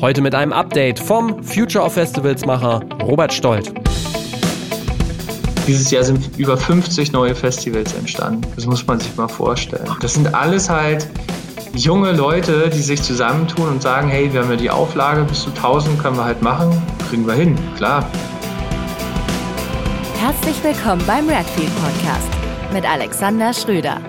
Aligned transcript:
Heute 0.00 0.20
mit 0.22 0.32
einem 0.32 0.52
Update 0.52 1.00
vom 1.00 1.42
Future 1.42 1.84
of 1.84 1.94
Festivals 1.94 2.46
Macher 2.46 2.80
Robert 3.02 3.32
Stolt. 3.32 3.72
Dieses 5.66 5.90
Jahr 5.90 6.04
sind 6.04 6.38
über 6.38 6.56
50 6.56 7.10
neue 7.10 7.34
Festivals 7.34 7.94
entstanden. 7.94 8.42
Das 8.54 8.64
muss 8.64 8.86
man 8.86 9.00
sich 9.00 9.16
mal 9.16 9.26
vorstellen. 9.26 9.90
Das 10.00 10.14
sind 10.14 10.32
alles 10.32 10.70
halt 10.70 11.08
junge 11.74 12.12
Leute, 12.12 12.70
die 12.70 12.80
sich 12.80 13.02
zusammentun 13.02 13.68
und 13.68 13.82
sagen, 13.82 14.08
hey, 14.08 14.32
wir 14.32 14.42
haben 14.42 14.50
ja 14.50 14.56
die 14.56 14.70
Auflage, 14.70 15.24
bis 15.24 15.42
zu 15.42 15.50
1000 15.50 16.00
können 16.00 16.16
wir 16.16 16.24
halt 16.24 16.42
machen, 16.42 16.70
kriegen 17.10 17.26
wir 17.26 17.34
hin, 17.34 17.58
klar. 17.76 18.08
Herzlich 20.20 20.62
willkommen 20.62 21.02
beim 21.08 21.28
Redfield 21.28 21.72
Podcast 21.82 22.28
mit 22.72 22.88
Alexander 22.88 23.52
Schröder. 23.52 24.00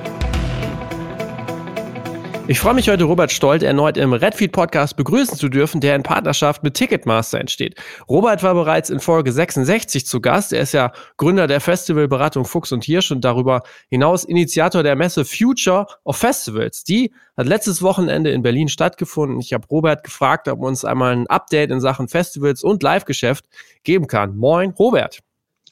Ich 2.49 2.59
freue 2.59 2.73
mich 2.73 2.89
heute, 2.89 3.03
Robert 3.03 3.31
Stolt 3.31 3.61
erneut 3.61 3.95
im 3.95 4.11
Redfeed 4.11 4.51
Podcast 4.51 4.97
begrüßen 4.97 5.37
zu 5.37 5.49
dürfen, 5.49 5.81
der 5.81 5.95
in 5.95 6.01
Partnerschaft 6.01 6.63
mit 6.63 6.73
Ticketmaster 6.73 7.39
entsteht. 7.39 7.75
Robert 8.09 8.41
war 8.41 8.55
bereits 8.55 8.89
in 8.89 8.99
Folge 8.99 9.31
66 9.31 10.07
zu 10.07 10.19
Gast. 10.19 10.51
Er 10.51 10.61
ist 10.61 10.71
ja 10.71 10.91
Gründer 11.17 11.45
der 11.45 11.61
Festivalberatung 11.61 12.45
Fuchs 12.45 12.71
und 12.71 12.83
Hirsch 12.83 13.11
und 13.11 13.23
darüber 13.23 13.61
hinaus 13.91 14.23
Initiator 14.23 14.81
der 14.81 14.95
Messe 14.95 15.25
Future 15.25 15.85
of 16.03 16.17
Festivals. 16.17 16.83
Die 16.83 17.13
hat 17.37 17.45
letztes 17.45 17.83
Wochenende 17.83 18.31
in 18.31 18.41
Berlin 18.41 18.67
stattgefunden. 18.67 19.39
Ich 19.39 19.53
habe 19.53 19.67
Robert 19.67 20.03
gefragt, 20.03 20.47
ob 20.47 20.61
uns 20.61 20.83
einmal 20.83 21.15
ein 21.15 21.27
Update 21.27 21.69
in 21.69 21.79
Sachen 21.79 22.07
Festivals 22.07 22.63
und 22.63 22.81
Live-Geschäft 22.81 23.45
geben 23.83 24.07
kann. 24.07 24.35
Moin, 24.35 24.71
Robert. 24.71 25.19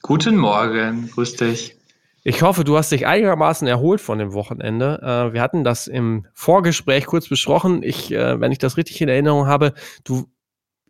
Guten 0.02 0.36
Morgen, 0.36 1.10
grüß 1.12 1.34
dich. 1.34 1.77
Ich 2.24 2.42
hoffe, 2.42 2.64
du 2.64 2.76
hast 2.76 2.90
dich 2.90 3.06
einigermaßen 3.06 3.66
erholt 3.68 4.00
von 4.00 4.18
dem 4.18 4.32
Wochenende. 4.32 5.00
Äh, 5.02 5.32
wir 5.32 5.40
hatten 5.40 5.64
das 5.64 5.86
im 5.86 6.26
Vorgespräch 6.34 7.06
kurz 7.06 7.28
besprochen. 7.28 7.82
Ich, 7.82 8.12
äh, 8.12 8.40
wenn 8.40 8.52
ich 8.52 8.58
das 8.58 8.76
richtig 8.76 9.00
in 9.00 9.08
Erinnerung 9.08 9.46
habe, 9.46 9.72
du, 10.04 10.28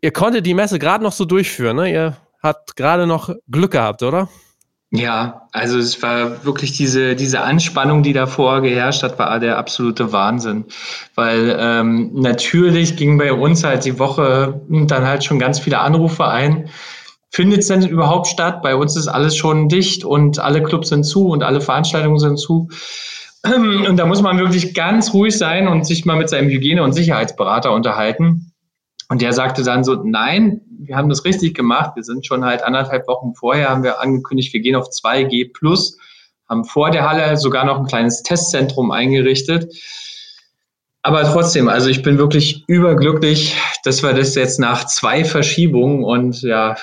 ihr 0.01 0.11
konntet 0.11 0.45
die 0.45 0.53
Messe 0.53 0.79
gerade 0.79 1.03
noch 1.03 1.11
so 1.11 1.25
durchführen. 1.25 1.77
Ne? 1.77 1.91
Ihr 1.91 2.17
habt 2.41 2.75
gerade 2.75 3.05
noch 3.05 3.33
Glück 3.49 3.71
gehabt, 3.71 4.01
oder? 4.03 4.27
Ja, 4.91 5.47
also 5.51 5.77
es 5.77 6.01
war 6.01 6.43
wirklich 6.43 6.71
diese, 6.71 7.15
diese 7.15 7.41
Anspannung, 7.41 8.01
die 8.01 8.13
davor 8.13 8.61
geherrscht 8.61 9.03
hat, 9.03 9.19
war 9.19 9.39
der 9.39 9.59
absolute 9.59 10.11
Wahnsinn. 10.11 10.65
Weil 11.13 11.55
ähm, 11.59 12.09
natürlich 12.13 12.97
ging 12.97 13.19
bei 13.19 13.31
uns 13.31 13.63
halt 13.63 13.85
die 13.85 13.99
Woche 13.99 14.59
dann 14.67 15.05
halt 15.05 15.23
schon 15.23 15.37
ganz 15.37 15.59
viele 15.59 15.77
Anrufe 15.79 16.27
ein 16.27 16.69
findet 17.29 17.59
es 17.59 17.67
denn 17.67 17.87
überhaupt 17.87 18.27
statt? 18.27 18.61
Bei 18.61 18.75
uns 18.75 18.95
ist 18.95 19.07
alles 19.07 19.35
schon 19.35 19.69
dicht 19.69 20.03
und 20.03 20.39
alle 20.39 20.63
Clubs 20.63 20.89
sind 20.89 21.03
zu 21.03 21.27
und 21.27 21.43
alle 21.43 21.61
Veranstaltungen 21.61 22.19
sind 22.19 22.37
zu. 22.37 22.69
Und 23.43 23.95
da 23.95 24.05
muss 24.05 24.21
man 24.21 24.37
wirklich 24.37 24.73
ganz 24.73 25.13
ruhig 25.13 25.37
sein 25.37 25.69
und 25.69 25.85
sich 25.85 26.03
mal 26.03 26.17
mit 26.17 26.27
seinem 26.27 26.49
Hygiene- 26.49 26.83
und 26.83 26.91
Sicherheitsberater 26.91 27.71
unterhalten. 27.71 28.51
Und 29.07 29.21
der 29.21 29.31
sagte 29.31 29.63
dann 29.63 29.85
so, 29.85 29.95
nein, 29.95 30.59
wir 30.77 30.97
haben 30.97 31.07
das 31.07 31.23
richtig 31.23 31.55
gemacht. 31.55 31.95
Wir 31.95 32.03
sind 32.03 32.25
schon 32.25 32.43
halt 32.43 32.63
anderthalb 32.63 33.07
Wochen 33.07 33.33
vorher, 33.35 33.69
haben 33.69 33.83
wir 33.83 34.01
angekündigt, 34.01 34.53
wir 34.53 34.59
gehen 34.59 34.75
auf 34.75 34.89
2G 34.89 35.53
plus, 35.53 35.97
haben 36.49 36.65
vor 36.65 36.91
der 36.91 37.09
Halle 37.09 37.37
sogar 37.37 37.63
noch 37.63 37.79
ein 37.79 37.85
kleines 37.85 38.23
Testzentrum 38.23 38.91
eingerichtet. 38.91 39.73
Aber 41.01 41.23
trotzdem, 41.23 41.69
also 41.69 41.89
ich 41.89 42.03
bin 42.03 42.17
wirklich 42.17 42.65
überglücklich, 42.67 43.55
dass 43.83 44.03
wir 44.03 44.13
das 44.13 44.35
jetzt 44.35 44.59
nach 44.59 44.85
zwei 44.85 45.23
Verschiebungen 45.23 46.03
und 46.03 46.41
ja, 46.41 46.75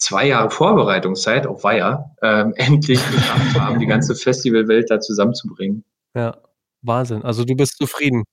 zwei 0.00 0.26
Jahre 0.26 0.50
Vorbereitungszeit 0.50 1.46
auf 1.46 1.62
Weiher 1.62 2.16
ähm, 2.22 2.52
endlich 2.56 3.00
geschafft 3.10 3.60
haben, 3.60 3.78
die 3.78 3.86
ganze 3.86 4.16
Festivalwelt 4.16 4.90
da 4.90 4.98
zusammenzubringen. 4.98 5.84
Ja, 6.14 6.38
Wahnsinn. 6.82 7.22
Also 7.22 7.44
du 7.44 7.54
bist 7.54 7.76
zufrieden. 7.76 8.24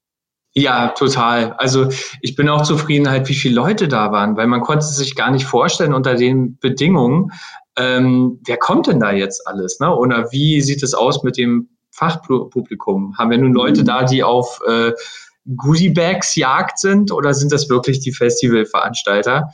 Ja, 0.53 0.87
total. 0.87 1.53
Also 1.53 1.89
ich 2.21 2.35
bin 2.35 2.49
auch 2.49 2.63
zufrieden 2.63 3.09
halt, 3.09 3.29
wie 3.29 3.35
viele 3.35 3.53
Leute 3.53 3.87
da 3.87 4.11
waren, 4.11 4.37
weil 4.37 4.47
man 4.47 4.61
konnte 4.61 4.85
sich 4.85 5.15
gar 5.15 5.29
nicht 5.29 5.45
vorstellen 5.45 5.93
unter 5.93 6.15
den 6.15 6.57
Bedingungen, 6.57 7.31
ähm, 7.75 8.39
wer 8.45 8.57
kommt 8.57 8.87
denn 8.87 8.99
da 8.99 9.11
jetzt 9.11 9.45
alles, 9.45 9.79
ne? 9.79 9.95
Oder 9.95 10.31
wie 10.31 10.61
sieht 10.61 10.81
es 10.81 10.95
aus 10.95 11.21
mit 11.21 11.37
dem 11.37 11.69
Fachpublikum? 11.91 13.15
Haben 13.19 13.29
wir 13.29 13.37
nun 13.37 13.53
Leute 13.53 13.83
da, 13.83 14.03
die 14.03 14.23
auf 14.23 14.59
äh, 14.67 14.93
Goodiebags 15.55 16.35
jagd 16.35 16.79
sind 16.79 17.11
oder 17.11 17.35
sind 17.35 17.51
das 17.51 17.69
wirklich 17.69 17.99
die 17.99 18.11
Festivalveranstalter? 18.11 19.51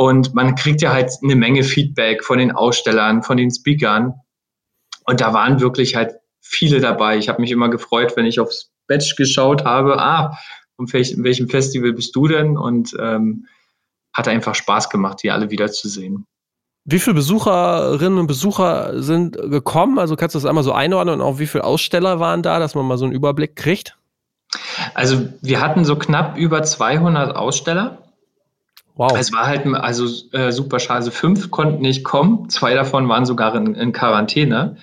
Und 0.00 0.32
man 0.32 0.54
kriegt 0.54 0.80
ja 0.80 0.92
halt 0.92 1.10
eine 1.24 1.34
Menge 1.34 1.64
Feedback 1.64 2.24
von 2.24 2.38
den 2.38 2.52
Ausstellern, 2.52 3.24
von 3.24 3.36
den 3.36 3.50
Speakern. 3.50 4.14
Und 5.04 5.20
da 5.20 5.34
waren 5.34 5.60
wirklich 5.60 5.96
halt 5.96 6.14
viele 6.40 6.80
dabei. 6.80 7.18
Ich 7.18 7.28
habe 7.28 7.40
mich 7.40 7.50
immer 7.50 7.68
gefreut, 7.68 8.16
wenn 8.16 8.24
ich 8.24 8.38
aufs 8.38 8.70
Badge 8.86 9.14
geschaut 9.16 9.64
habe, 9.64 10.00
ah, 10.00 10.38
um 10.76 10.92
welch, 10.92 11.14
welchem 11.18 11.48
Festival 11.48 11.92
bist 11.92 12.14
du 12.14 12.28
denn? 12.28 12.56
Und 12.56 12.96
ähm, 13.00 13.46
hat 14.12 14.28
einfach 14.28 14.54
Spaß 14.54 14.88
gemacht, 14.88 15.18
die 15.24 15.32
alle 15.32 15.50
wiederzusehen. 15.50 16.26
Wie 16.84 17.00
viele 17.00 17.14
Besucherinnen 17.14 18.20
und 18.20 18.28
Besucher 18.28 19.02
sind 19.02 19.36
gekommen? 19.36 19.98
Also 19.98 20.14
kannst 20.14 20.36
du 20.36 20.38
das 20.38 20.46
einmal 20.46 20.64
so 20.64 20.72
einordnen 20.72 21.16
und 21.16 21.22
auch 21.22 21.40
wie 21.40 21.48
viele 21.48 21.64
Aussteller 21.64 22.20
waren 22.20 22.42
da, 22.42 22.60
dass 22.60 22.76
man 22.76 22.86
mal 22.86 22.98
so 22.98 23.04
einen 23.04 23.14
Überblick 23.14 23.56
kriegt? 23.56 23.98
Also 24.94 25.28
wir 25.42 25.60
hatten 25.60 25.84
so 25.84 25.96
knapp 25.96 26.38
über 26.38 26.62
200 26.62 27.34
Aussteller. 27.34 28.07
Wow. 28.98 29.12
Es 29.16 29.32
war 29.32 29.46
halt 29.46 29.64
also 29.64 30.06
äh, 30.32 30.50
super 30.50 30.80
schade. 30.80 30.98
Also 30.98 31.12
fünf 31.12 31.52
konnten 31.52 31.82
nicht 31.82 32.02
kommen, 32.02 32.50
zwei 32.50 32.74
davon 32.74 33.08
waren 33.08 33.24
sogar 33.24 33.54
in, 33.54 33.76
in 33.76 33.92
Quarantäne. 33.92 34.76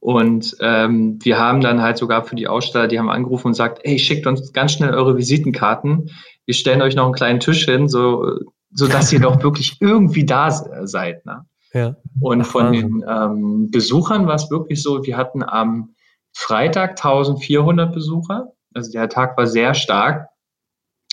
Und 0.00 0.56
ähm, 0.60 1.18
wir 1.22 1.38
haben 1.38 1.60
dann 1.60 1.82
halt 1.82 1.98
sogar 1.98 2.24
für 2.24 2.36
die 2.36 2.48
Aussteller, 2.48 2.88
die 2.88 2.98
haben 2.98 3.10
angerufen 3.10 3.48
und 3.48 3.54
sagt, 3.54 3.80
hey, 3.84 3.98
schickt 3.98 4.26
uns 4.26 4.54
ganz 4.54 4.72
schnell 4.72 4.94
eure 4.94 5.18
Visitenkarten. 5.18 6.10
Wir 6.46 6.54
stellen 6.54 6.80
euch 6.80 6.96
noch 6.96 7.04
einen 7.04 7.12
kleinen 7.12 7.40
Tisch 7.40 7.66
hin, 7.66 7.86
so, 7.86 8.38
so 8.72 8.88
dass 8.88 9.12
ihr 9.12 9.20
doch 9.20 9.42
wirklich 9.42 9.76
irgendwie 9.80 10.24
da 10.24 10.50
seid. 10.50 11.26
Ne? 11.26 11.44
Ja. 11.74 11.96
Und 12.18 12.44
von 12.44 12.72
den 12.72 13.04
ähm, 13.06 13.70
Besuchern 13.70 14.26
war 14.26 14.36
es 14.36 14.50
wirklich 14.50 14.82
so, 14.82 15.04
wir 15.04 15.18
hatten 15.18 15.42
am 15.42 15.94
Freitag 16.32 16.92
1400 16.92 17.92
Besucher. 17.92 18.52
Also 18.72 18.90
der 18.90 19.10
Tag 19.10 19.36
war 19.36 19.46
sehr 19.46 19.74
stark. 19.74 20.29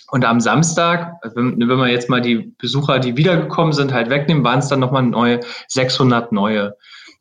Und 0.10 0.24
am 0.24 0.40
Samstag, 0.40 1.16
wenn, 1.36 1.60
wenn 1.60 1.78
man 1.78 1.90
jetzt 1.90 2.10
mal 2.10 2.22
die 2.22 2.54
Besucher, 2.58 3.00
die 3.00 3.18
wiedergekommen 3.18 3.74
sind, 3.74 3.94
halt 3.94 4.10
wegnehmen, 4.10 4.44
waren 4.44 4.60
es 4.60 4.70
dann 4.70 4.80
nochmal 4.80 5.04
neue 5.04 5.42
600 5.68 6.32
neue. 6.32 6.76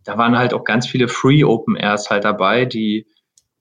Da 0.04 0.16
waren 0.18 0.38
halt 0.38 0.54
auch 0.54 0.62
ganz 0.62 0.86
viele 0.86 1.08
Free 1.08 1.42
Open 1.42 1.76
Airs 1.76 2.10
halt 2.10 2.24
dabei, 2.24 2.64
die 2.64 3.06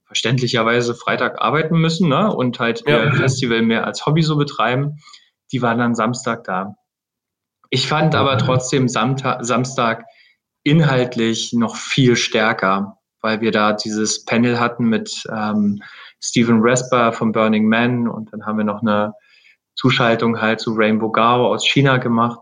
verständlicherweise 0.05 0.93
Freitag 0.93 1.41
arbeiten 1.41 1.77
müssen 1.77 2.07
ne? 2.07 2.31
und 2.31 2.59
halt 2.59 2.83
ja. 2.87 3.05
ihr 3.05 3.13
Festival 3.13 3.63
mehr 3.63 3.85
als 3.85 4.05
Hobby 4.05 4.21
so 4.21 4.37
betreiben. 4.37 4.99
Die 5.51 5.61
waren 5.63 5.79
dann 5.79 5.95
Samstag 5.95 6.43
da. 6.43 6.75
Ich 7.71 7.87
fand 7.87 8.13
aber 8.13 8.37
trotzdem 8.37 8.87
Samstag, 8.87 9.43
Samstag 9.43 10.05
inhaltlich 10.63 11.51
noch 11.53 11.75
viel 11.75 12.15
stärker, 12.15 12.99
weil 13.21 13.41
wir 13.41 13.51
da 13.51 13.73
dieses 13.73 14.23
Panel 14.23 14.59
hatten 14.59 14.85
mit 14.85 15.23
ähm, 15.31 15.81
Stephen 16.21 16.59
Rasper 16.61 17.13
von 17.13 17.31
Burning 17.31 17.67
Man 17.67 18.07
und 18.07 18.31
dann 18.33 18.45
haben 18.45 18.57
wir 18.57 18.65
noch 18.65 18.81
eine 18.81 19.13
Zuschaltung 19.75 20.41
halt 20.41 20.59
zu 20.59 20.73
Rainbow 20.73 21.11
Gao 21.11 21.53
aus 21.53 21.67
China 21.67 21.97
gemacht. 21.97 22.39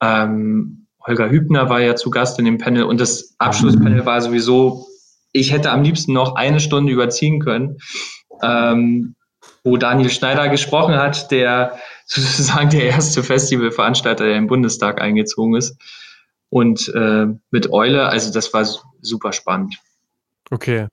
Ähm, 0.00 0.86
Holger 1.06 1.30
Hübner 1.30 1.68
war 1.68 1.80
ja 1.80 1.96
zu 1.96 2.10
Gast 2.10 2.38
in 2.38 2.46
dem 2.46 2.58
Panel 2.58 2.84
und 2.84 3.00
das 3.00 3.34
Abschlusspanel 3.38 4.06
war 4.06 4.20
sowieso, 4.20 4.86
ich 5.32 5.52
hätte 5.52 5.70
am 5.70 5.82
liebsten 5.82 6.12
noch 6.12 6.34
eine 6.36 6.60
Stunde 6.60 6.92
überziehen 6.92 7.40
können, 7.40 7.76
ähm, 8.42 9.14
wo 9.62 9.76
Daniel 9.76 10.10
Schneider 10.10 10.48
gesprochen 10.48 10.94
hat, 10.96 11.30
der 11.30 11.78
sozusagen 12.06 12.70
der 12.70 12.84
erste 12.84 13.22
Festivalveranstalter, 13.22 14.24
der 14.24 14.36
im 14.36 14.46
Bundestag 14.46 15.00
eingezogen 15.00 15.56
ist. 15.56 15.76
Und 16.50 16.88
äh, 16.94 17.26
mit 17.50 17.72
Eule, 17.72 18.08
also 18.08 18.32
das 18.32 18.52
war 18.54 18.64
super 19.00 19.32
spannend. 19.32 19.76
Okay. 20.50 20.86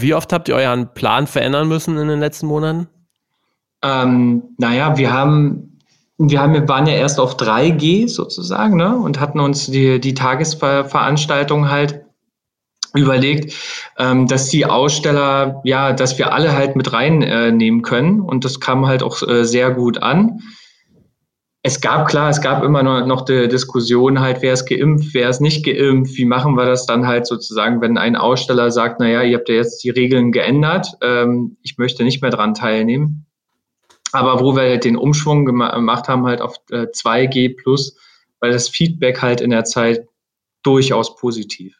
Wie 0.00 0.14
oft 0.14 0.32
habt 0.32 0.48
ihr 0.48 0.54
euren 0.54 0.92
Plan 0.94 1.26
verändern 1.26 1.68
müssen 1.68 1.98
in 1.98 2.08
den 2.08 2.20
letzten 2.20 2.46
Monaten? 2.46 2.88
Ähm, 3.82 4.42
naja, 4.56 4.96
wir 4.96 5.12
haben, 5.12 5.78
wir 6.18 6.40
haben, 6.40 6.52
wir 6.52 6.68
waren 6.68 6.86
ja 6.86 6.94
erst 6.94 7.18
auf 7.18 7.36
3G 7.36 8.08
sozusagen, 8.08 8.76
ne? 8.76 8.96
Und 8.96 9.20
hatten 9.20 9.40
uns 9.40 9.66
die, 9.66 10.00
die 10.00 10.14
Tagesveranstaltung 10.14 11.68
halt 11.68 12.04
überlegt, 12.94 13.54
ähm, 13.98 14.26
dass 14.26 14.48
die 14.48 14.66
Aussteller, 14.66 15.60
ja, 15.64 15.92
dass 15.92 16.18
wir 16.18 16.32
alle 16.32 16.52
halt 16.52 16.76
mit 16.76 16.92
reinnehmen 16.92 17.80
äh, 17.80 17.82
können. 17.82 18.20
Und 18.20 18.44
das 18.44 18.60
kam 18.60 18.86
halt 18.86 19.02
auch 19.02 19.22
äh, 19.22 19.44
sehr 19.44 19.70
gut 19.72 20.02
an 20.02 20.40
es 21.68 21.82
gab 21.82 22.08
klar, 22.08 22.30
es 22.30 22.40
gab 22.40 22.64
immer 22.64 22.82
noch, 22.82 23.26
die 23.26 23.46
Diskussion 23.46 24.20
halt, 24.20 24.40
wer 24.40 24.54
ist 24.54 24.66
geimpft, 24.66 25.12
wer 25.12 25.28
ist 25.28 25.40
nicht 25.40 25.64
geimpft, 25.64 26.16
wie 26.16 26.24
machen 26.24 26.54
wir 26.56 26.64
das 26.64 26.86
dann 26.86 27.06
halt 27.06 27.26
sozusagen, 27.26 27.82
wenn 27.82 27.98
ein 27.98 28.16
Aussteller 28.16 28.70
sagt, 28.70 29.00
naja, 29.00 29.22
ihr 29.22 29.36
habt 29.36 29.50
ja 29.50 29.56
jetzt 29.56 29.84
die 29.84 29.90
Regeln 29.90 30.32
geändert, 30.32 30.96
ähm, 31.02 31.58
ich 31.62 31.76
möchte 31.76 32.04
nicht 32.04 32.22
mehr 32.22 32.30
dran 32.30 32.54
teilnehmen. 32.54 33.26
Aber 34.12 34.40
wo 34.40 34.56
wir 34.56 34.62
halt 34.62 34.84
den 34.84 34.96
Umschwung 34.96 35.44
gemacht 35.44 36.08
haben, 36.08 36.24
halt 36.24 36.40
auf 36.40 36.56
äh, 36.70 36.86
2G 36.86 37.56
plus, 37.60 37.96
weil 38.40 38.52
das 38.52 38.70
Feedback 38.70 39.20
halt 39.20 39.42
in 39.42 39.50
der 39.50 39.64
Zeit 39.64 40.06
durchaus 40.62 41.16
positiv. 41.16 41.76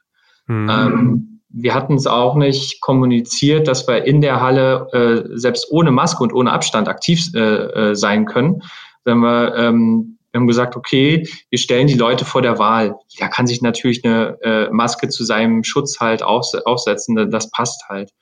Mhm. 0.46 0.68
Ähm, 0.68 1.40
wir 1.48 1.72
hatten 1.72 1.94
es 1.94 2.06
auch 2.06 2.34
nicht 2.34 2.82
kommuniziert, 2.82 3.66
dass 3.66 3.88
wir 3.88 4.04
in 4.04 4.20
der 4.20 4.42
Halle 4.42 4.88
äh, 4.92 5.38
selbst 5.38 5.68
ohne 5.70 5.90
Maske 5.90 6.22
und 6.22 6.34
ohne 6.34 6.52
Abstand 6.52 6.88
aktiv 6.88 7.28
äh, 7.34 7.38
äh 7.38 7.94
sein 7.94 8.26
können 8.26 8.62
Wenn 9.04 9.18
wir, 9.18 9.54
ähm, 9.56 10.18
wir 10.30 10.40
haben 10.40 10.46
gesagt, 10.46 10.76
okay, 10.76 11.26
wir 11.50 11.58
stellen 11.58 11.86
die 11.86 11.94
Leute 11.94 12.24
vor 12.24 12.42
der 12.42 12.58
Wahl. 12.58 12.96
Da 13.18 13.28
kann 13.28 13.46
sich 13.46 13.62
natürlich 13.62 14.04
eine 14.04 14.38
äh, 14.42 14.70
Maske 14.70 15.08
zu 15.08 15.24
seinem 15.24 15.64
Schutz 15.64 16.00
halt 16.00 16.22
auf, 16.22 16.46
aufsetzen, 16.64 17.30
das 17.30 17.50
passt 17.50 17.88
halt. 17.88 18.12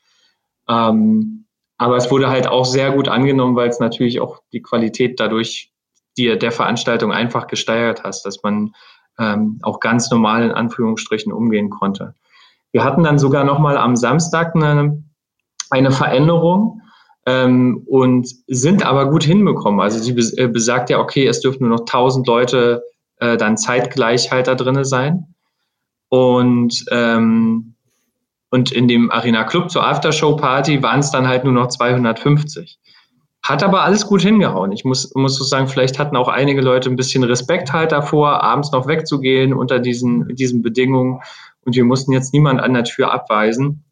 Ähm, 0.68 1.46
aber 1.78 1.96
es 1.96 2.10
wurde 2.10 2.28
halt 2.28 2.46
auch 2.46 2.64
sehr 2.64 2.92
gut 2.92 3.08
angenommen, 3.08 3.56
weil 3.56 3.68
es 3.68 3.80
natürlich 3.80 4.20
auch 4.20 4.40
die 4.52 4.62
Qualität 4.62 5.20
dadurch 5.20 5.72
die, 6.16 6.38
der 6.38 6.52
Veranstaltung 6.52 7.12
einfach 7.12 7.46
gesteigert 7.46 8.02
hast, 8.04 8.24
dass 8.24 8.42
man 8.42 8.74
ähm, 9.18 9.58
auch 9.62 9.80
ganz 9.80 10.10
normal 10.10 10.44
in 10.44 10.52
Anführungsstrichen 10.52 11.32
umgehen 11.32 11.70
konnte. 11.70 12.14
Wir 12.72 12.84
hatten 12.84 13.02
dann 13.02 13.18
sogar 13.18 13.44
noch 13.44 13.58
mal 13.58 13.76
am 13.76 13.96
Samstag 13.96 14.54
eine, 14.54 15.02
eine 15.70 15.90
Veränderung 15.90 16.82
ähm, 17.26 17.82
und 17.86 18.28
sind 18.46 18.84
aber 18.84 19.10
gut 19.10 19.24
hinbekommen. 19.24 19.80
Also 19.80 19.98
sie 19.98 20.12
äh, 20.38 20.48
besagt 20.48 20.90
ja, 20.90 20.98
okay, 20.98 21.26
es 21.26 21.40
dürfen 21.40 21.66
nur 21.66 21.76
noch 21.76 21.80
1000 21.80 22.26
Leute 22.26 22.82
äh, 23.18 23.36
dann 23.36 23.56
zeitgleich 23.56 24.30
halt 24.30 24.46
da 24.46 24.54
drinne 24.54 24.84
sein. 24.84 25.34
Und 26.08 26.84
ähm, 26.90 27.76
und 28.50 28.72
in 28.72 28.88
dem 28.88 29.10
Arena 29.10 29.44
Club 29.44 29.70
zur 29.70 29.86
Aftershow-Party 29.86 30.82
waren 30.82 31.00
es 31.00 31.10
dann 31.10 31.26
halt 31.26 31.44
nur 31.44 31.52
noch 31.52 31.68
250. 31.68 32.78
Hat 33.42 33.62
aber 33.62 33.82
alles 33.82 34.06
gut 34.06 34.22
hingehauen. 34.22 34.72
Ich 34.72 34.84
muss, 34.84 35.12
muss 35.14 35.36
so 35.36 35.44
sagen, 35.44 35.68
vielleicht 35.68 35.98
hatten 35.98 36.16
auch 36.16 36.28
einige 36.28 36.60
Leute 36.60 36.88
ein 36.88 36.96
bisschen 36.96 37.22
Respekt 37.22 37.72
halt 37.72 37.92
davor, 37.92 38.42
abends 38.42 38.72
noch 38.72 38.86
wegzugehen 38.86 39.52
unter 39.52 39.78
diesen, 39.78 40.34
diesen 40.34 40.62
Bedingungen. 40.62 41.20
Und 41.64 41.76
wir 41.76 41.84
mussten 41.84 42.12
jetzt 42.12 42.32
niemand 42.32 42.60
an 42.60 42.74
der 42.74 42.84
Tür 42.84 43.12
abweisen. 43.12 43.84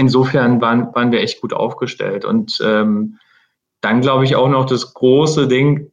Insofern 0.00 0.60
waren, 0.60 0.94
waren 0.94 1.12
wir 1.12 1.20
echt 1.20 1.40
gut 1.40 1.52
aufgestellt. 1.52 2.24
Und 2.24 2.58
ähm, 2.64 3.18
dann 3.80 4.00
glaube 4.00 4.24
ich 4.24 4.34
auch 4.34 4.48
noch 4.48 4.66
das 4.66 4.94
große 4.94 5.46
Ding, 5.46 5.92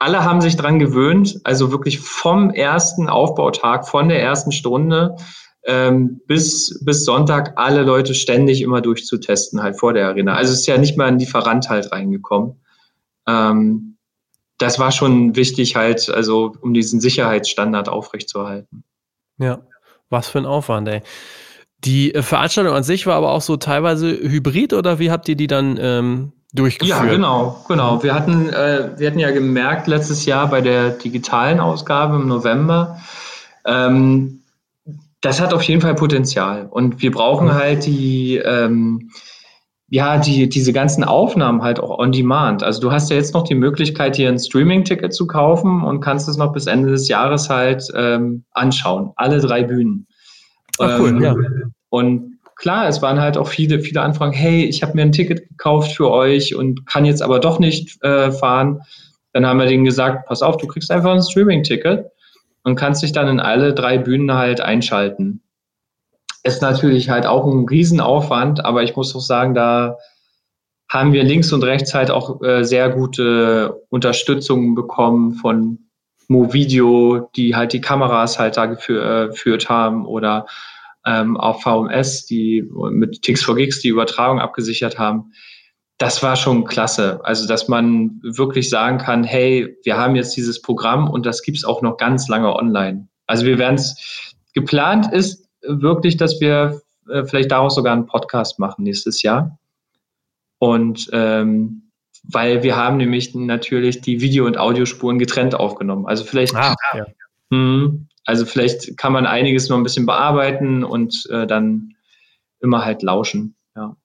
alle 0.00 0.24
haben 0.24 0.40
sich 0.40 0.56
dran 0.56 0.78
gewöhnt, 0.78 1.40
also 1.44 1.70
wirklich 1.70 2.00
vom 2.00 2.50
ersten 2.50 3.08
Aufbautag, 3.08 3.86
von 3.86 4.08
der 4.08 4.22
ersten 4.22 4.50
Stunde 4.50 5.16
ähm, 5.64 6.20
bis, 6.26 6.82
bis 6.84 7.04
Sonntag 7.04 7.52
alle 7.56 7.82
Leute 7.82 8.14
ständig 8.14 8.62
immer 8.62 8.80
durchzutesten, 8.80 9.62
halt 9.62 9.78
vor 9.78 9.92
der 9.92 10.08
Arena. 10.08 10.34
Also 10.34 10.52
es 10.52 10.60
ist 10.60 10.66
ja 10.66 10.78
nicht 10.78 10.96
mal 10.96 11.06
ein 11.06 11.18
Lieferant 11.18 11.68
halt 11.68 11.92
reingekommen. 11.92 12.60
Ähm, 13.28 13.98
das 14.58 14.78
war 14.78 14.90
schon 14.90 15.36
wichtig 15.36 15.76
halt, 15.76 16.10
also 16.10 16.54
um 16.60 16.74
diesen 16.74 17.00
Sicherheitsstandard 17.00 17.88
aufrechtzuerhalten. 17.88 18.84
Ja, 19.38 19.60
was 20.08 20.28
für 20.28 20.38
ein 20.38 20.46
Aufwand, 20.46 20.88
ey. 20.88 21.02
Die 21.84 22.14
äh, 22.14 22.22
Veranstaltung 22.22 22.74
an 22.74 22.82
sich 22.82 23.06
war 23.06 23.16
aber 23.16 23.30
auch 23.30 23.40
so 23.40 23.56
teilweise 23.56 24.10
hybrid 24.10 24.72
oder 24.72 24.98
wie 24.98 25.10
habt 25.10 25.28
ihr 25.28 25.36
die 25.36 25.46
dann 25.46 25.78
ähm, 25.80 26.32
durchgeführt? 26.52 26.98
Ja, 26.98 27.04
genau, 27.04 27.64
genau. 27.68 28.02
Wir 28.02 28.14
hatten, 28.14 28.48
äh, 28.48 28.90
wir 28.96 29.06
hatten 29.06 29.18
ja 29.18 29.30
gemerkt 29.30 29.86
letztes 29.86 30.26
Jahr 30.26 30.48
bei 30.48 30.60
der 30.60 30.90
digitalen 30.90 31.60
Ausgabe 31.60 32.16
im 32.16 32.28
November, 32.28 32.98
ähm, 33.64 34.40
das 35.20 35.40
hat 35.40 35.52
auf 35.52 35.62
jeden 35.62 35.80
Fall 35.80 35.94
Potenzial. 35.94 36.66
Und 36.70 37.02
wir 37.02 37.10
brauchen 37.10 37.48
mhm. 37.48 37.54
halt 37.54 37.86
die, 37.86 38.36
ähm, 38.36 39.10
ja, 39.88 40.18
die, 40.18 40.48
diese 40.48 40.72
ganzen 40.72 41.04
Aufnahmen 41.04 41.62
halt 41.62 41.80
auch 41.80 41.98
on 41.98 42.12
demand. 42.12 42.62
Also 42.62 42.80
du 42.80 42.92
hast 42.92 43.10
ja 43.10 43.16
jetzt 43.16 43.34
noch 43.34 43.42
die 43.42 43.54
Möglichkeit, 43.54 44.16
hier 44.16 44.28
ein 44.28 44.38
Streaming-Ticket 44.38 45.12
zu 45.12 45.26
kaufen 45.26 45.82
und 45.82 46.00
kannst 46.00 46.28
es 46.28 46.36
noch 46.36 46.52
bis 46.52 46.66
Ende 46.66 46.90
des 46.90 47.08
Jahres 47.08 47.50
halt 47.50 47.86
ähm, 47.94 48.44
anschauen. 48.52 49.12
Alle 49.16 49.40
drei 49.40 49.64
Bühnen. 49.64 50.06
Ach, 50.80 50.98
cool, 50.98 51.08
ähm, 51.10 51.22
ja. 51.22 51.34
Und 51.90 52.38
klar, 52.56 52.88
es 52.88 53.02
waren 53.02 53.20
halt 53.20 53.36
auch 53.36 53.48
viele, 53.48 53.80
viele 53.80 54.02
Anfragen, 54.02 54.32
hey, 54.32 54.64
ich 54.64 54.82
habe 54.82 54.94
mir 54.94 55.02
ein 55.02 55.12
Ticket 55.12 55.48
gekauft 55.48 55.92
für 55.92 56.10
euch 56.10 56.54
und 56.54 56.86
kann 56.86 57.04
jetzt 57.04 57.22
aber 57.22 57.40
doch 57.40 57.58
nicht 57.58 58.02
äh, 58.04 58.30
fahren. 58.30 58.82
Dann 59.32 59.46
haben 59.46 59.58
wir 59.58 59.66
denen 59.66 59.84
gesagt, 59.84 60.26
pass 60.26 60.42
auf, 60.42 60.56
du 60.56 60.66
kriegst 60.66 60.90
einfach 60.90 61.12
ein 61.12 61.22
Streaming-Ticket 61.22 62.06
und 62.64 62.76
kannst 62.76 63.02
dich 63.02 63.12
dann 63.12 63.28
in 63.28 63.40
alle 63.40 63.74
drei 63.74 63.98
Bühnen 63.98 64.32
halt 64.32 64.60
einschalten. 64.60 65.42
Ist 66.42 66.62
natürlich 66.62 67.10
halt 67.10 67.26
auch 67.26 67.46
ein 67.46 67.66
Riesenaufwand, 67.68 68.64
aber 68.64 68.82
ich 68.82 68.96
muss 68.96 69.14
auch 69.14 69.20
sagen, 69.20 69.54
da 69.54 69.98
haben 70.88 71.12
wir 71.12 71.22
links 71.22 71.52
und 71.52 71.62
rechts 71.62 71.94
halt 71.94 72.10
auch 72.10 72.42
äh, 72.42 72.64
sehr 72.64 72.90
gute 72.90 73.80
Unterstützung 73.90 74.74
bekommen 74.74 75.34
von 75.34 75.89
Movideo, 76.30 77.30
die 77.36 77.56
halt 77.56 77.72
die 77.72 77.80
Kameras 77.80 78.38
halt 78.38 78.56
da 78.56 78.66
geführt, 78.66 79.04
äh, 79.04 79.28
geführt 79.28 79.68
haben 79.68 80.06
oder 80.06 80.46
ähm, 81.04 81.36
auch 81.36 81.62
VMS, 81.62 82.26
die 82.26 82.68
mit 82.90 83.24
Tix4Gigs 83.24 83.80
die 83.80 83.88
Übertragung 83.88 84.40
abgesichert 84.40 84.98
haben 84.98 85.32
das 86.00 86.22
war 86.22 86.34
schon 86.34 86.64
klasse. 86.64 87.20
Also, 87.24 87.46
dass 87.46 87.68
man 87.68 88.20
wirklich 88.22 88.70
sagen 88.70 88.96
kann, 88.96 89.22
hey, 89.22 89.76
wir 89.84 89.98
haben 89.98 90.16
jetzt 90.16 90.34
dieses 90.34 90.62
Programm 90.62 91.10
und 91.10 91.26
das 91.26 91.42
gibt's 91.42 91.62
auch 91.62 91.82
noch 91.82 91.98
ganz 91.98 92.26
lange 92.26 92.56
online. 92.56 93.06
Also 93.26 93.44
wir 93.44 93.58
werden 93.58 93.74
es, 93.74 94.34
geplant 94.54 95.12
ist 95.12 95.46
wirklich, 95.60 96.16
dass 96.16 96.40
wir 96.40 96.80
äh, 97.10 97.24
vielleicht 97.24 97.50
daraus 97.50 97.74
sogar 97.74 97.92
einen 97.92 98.06
Podcast 98.06 98.58
machen 98.58 98.84
nächstes 98.84 99.20
Jahr. 99.20 99.58
Und 100.58 101.10
ähm, 101.12 101.89
weil 102.22 102.62
wir 102.62 102.76
haben 102.76 102.96
nämlich 102.98 103.34
natürlich 103.34 104.00
die 104.00 104.20
Video- 104.20 104.46
und 104.46 104.58
Audiospuren 104.58 105.18
getrennt 105.18 105.54
aufgenommen. 105.54 106.06
Also 106.06 106.24
vielleicht, 106.24 106.54
ah, 106.54 106.74
ja. 106.94 107.04
mh, 107.50 107.56
hm, 107.56 108.08
also 108.24 108.46
vielleicht 108.46 108.96
kann 108.96 109.12
man 109.12 109.26
einiges 109.26 109.68
noch 109.68 109.76
ein 109.76 109.82
bisschen 109.82 110.06
bearbeiten 110.06 110.84
und 110.84 111.26
äh, 111.30 111.46
dann 111.46 111.94
immer 112.60 112.84
halt 112.84 113.02
lauschen. 113.02 113.56
Ja. 113.74 113.96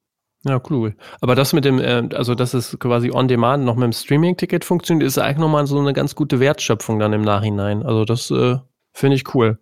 Ja, 0.44 0.62
cool. 0.69 0.95
Aber 1.21 1.35
das 1.35 1.53
mit 1.53 1.65
dem, 1.65 1.79
äh, 1.79 2.07
also 2.13 2.35
dass 2.35 2.53
es 2.53 2.77
quasi 2.79 3.12
on 3.12 3.27
demand 3.27 3.65
noch 3.65 3.75
mit 3.75 3.83
dem 3.83 3.94
Streaming-Ticket 3.94 4.63
funktioniert, 4.63 5.07
ist 5.07 5.17
eigentlich 5.17 5.38
nochmal 5.38 5.67
so 5.67 5.79
eine 5.79 5.94
ganz 5.94 6.15
gute 6.15 6.39
Wertschöpfung 6.39 7.00
dann 7.00 7.13
im 7.13 7.23
Nachhinein. 7.23 7.83
Also 7.83 8.06
das 8.06 8.31
äh, 8.31 8.57
finde 8.94 9.15
ich 9.15 9.33
cool. 9.35 9.59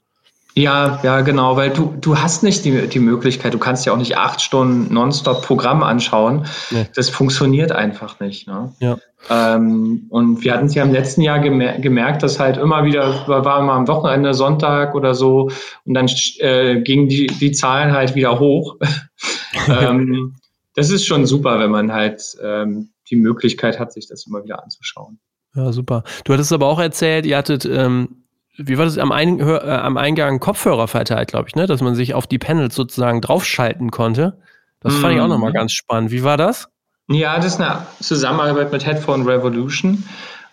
Ja, 0.56 1.00
ja, 1.02 1.22
genau, 1.22 1.58
weil 1.58 1.72
du, 1.72 1.96
du 2.00 2.20
hast 2.20 2.44
nicht 2.44 2.64
die, 2.64 2.88
die 2.88 3.00
Möglichkeit, 3.00 3.54
du 3.56 3.58
kannst 3.58 3.86
ja 3.86 3.94
auch 3.94 3.98
nicht 3.98 4.18
acht 4.18 4.40
Stunden 4.40 4.94
nonstop 4.94 5.42
Programm 5.42 5.82
anschauen. 5.82 6.46
Nee. 6.70 6.86
Das 6.96 7.10
funktioniert 7.10 7.72
einfach 7.72 8.20
nicht. 8.20 8.48
Ne? 8.48 8.72
Ja. 8.80 8.98
Ähm, 9.30 10.06
und 10.10 10.44
wir 10.44 10.54
hatten 10.54 10.68
es 10.68 10.76
ja 10.76 10.84
im 10.84 10.92
letzten 10.92 11.22
Jahr 11.22 11.40
gemer 11.40 11.80
gemerkt, 11.80 12.22
dass 12.22 12.40
halt 12.40 12.58
immer 12.58 12.86
wieder, 12.86 13.28
war 13.28 13.62
mal 13.62 13.78
am 13.78 13.88
Wochenende, 13.88 14.34
Sonntag 14.36 14.94
oder 14.94 15.16
so, 15.16 15.50
und 15.86 15.94
dann 15.96 16.08
äh, 16.40 16.82
gingen 16.82 17.08
die, 17.08 17.28
die 17.28 17.52
Zahlen 17.52 17.92
halt 17.94 18.14
wieder 18.14 18.40
hoch. 18.40 18.78
ähm, 19.68 20.36
das 20.76 20.92
ist 20.92 21.06
schon 21.06 21.26
super, 21.26 21.60
wenn 21.60 21.72
man 21.72 21.92
halt 21.92 22.22
ähm, 22.44 22.90
die 23.10 23.16
Möglichkeit 23.16 23.80
hat, 23.80 23.92
sich 23.92 24.08
das 24.08 24.28
immer 24.28 24.44
wieder 24.44 24.64
anzuschauen. 24.64 25.20
Ja, 25.56 25.72
super. 25.72 26.04
Du 26.26 26.34
hattest 26.34 26.52
aber 26.52 26.68
auch 26.68 26.80
erzählt, 26.80 27.26
ihr 27.26 27.38
hattet, 27.38 27.66
ähm, 27.66 28.23
wie 28.56 28.78
war 28.78 28.86
das, 28.86 28.98
am, 28.98 29.12
Ein 29.12 29.40
äh, 29.40 29.44
am 29.44 29.98
Eingang 29.98 30.40
Kopfhörer 30.40 30.88
verteilt, 30.88 31.30
glaube 31.30 31.48
ich, 31.48 31.56
ne? 31.56 31.66
dass 31.66 31.82
man 31.82 31.96
sich 31.96 32.14
auf 32.14 32.28
die 32.28 32.40
Panels 32.40 32.76
sozusagen 32.76 33.22
draufschalten 33.22 33.92
konnte. 33.92 34.40
Das 34.80 34.96
fand 34.96 35.16
ich 35.16 35.22
auch 35.22 35.28
nochmal 35.28 35.52
mhm. 35.52 35.56
ganz 35.56 35.72
spannend. 35.72 36.12
Wie 36.12 36.24
war 36.24 36.38
das? 36.38 36.68
Ja, 37.08 37.38
das 37.38 37.54
ist 37.54 37.62
eine 37.62 37.88
Zusammenarbeit 38.02 38.72
mit 38.72 38.86
Headphone 38.86 39.26
Revolution. 39.26 40.04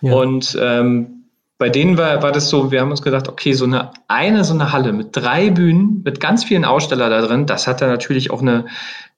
Ja. 0.01 0.13
Und 0.13 0.57
ähm, 0.59 1.25
bei 1.57 1.69
denen 1.69 1.97
war, 1.97 2.23
war 2.23 2.31
das 2.31 2.49
so, 2.49 2.71
wir 2.71 2.81
haben 2.81 2.91
uns 2.91 3.01
gedacht, 3.01 3.27
okay, 3.27 3.53
so 3.53 3.65
eine, 3.65 3.91
eine, 4.07 4.43
so 4.43 4.53
eine 4.53 4.71
Halle 4.71 4.93
mit 4.93 5.09
drei 5.11 5.51
Bühnen, 5.51 6.01
mit 6.03 6.19
ganz 6.19 6.43
vielen 6.43 6.65
Ausstellern 6.65 7.11
da 7.11 7.21
drin, 7.21 7.45
das 7.45 7.67
hat 7.67 7.81
dann 7.81 7.89
natürlich 7.89 8.31
auch 8.31 8.41
eine 8.41 8.65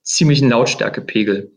ziemlichen 0.02 0.50
Lautstärkepegel. 0.50 1.52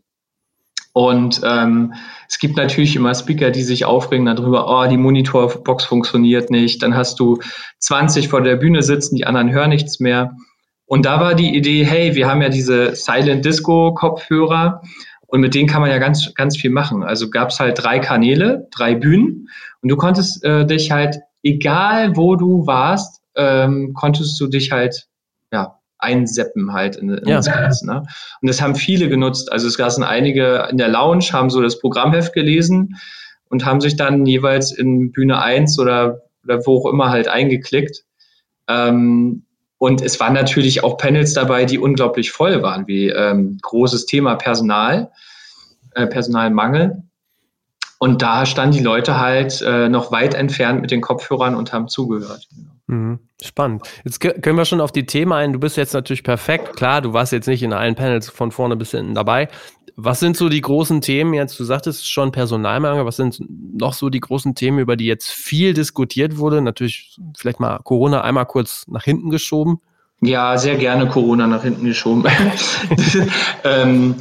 Und 0.98 1.42
ähm, 1.44 1.94
es 2.28 2.40
gibt 2.40 2.56
natürlich 2.56 2.96
immer 2.96 3.14
Speaker, 3.14 3.52
die 3.52 3.62
sich 3.62 3.84
aufregen 3.84 4.26
darüber, 4.26 4.66
oh, 4.68 4.90
die 4.90 4.96
Monitorbox 4.96 5.84
funktioniert 5.84 6.50
nicht. 6.50 6.82
Dann 6.82 6.96
hast 6.96 7.20
du 7.20 7.38
20 7.78 8.26
vor 8.26 8.40
der 8.40 8.56
Bühne 8.56 8.82
sitzen, 8.82 9.14
die 9.14 9.24
anderen 9.24 9.52
hören 9.52 9.68
nichts 9.68 10.00
mehr. 10.00 10.32
Und 10.86 11.06
da 11.06 11.20
war 11.20 11.36
die 11.36 11.54
Idee, 11.54 11.84
hey, 11.84 12.16
wir 12.16 12.28
haben 12.28 12.42
ja 12.42 12.48
diese 12.48 12.96
Silent 12.96 13.44
Disco 13.44 13.94
Kopfhörer 13.94 14.82
und 15.28 15.40
mit 15.40 15.54
denen 15.54 15.68
kann 15.68 15.82
man 15.82 15.90
ja 15.90 15.98
ganz, 15.98 16.34
ganz 16.34 16.56
viel 16.56 16.70
machen. 16.70 17.04
Also 17.04 17.30
gab 17.30 17.50
es 17.50 17.60
halt 17.60 17.80
drei 17.80 18.00
Kanäle, 18.00 18.66
drei 18.72 18.96
Bühnen 18.96 19.46
und 19.82 19.90
du 19.90 19.96
konntest 19.96 20.42
äh, 20.42 20.66
dich 20.66 20.90
halt, 20.90 21.20
egal 21.44 22.16
wo 22.16 22.34
du 22.34 22.66
warst, 22.66 23.22
ähm, 23.36 23.92
konntest 23.94 24.40
du 24.40 24.48
dich 24.48 24.72
halt 24.72 25.06
ja, 25.52 25.77
einseppen 25.98 26.72
halt 26.72 26.96
in, 26.96 27.10
in 27.10 27.28
ja. 27.28 27.36
das 27.36 27.46
Ganze. 27.46 27.86
Ne? 27.86 28.02
Und 28.40 28.48
das 28.48 28.60
haben 28.60 28.74
viele 28.74 29.08
genutzt. 29.08 29.52
Also 29.52 29.66
es 29.66 29.76
gab 29.76 29.92
einige 29.98 30.68
in 30.70 30.78
der 30.78 30.88
Lounge, 30.88 31.26
haben 31.32 31.50
so 31.50 31.60
das 31.60 31.78
Programmheft 31.78 32.32
gelesen 32.32 32.96
und 33.48 33.64
haben 33.64 33.80
sich 33.80 33.96
dann 33.96 34.26
jeweils 34.26 34.72
in 34.72 35.12
Bühne 35.12 35.40
1 35.40 35.78
oder, 35.78 36.22
oder 36.44 36.64
wo 36.66 36.78
auch 36.78 36.92
immer 36.92 37.10
halt 37.10 37.28
eingeklickt. 37.28 38.04
Ähm, 38.68 39.44
und 39.78 40.02
es 40.02 40.18
waren 40.18 40.34
natürlich 40.34 40.82
auch 40.82 40.98
Panels 40.98 41.34
dabei, 41.34 41.64
die 41.64 41.78
unglaublich 41.78 42.32
voll 42.32 42.62
waren, 42.62 42.86
wie 42.88 43.08
ähm, 43.08 43.58
großes 43.62 44.06
Thema 44.06 44.34
Personal, 44.34 45.10
äh, 45.94 46.06
Personalmangel. 46.06 47.02
Und 48.00 48.22
da 48.22 48.46
standen 48.46 48.76
die 48.76 48.82
Leute 48.82 49.18
halt 49.18 49.62
äh, 49.62 49.88
noch 49.88 50.12
weit 50.12 50.34
entfernt 50.34 50.80
mit 50.80 50.90
den 50.90 51.00
Kopfhörern 51.00 51.54
und 51.54 51.72
haben 51.72 51.88
zugehört. 51.88 52.48
Mhm. 52.88 53.20
Spannend. 53.40 53.82
Jetzt 54.04 54.18
können 54.18 54.56
wir 54.56 54.64
schon 54.64 54.80
auf 54.80 54.90
die 54.90 55.06
Themen 55.06 55.32
ein. 55.32 55.52
Du 55.52 55.60
bist 55.60 55.76
jetzt 55.76 55.92
natürlich 55.92 56.24
perfekt. 56.24 56.74
Klar, 56.74 57.02
du 57.02 57.12
warst 57.12 57.32
jetzt 57.32 57.46
nicht 57.46 57.62
in 57.62 57.72
allen 57.72 57.94
Panels 57.94 58.28
von 58.28 58.50
vorne 58.50 58.76
bis 58.76 58.90
hinten 58.90 59.14
dabei. 59.14 59.48
Was 59.94 60.20
sind 60.20 60.36
so 60.36 60.48
die 60.48 60.60
großen 60.60 61.00
Themen 61.00 61.34
jetzt? 61.34 61.58
Du 61.60 61.64
sagtest 61.64 62.10
schon 62.10 62.32
Personalmangel. 62.32 63.04
Was 63.04 63.16
sind 63.16 63.40
noch 63.48 63.92
so 63.92 64.08
die 64.10 64.20
großen 64.20 64.54
Themen, 64.54 64.78
über 64.78 64.96
die 64.96 65.06
jetzt 65.06 65.28
viel 65.28 65.74
diskutiert 65.74 66.38
wurde? 66.38 66.62
Natürlich 66.62 67.16
vielleicht 67.36 67.60
mal 67.60 67.78
Corona 67.84 68.22
einmal 68.22 68.46
kurz 68.46 68.86
nach 68.88 69.04
hinten 69.04 69.30
geschoben. 69.30 69.80
Ja, 70.20 70.56
sehr 70.56 70.76
gerne 70.76 71.08
Corona 71.08 71.46
nach 71.46 71.62
hinten 71.62 71.84
geschoben. 71.84 72.24
ähm, 73.64 74.16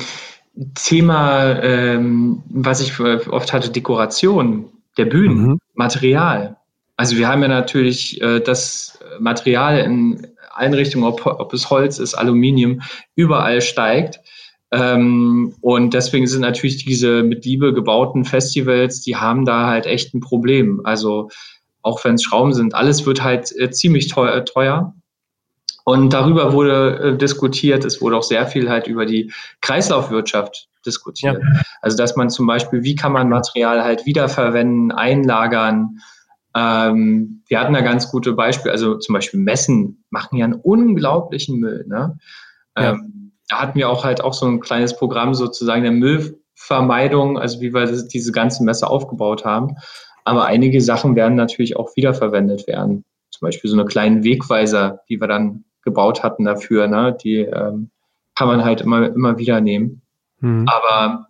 Thema, 0.75 1.59
ähm, 1.62 2.43
was 2.50 2.81
ich 2.81 3.00
oft 3.00 3.53
hatte, 3.53 3.71
Dekoration 3.71 4.65
der 4.97 5.05
Bühnen, 5.05 5.38
mhm. 5.38 5.59
Material. 5.74 6.57
Also 6.97 7.15
wir 7.15 7.27
haben 7.27 7.41
ja 7.43 7.47
natürlich 7.47 8.19
äh, 8.21 8.39
das 8.39 8.99
Material 9.19 9.77
in 9.79 10.27
Einrichtungen, 10.53 11.05
ob, 11.05 11.25
ob 11.25 11.53
es 11.53 11.69
Holz 11.69 11.99
ist, 11.99 12.15
Aluminium, 12.15 12.81
überall 13.15 13.61
steigt. 13.61 14.19
Ähm, 14.71 15.55
und 15.61 15.93
deswegen 15.93 16.27
sind 16.27 16.41
natürlich 16.41 16.83
diese 16.83 17.23
mit 17.23 17.45
Liebe 17.45 17.73
gebauten 17.73 18.25
Festivals, 18.25 19.01
die 19.01 19.15
haben 19.15 19.45
da 19.45 19.67
halt 19.67 19.85
echt 19.85 20.13
ein 20.13 20.19
Problem. 20.19 20.81
Also 20.83 21.29
auch 21.83 22.03
wenn 22.03 22.15
es 22.15 22.23
Schrauben 22.23 22.53
sind, 22.53 22.75
alles 22.75 23.05
wird 23.05 23.23
halt 23.23 23.55
äh, 23.57 23.71
ziemlich 23.71 24.09
teuer, 24.09 24.43
teuer. 24.43 24.93
Und 25.85 26.11
darüber 26.11 26.51
wurde 26.51 26.99
äh, 26.99 27.17
diskutiert. 27.17 27.85
Es 27.85 28.01
wurde 28.01 28.17
auch 28.17 28.23
sehr 28.23 28.45
viel 28.45 28.69
halt 28.69 28.87
über 28.87 29.05
die 29.05 29.31
Kreislaufwirtschaft 29.61 30.67
diskutiert. 30.85 31.37
Ja. 31.41 31.61
Also 31.81 31.95
dass 31.95 32.17
man 32.17 32.29
zum 32.29 32.45
Beispiel, 32.45 32.83
wie 32.83 32.95
kann 32.95 33.13
man 33.13 33.29
Material 33.29 33.81
halt 33.83 34.05
wiederverwenden, 34.05 34.91
einlagern, 34.91 35.99
ähm, 36.55 37.43
wir 37.47 37.59
hatten 37.59 37.73
da 37.73 37.81
ganz 37.81 38.11
gute 38.11 38.33
Beispiele, 38.33 38.71
also 38.71 38.97
zum 38.97 39.13
Beispiel 39.13 39.39
Messen 39.39 40.03
machen 40.09 40.37
ja 40.37 40.45
einen 40.45 40.55
unglaublichen 40.55 41.59
Müll. 41.59 41.85
Ne? 41.87 42.17
Ja. 42.77 42.91
Ähm, 42.91 43.31
da 43.49 43.59
hatten 43.61 43.77
wir 43.77 43.89
auch 43.89 44.03
halt 44.03 44.21
auch 44.21 44.33
so 44.33 44.45
ein 44.45 44.59
kleines 44.59 44.95
Programm 44.97 45.33
sozusagen 45.33 45.83
der 45.83 45.91
Müllvermeidung, 45.91 47.37
also 47.37 47.61
wie 47.61 47.73
wir 47.73 47.85
das, 47.85 48.07
diese 48.07 48.31
ganze 48.31 48.63
Messe 48.63 48.87
aufgebaut 48.87 49.45
haben. 49.45 49.75
Aber 50.25 50.45
einige 50.45 50.81
Sachen 50.81 51.15
werden 51.15 51.35
natürlich 51.35 51.77
auch 51.77 51.95
wiederverwendet 51.95 52.67
werden. 52.67 53.05
Zum 53.29 53.45
Beispiel 53.45 53.69
so 53.69 53.77
eine 53.77 53.85
kleinen 53.85 54.23
Wegweiser, 54.23 54.99
die 55.07 55.21
wir 55.21 55.27
dann 55.27 55.63
gebaut 55.83 56.23
hatten 56.23 56.43
dafür, 56.43 56.87
ne? 56.87 57.15
die 57.23 57.37
ähm, 57.37 57.91
kann 58.35 58.47
man 58.47 58.65
halt 58.65 58.81
immer, 58.81 59.07
immer 59.07 59.37
wieder 59.37 59.61
nehmen. 59.61 60.01
Mhm. 60.41 60.65
Aber 60.67 61.27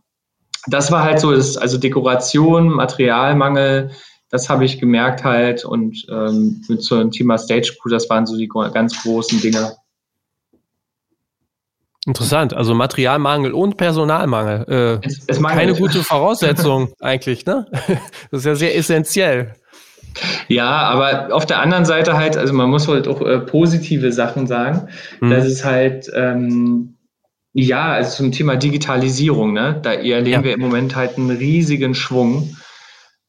das 0.68 0.92
war 0.92 1.04
halt 1.04 1.20
so, 1.20 1.32
das, 1.32 1.58
also 1.58 1.78
Dekoration, 1.78 2.70
Materialmangel, 2.70 3.92
das 4.30 4.50
habe 4.50 4.66
ich 4.66 4.80
gemerkt 4.80 5.24
halt 5.24 5.64
und 5.64 6.06
ähm, 6.10 6.62
mit 6.68 6.84
so 6.84 6.96
einem 6.96 7.12
Thema 7.12 7.38
Stage 7.38 7.74
Crew, 7.80 7.90
das 7.90 8.10
waren 8.10 8.26
so 8.26 8.38
die 8.38 8.48
ganz 8.48 9.02
großen 9.02 9.40
Dinge. 9.42 9.74
Interessant, 12.06 12.54
also 12.54 12.74
Materialmangel 12.74 13.52
und 13.52 13.76
Personalmangel. 13.76 14.66
Äh, 15.04 15.06
es, 15.06 15.24
es 15.28 15.44
keine 15.44 15.76
gute 15.76 16.04
Voraussetzung 16.04 16.94
eigentlich, 17.02 17.46
ne? 17.46 17.68
Das 18.32 18.40
ist 18.40 18.46
ja 18.46 18.56
sehr 18.56 18.78
essentiell. 18.78 19.54
Ja, 20.48 20.70
aber 20.70 21.36
auf 21.36 21.46
der 21.46 21.60
anderen 21.60 21.86
Seite 21.86 22.18
halt, 22.18 22.38
also 22.38 22.54
man 22.54 22.70
muss 22.70 22.88
halt 22.88 23.08
auch 23.08 23.22
äh, 23.22 23.40
positive 23.40 24.12
Sachen 24.14 24.48
sagen. 24.48 24.88
Mhm. 25.20 25.30
Das 25.30 25.46
ist 25.46 25.66
halt, 25.66 26.10
ähm, 26.16 26.96
ja, 27.54 27.94
also 27.94 28.16
zum 28.18 28.32
Thema 28.32 28.56
Digitalisierung, 28.56 29.52
ne? 29.52 29.80
Da 29.82 29.94
erleben 29.94 30.28
ja. 30.28 30.44
wir 30.44 30.54
im 30.54 30.62
Moment 30.62 30.96
halt 30.96 31.18
einen 31.18 31.32
riesigen 31.32 31.94
Schwung. 31.94 32.56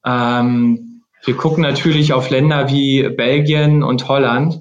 Ähm, 0.06 0.87
wir 1.24 1.36
gucken 1.36 1.62
natürlich 1.62 2.12
auf 2.12 2.30
Länder 2.30 2.70
wie 2.70 3.08
Belgien 3.08 3.82
und 3.82 4.08
Holland. 4.08 4.60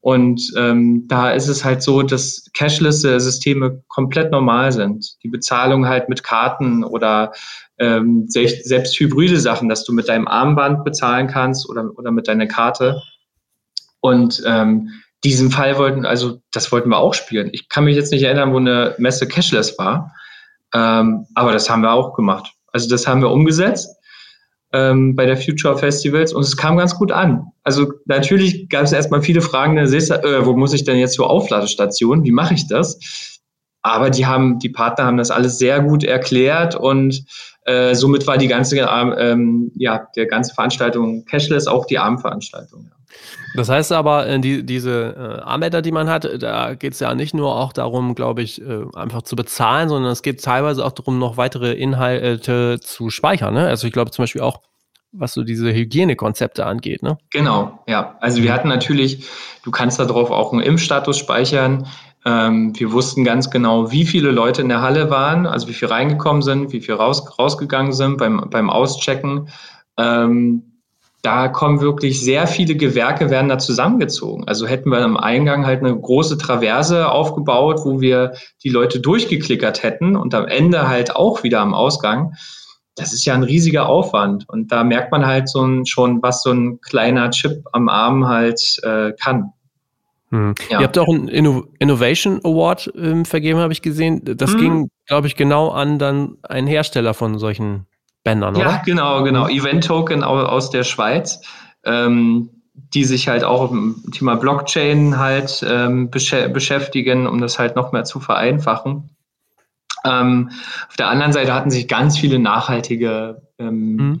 Und 0.00 0.52
ähm, 0.56 1.08
da 1.08 1.32
ist 1.32 1.48
es 1.48 1.64
halt 1.64 1.82
so, 1.82 2.02
dass 2.02 2.48
Cashless-Systeme 2.54 3.82
komplett 3.88 4.30
normal 4.30 4.70
sind. 4.70 5.16
Die 5.24 5.28
Bezahlung 5.28 5.88
halt 5.88 6.08
mit 6.08 6.22
Karten 6.22 6.84
oder 6.84 7.32
ähm, 7.78 8.26
selbst 8.28 9.00
hybride 9.00 9.40
Sachen, 9.40 9.68
dass 9.68 9.84
du 9.84 9.92
mit 9.92 10.08
deinem 10.08 10.28
Armband 10.28 10.84
bezahlen 10.84 11.26
kannst 11.26 11.68
oder, 11.68 11.90
oder 11.96 12.12
mit 12.12 12.28
deiner 12.28 12.46
Karte. 12.46 13.02
Und 13.98 14.40
ähm, 14.46 14.90
diesen 15.24 15.50
Fall 15.50 15.76
wollten, 15.76 16.06
also 16.06 16.40
das 16.52 16.70
wollten 16.70 16.90
wir 16.90 16.98
auch 16.98 17.14
spielen. 17.14 17.50
Ich 17.52 17.68
kann 17.68 17.84
mich 17.84 17.96
jetzt 17.96 18.12
nicht 18.12 18.22
erinnern, 18.22 18.52
wo 18.52 18.58
eine 18.58 18.94
Messe 18.98 19.26
cashless 19.26 19.76
war, 19.76 20.12
ähm, 20.72 21.26
aber 21.34 21.50
das 21.50 21.68
haben 21.68 21.82
wir 21.82 21.90
auch 21.90 22.14
gemacht. 22.14 22.52
Also 22.72 22.88
das 22.88 23.08
haben 23.08 23.22
wir 23.22 23.30
umgesetzt 23.30 23.95
ähm, 24.72 25.14
bei 25.14 25.26
der 25.26 25.36
Future 25.36 25.78
Festivals 25.78 26.32
und 26.32 26.42
es 26.42 26.56
kam 26.56 26.76
ganz 26.76 26.94
gut 26.94 27.12
an. 27.12 27.46
Also 27.62 27.92
natürlich 28.06 28.68
gab 28.68 28.84
es 28.84 28.92
erstmal 28.92 29.22
viele 29.22 29.40
Fragen, 29.40 29.76
äh, 29.76 30.46
wo 30.46 30.56
muss 30.56 30.72
ich 30.72 30.84
denn 30.84 30.98
jetzt 30.98 31.14
zur 31.14 31.30
Aufladestation? 31.30 32.24
Wie 32.24 32.32
mache 32.32 32.54
ich 32.54 32.68
das? 32.68 32.98
Aber 33.86 34.10
die 34.10 34.26
haben, 34.26 34.58
die 34.58 34.68
Partner 34.68 35.04
haben 35.04 35.16
das 35.16 35.30
alles 35.30 35.58
sehr 35.58 35.80
gut 35.80 36.02
erklärt 36.02 36.74
und 36.74 37.24
äh, 37.66 37.94
somit 37.94 38.26
war 38.26 38.36
die 38.36 38.48
ganze, 38.48 38.76
ähm, 38.78 39.70
ja, 39.76 40.08
der 40.16 40.26
ganze 40.26 40.54
Veranstaltung 40.54 41.24
cashless, 41.24 41.68
auch 41.68 41.86
die 41.86 41.98
Abendveranstaltung. 41.98 42.90
Ja. 42.90 42.96
Das 43.54 43.68
heißt 43.68 43.92
aber, 43.92 44.26
äh, 44.26 44.40
die, 44.40 44.66
diese 44.66 45.14
äh, 45.16 45.42
Armbänder, 45.42 45.82
die 45.82 45.92
man 45.92 46.10
hat, 46.10 46.28
da 46.42 46.74
geht 46.74 46.94
es 46.94 47.00
ja 47.00 47.14
nicht 47.14 47.32
nur 47.32 47.54
auch 47.54 47.72
darum, 47.72 48.16
glaube 48.16 48.42
ich, 48.42 48.60
äh, 48.60 48.84
einfach 48.94 49.22
zu 49.22 49.36
bezahlen, 49.36 49.88
sondern 49.88 50.10
es 50.10 50.22
geht 50.22 50.42
teilweise 50.42 50.84
auch 50.84 50.92
darum, 50.92 51.20
noch 51.20 51.36
weitere 51.36 51.72
Inhalte 51.72 52.80
zu 52.80 53.10
speichern. 53.10 53.54
Ne? 53.54 53.68
Also 53.68 53.86
ich 53.86 53.92
glaube 53.92 54.10
zum 54.10 54.24
Beispiel 54.24 54.42
auch, 54.42 54.62
was 55.12 55.32
so 55.32 55.44
diese 55.44 55.72
Hygienekonzepte 55.72 56.66
angeht. 56.66 57.02
Ne? 57.02 57.18
Genau, 57.30 57.78
ja. 57.86 58.16
Also 58.20 58.42
wir 58.42 58.52
hatten 58.52 58.68
natürlich, 58.68 59.24
du 59.64 59.70
kannst 59.70 59.98
darauf 59.98 60.30
auch 60.30 60.52
einen 60.52 60.62
Impfstatus 60.62 61.16
speichern. 61.18 61.86
Ähm, 62.26 62.72
wir 62.76 62.92
wussten 62.92 63.22
ganz 63.22 63.50
genau, 63.50 63.92
wie 63.92 64.04
viele 64.04 64.32
Leute 64.32 64.60
in 64.60 64.68
der 64.68 64.82
Halle 64.82 65.10
waren, 65.10 65.46
also 65.46 65.68
wie 65.68 65.72
viel 65.72 65.86
reingekommen 65.86 66.42
sind, 66.42 66.72
wie 66.72 66.80
viel 66.80 66.94
raus, 66.94 67.38
rausgegangen 67.38 67.92
sind 67.92 68.18
beim, 68.18 68.50
beim 68.50 68.68
Auschecken. 68.68 69.48
Ähm, 69.96 70.76
da 71.22 71.48
kommen 71.48 71.80
wirklich 71.80 72.20
sehr 72.20 72.48
viele 72.48 72.74
Gewerke 72.74 73.30
werden 73.30 73.48
da 73.48 73.58
zusammengezogen. 73.58 74.46
Also 74.46 74.66
hätten 74.66 74.90
wir 74.90 74.98
am 74.98 75.16
Eingang 75.16 75.66
halt 75.66 75.80
eine 75.80 75.98
große 75.98 76.36
Traverse 76.36 77.10
aufgebaut, 77.10 77.80
wo 77.84 78.00
wir 78.00 78.32
die 78.64 78.70
Leute 78.70 79.00
durchgeklickert 79.00 79.84
hätten 79.84 80.16
und 80.16 80.34
am 80.34 80.46
Ende 80.46 80.88
halt 80.88 81.14
auch 81.14 81.44
wieder 81.44 81.60
am 81.60 81.74
Ausgang. 81.74 82.34
Das 82.96 83.12
ist 83.12 83.24
ja 83.24 83.34
ein 83.34 83.42
riesiger 83.42 83.88
Aufwand. 83.88 84.48
Und 84.48 84.72
da 84.72 84.82
merkt 84.82 85.12
man 85.12 85.26
halt 85.26 85.48
so 85.48 85.64
ein, 85.64 85.86
schon, 85.86 86.22
was 86.22 86.42
so 86.42 86.50
ein 86.50 86.80
kleiner 86.80 87.30
Chip 87.30 87.64
am 87.72 87.88
Arm 87.88 88.26
halt 88.26 88.78
äh, 88.82 89.12
kann. 89.12 89.52
Hm. 90.36 90.54
Ja. 90.70 90.80
Ihr 90.80 90.84
habt 90.84 90.98
auch 90.98 91.08
einen 91.08 91.28
Inno 91.28 91.64
Innovation 91.78 92.40
Award 92.44 92.92
ähm, 92.96 93.24
vergeben, 93.24 93.58
habe 93.58 93.72
ich 93.72 93.82
gesehen. 93.82 94.20
Das 94.24 94.52
hm. 94.52 94.60
ging, 94.60 94.90
glaube 95.06 95.26
ich, 95.26 95.36
genau 95.36 95.70
an 95.70 95.98
dann 95.98 96.36
einen 96.42 96.66
Hersteller 96.66 97.14
von 97.14 97.38
solchen 97.38 97.86
Bändern, 98.22 98.56
oder? 98.56 98.64
Ja, 98.64 98.82
genau, 98.84 99.22
genau. 99.22 99.44
Mhm. 99.44 99.50
Event 99.50 99.86
Token 99.86 100.22
aus 100.22 100.70
der 100.70 100.84
Schweiz, 100.84 101.40
ähm, 101.84 102.50
die 102.74 103.04
sich 103.04 103.28
halt 103.28 103.44
auch 103.44 103.70
im 103.70 104.02
Thema 104.12 104.34
Blockchain 104.36 105.18
halt 105.18 105.64
ähm, 105.66 106.10
besch 106.10 106.34
beschäftigen, 106.52 107.26
um 107.26 107.40
das 107.40 107.58
halt 107.58 107.76
noch 107.76 107.92
mehr 107.92 108.04
zu 108.04 108.20
vereinfachen. 108.20 109.10
Ähm, 110.04 110.50
auf 110.88 110.96
der 110.96 111.08
anderen 111.08 111.32
Seite 111.32 111.54
hatten 111.54 111.70
sich 111.70 111.88
ganz 111.88 112.18
viele 112.18 112.38
nachhaltige 112.38 113.42
ähm, 113.58 114.20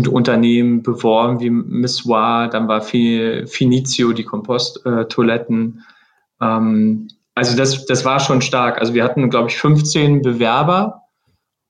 mhm. 0.00 0.12
Unternehmen 0.12 0.82
beworben, 0.82 1.40
wie 1.40 1.50
Missoir, 1.50 2.48
dann 2.48 2.68
war 2.68 2.82
Finizio, 2.82 4.12
die 4.12 4.24
Komposttoiletten. 4.24 5.84
Ähm, 6.40 7.08
also 7.34 7.56
das, 7.56 7.86
das 7.86 8.04
war 8.04 8.20
schon 8.20 8.42
stark. 8.42 8.78
Also 8.78 8.94
wir 8.94 9.04
hatten, 9.04 9.30
glaube 9.30 9.48
ich, 9.48 9.56
15 9.56 10.22
Bewerber 10.22 11.02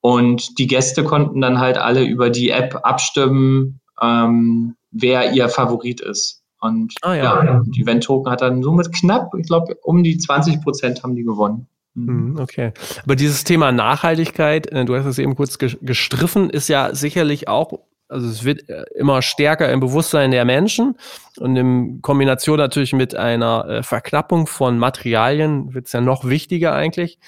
und 0.01 0.59
die 0.59 0.67
Gäste 0.67 1.05
konnten 1.05 1.41
dann 1.41 1.59
halt 1.61 1.79
alle 1.79 2.05
über 2.05 2.31
die 2.31 2.51
App 2.51 2.81
abstimmen, 2.83 3.81
ähm, 4.01 4.75
wer 4.91 5.33
ihr 5.33 5.49
Favorit 5.49 6.01
ist. 6.01 6.43
Und 6.61 6.95
ah, 7.03 7.15
ja. 7.15 7.45
ja, 7.45 7.63
die 7.67 7.83
Event-Token 7.83 8.31
hat 8.31 8.41
dann 8.41 8.63
somit 8.63 8.93
knapp, 8.93 9.33
ich 9.37 9.47
glaube, 9.47 9.77
um 9.83 10.05
die 10.05 10.17
20 10.17 10.63
Prozent 10.63 11.03
haben 11.03 11.17
die 11.17 11.25
gewonnen. 11.25 11.67
Mhm. 11.95 12.15
Mhm, 12.15 12.39
okay. 12.39 12.73
Aber 13.03 13.17
dieses 13.17 13.45
Thema 13.45 13.73
Nachhaltigkeit, 13.73 14.71
äh, 14.73 14.85
du 14.85 14.97
hast 14.97 15.07
es 15.07 15.19
eben 15.19 15.37
kurz 15.37 15.59
gestriffen, 15.59 16.51
ist 16.51 16.69
ja 16.69 16.95
sicherlich 16.95 17.49
auch, 17.49 17.81
also 18.13 18.29
es 18.29 18.45
wird 18.45 18.69
äh, 18.69 18.85
immer 18.95 19.23
stärker 19.23 19.71
im 19.73 19.81
Bewusstsein 19.81 20.31
der 20.31 20.45
Menschen 20.45 20.97
und 21.39 21.57
in 21.57 22.03
Kombination 22.03 22.59
natürlich 22.59 22.93
mit 22.93 23.17
einer 23.17 23.67
äh, 23.67 23.83
Verknappung 23.83 24.47
von 24.47 24.79
Materialien 24.79 25.75
wird 25.75 25.87
es 25.87 25.93
ja 25.93 26.01
noch 26.01 26.25
wichtiger 26.25 26.75
eigentlich. 26.75 27.19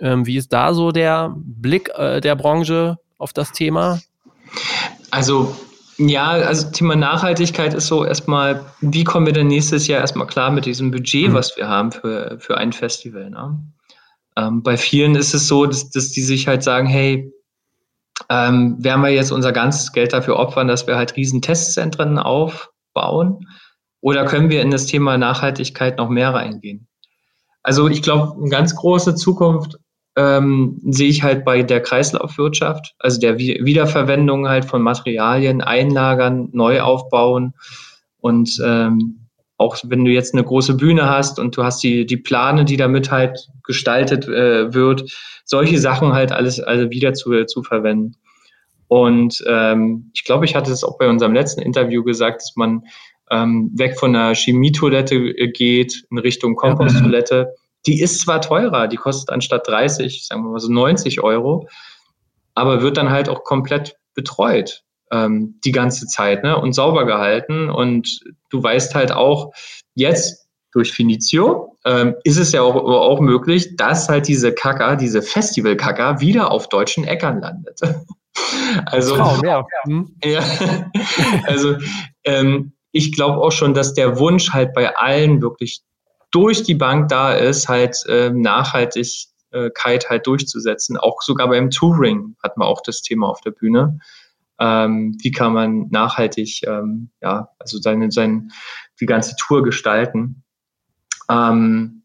Ähm, 0.00 0.26
wie 0.26 0.36
ist 0.36 0.52
da 0.52 0.74
so 0.74 0.92
der 0.92 1.34
Blick 1.36 1.90
äh, 1.96 2.20
der 2.20 2.36
Branche 2.36 2.98
auf 3.18 3.32
das 3.32 3.52
Thema? 3.52 4.00
Also 5.10 5.54
ja, 5.96 6.30
also 6.30 6.70
Thema 6.70 6.96
Nachhaltigkeit 6.96 7.72
ist 7.72 7.86
so 7.86 8.04
erstmal, 8.04 8.64
wie 8.80 9.04
kommen 9.04 9.26
wir 9.26 9.32
denn 9.32 9.46
nächstes 9.46 9.86
Jahr 9.86 10.00
erstmal 10.00 10.26
klar 10.26 10.50
mit 10.50 10.66
diesem 10.66 10.90
Budget, 10.90 11.30
mhm. 11.30 11.34
was 11.34 11.56
wir 11.56 11.68
haben 11.68 11.92
für, 11.92 12.36
für 12.40 12.58
ein 12.58 12.72
Festival? 12.72 13.30
Ne? 13.30 13.58
Ähm, 14.36 14.62
bei 14.62 14.76
vielen 14.76 15.14
ist 15.14 15.34
es 15.34 15.46
so, 15.46 15.66
dass, 15.66 15.90
dass 15.90 16.10
die 16.10 16.22
sich 16.22 16.48
halt 16.48 16.64
sagen, 16.64 16.88
hey, 16.88 17.32
ähm, 18.28 18.76
werden 18.82 19.02
wir 19.02 19.10
jetzt 19.10 19.32
unser 19.32 19.52
ganzes 19.52 19.92
Geld 19.92 20.12
dafür 20.12 20.36
opfern, 20.36 20.68
dass 20.68 20.86
wir 20.86 20.96
halt 20.96 21.16
riesen 21.16 21.42
Testzentren 21.42 22.18
aufbauen? 22.18 23.48
Oder 24.00 24.24
können 24.26 24.50
wir 24.50 24.62
in 24.62 24.70
das 24.70 24.86
Thema 24.86 25.16
Nachhaltigkeit 25.16 25.98
noch 25.98 26.08
mehr 26.08 26.34
reingehen? 26.34 26.86
Also 27.62 27.88
ich 27.88 28.02
glaube, 28.02 28.36
eine 28.38 28.50
ganz 28.50 28.76
große 28.76 29.14
Zukunft 29.14 29.78
ähm, 30.16 30.80
sehe 30.84 31.08
ich 31.08 31.22
halt 31.22 31.44
bei 31.44 31.62
der 31.62 31.80
Kreislaufwirtschaft, 31.80 32.94
also 32.98 33.18
der 33.18 33.38
Wiederverwendung 33.38 34.48
halt 34.48 34.64
von 34.64 34.82
Materialien, 34.82 35.60
einlagern, 35.60 36.50
neu 36.52 36.82
aufbauen 36.82 37.54
und 38.18 38.60
ähm, 38.64 39.23
auch 39.64 39.78
wenn 39.82 40.04
du 40.04 40.10
jetzt 40.10 40.34
eine 40.34 40.44
große 40.44 40.74
Bühne 40.74 41.08
hast 41.08 41.38
und 41.38 41.56
du 41.56 41.64
hast 41.64 41.82
die, 41.82 42.04
die 42.04 42.18
Plane, 42.18 42.66
die 42.66 42.76
damit 42.76 43.10
halt 43.10 43.48
gestaltet 43.64 44.28
äh, 44.28 44.74
wird, 44.74 45.10
solche 45.46 45.78
Sachen 45.78 46.12
halt 46.12 46.32
alles 46.32 46.60
also 46.60 46.90
wieder 46.90 47.14
zu, 47.14 47.46
zu 47.46 47.62
verwenden. 47.62 48.14
Und 48.88 49.42
ähm, 49.48 50.10
ich 50.14 50.24
glaube, 50.24 50.44
ich 50.44 50.54
hatte 50.54 50.70
es 50.70 50.84
auch 50.84 50.98
bei 50.98 51.08
unserem 51.08 51.32
letzten 51.32 51.62
Interview 51.62 52.04
gesagt, 52.04 52.42
dass 52.42 52.52
man 52.56 52.82
ähm, 53.30 53.70
weg 53.74 53.98
von 53.98 54.14
einer 54.14 54.34
Chemietoilette 54.34 55.14
äh, 55.14 55.50
geht 55.50 56.04
in 56.10 56.18
Richtung 56.18 56.56
Komposttoilette. 56.56 57.54
Die 57.86 58.02
ist 58.02 58.20
zwar 58.20 58.42
teurer, 58.42 58.86
die 58.86 58.96
kostet 58.96 59.30
anstatt 59.30 59.66
30, 59.66 60.26
sagen 60.26 60.42
wir 60.42 60.50
mal 60.50 60.60
so 60.60 60.70
90 60.70 61.22
Euro, 61.22 61.68
aber 62.54 62.82
wird 62.82 62.98
dann 62.98 63.08
halt 63.08 63.30
auch 63.30 63.44
komplett 63.44 63.96
betreut 64.14 64.84
ähm, 65.14 65.60
die 65.64 65.72
ganze 65.72 66.06
Zeit 66.06 66.42
ne? 66.42 66.58
und 66.58 66.72
sauber 66.72 67.06
gehalten. 67.06 67.70
Und 67.70 68.20
du 68.50 68.62
weißt 68.62 68.94
halt 68.94 69.12
auch 69.12 69.52
jetzt 69.94 70.48
durch 70.72 70.92
Finizio 70.92 71.76
ähm, 71.84 72.16
ist 72.24 72.38
es 72.38 72.52
ja 72.52 72.62
auch, 72.62 72.74
auch 72.74 73.20
möglich, 73.20 73.76
dass 73.76 74.08
halt 74.08 74.26
diese 74.26 74.52
Kacker, 74.52 74.96
diese 74.96 75.22
Festival-Kacker 75.22 76.20
wieder 76.20 76.50
auf 76.50 76.68
deutschen 76.68 77.04
Äckern 77.04 77.40
landet. 77.40 77.78
also, 78.86 79.16
Traum, 79.16 79.40
ja. 79.44 79.64
Hm. 79.84 80.16
ja. 80.24 80.42
also 81.46 81.76
ähm, 82.24 82.72
ich 82.90 83.12
glaube 83.12 83.38
auch 83.38 83.52
schon, 83.52 83.74
dass 83.74 83.94
der 83.94 84.18
Wunsch 84.18 84.50
halt 84.50 84.72
bei 84.72 84.96
allen 84.96 85.42
wirklich 85.42 85.82
durch 86.30 86.64
die 86.64 86.74
Bank 86.74 87.08
da 87.08 87.32
ist, 87.32 87.68
halt 87.68 88.04
äh, 88.08 88.30
Nachhaltigkeit 88.30 90.10
halt 90.10 90.26
durchzusetzen. 90.26 90.96
Auch 90.96 91.22
sogar 91.22 91.48
beim 91.48 91.70
Touring 91.70 92.34
hat 92.42 92.56
man 92.56 92.66
auch 92.66 92.80
das 92.82 93.02
Thema 93.02 93.28
auf 93.28 93.40
der 93.42 93.52
Bühne. 93.52 93.98
Ähm, 94.60 95.16
wie 95.20 95.32
kann 95.32 95.52
man 95.52 95.88
nachhaltig, 95.90 96.62
ähm, 96.66 97.10
ja, 97.20 97.48
also 97.58 97.78
seine, 97.78 98.10
seine, 98.10 98.48
die 99.00 99.06
ganze 99.06 99.34
Tour 99.36 99.62
gestalten. 99.62 100.44
Ähm, 101.28 102.04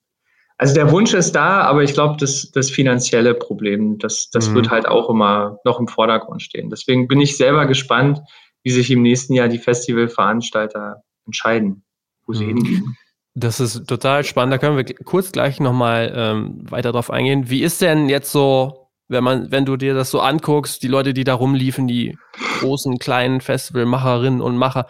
also 0.58 0.74
der 0.74 0.92
Wunsch 0.92 1.14
ist 1.14 1.34
da, 1.34 1.62
aber 1.62 1.84
ich 1.84 1.94
glaube, 1.94 2.18
das, 2.20 2.52
das 2.52 2.70
finanzielle 2.70 3.34
Problem, 3.34 3.98
das, 3.98 4.30
das 4.30 4.50
mhm. 4.50 4.56
wird 4.56 4.70
halt 4.70 4.88
auch 4.88 5.10
immer 5.10 5.60
noch 5.64 5.80
im 5.80 5.88
Vordergrund 5.88 6.42
stehen. 6.42 6.70
Deswegen 6.70 7.08
bin 7.08 7.22
ich 7.22 7.38
selber 7.38 7.66
gespannt, 7.66 8.20
wie 8.64 8.72
sich 8.72 8.92
im 8.92 9.02
nächsten 9.02 9.34
Jahr 9.34 9.48
die 9.48 9.58
Festivalveranstalter 9.58 11.04
entscheiden, 11.26 11.84
wo 12.26 12.34
sie 12.34 12.46
mhm. 12.46 12.58
hingehen. 12.58 12.98
Das 13.36 13.62
ist 13.62 13.88
total 13.88 14.26
spannend. 14.26 14.54
Da 14.54 14.58
können 14.58 14.76
wir 14.76 14.84
kurz 15.06 15.32
gleich 15.32 15.62
nochmal 15.62 16.12
ähm, 16.14 16.70
weiter 16.70 16.92
drauf 16.92 17.10
eingehen. 17.10 17.50
Wie 17.50 17.64
ist 17.64 17.82
denn 17.82 18.10
jetzt 18.10 18.32
so, 18.32 18.79
wenn 19.10 19.24
man, 19.24 19.52
wenn 19.52 19.66
du 19.66 19.76
dir 19.76 19.94
das 19.94 20.12
so 20.12 20.22
anguckst, 20.22 20.82
die 20.84 20.88
Leute, 20.88 21.14
die 21.14 21.24
da 21.24 21.34
rumliefen, 21.34 21.88
die 21.88 22.18
großen, 22.60 23.00
kleinen 23.00 23.42
Festivalmacherinnen 23.42 24.40
und 24.40 24.58
Macher, 24.58 24.88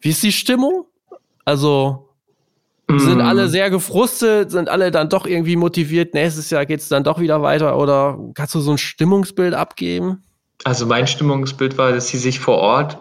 wie 0.00 0.08
ist 0.08 0.22
die 0.22 0.32
Stimmung? 0.32 0.86
Also 1.44 2.08
sind 2.88 3.18
mm. 3.18 3.20
alle 3.20 3.48
sehr 3.48 3.70
gefrustet, 3.70 4.50
sind 4.50 4.68
alle 4.68 4.90
dann 4.90 5.08
doch 5.08 5.26
irgendwie 5.26 5.56
motiviert, 5.56 6.14
nächstes 6.14 6.50
Jahr 6.50 6.66
geht 6.66 6.80
es 6.80 6.88
dann 6.88 7.04
doch 7.04 7.20
wieder 7.20 7.42
weiter 7.42 7.78
oder 7.78 8.18
kannst 8.34 8.54
du 8.54 8.60
so 8.60 8.72
ein 8.72 8.78
Stimmungsbild 8.78 9.54
abgeben? 9.54 10.22
Also 10.64 10.86
mein 10.86 11.06
Stimmungsbild 11.06 11.78
war, 11.78 11.92
dass 11.92 12.08
sie 12.08 12.18
sich 12.18 12.40
vor 12.40 12.58
Ort 12.58 12.98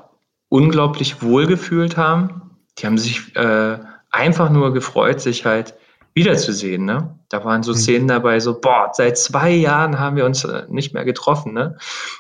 unglaublich 0.50 1.22
wohl 1.22 1.48
gefühlt 1.48 1.98
haben. 1.98 2.52
Die 2.78 2.86
haben 2.86 2.98
sich 2.98 3.36
äh, 3.36 3.80
einfach 4.12 4.50
nur 4.50 4.74
gefreut, 4.74 5.22
sich 5.22 5.46
halt 5.46 5.74
wiederzusehen. 6.14 6.86
Ne? 6.86 7.20
Da 7.30 7.44
waren 7.44 7.64
so 7.64 7.72
mhm. 7.72 7.78
Szenen 7.78 8.08
dabei, 8.08 8.40
so, 8.40 8.60
boah, 8.60 8.90
seit 8.94 9.18
zwei 9.18 9.52
Jahren 9.52 10.00
haben 10.00 10.16
wir 10.16 10.26
uns 10.26 10.44
äh, 10.44 10.66
nicht 10.70 10.94
mehr 10.94 11.06
getroffen. 11.06 11.54
Ne? 11.54 11.78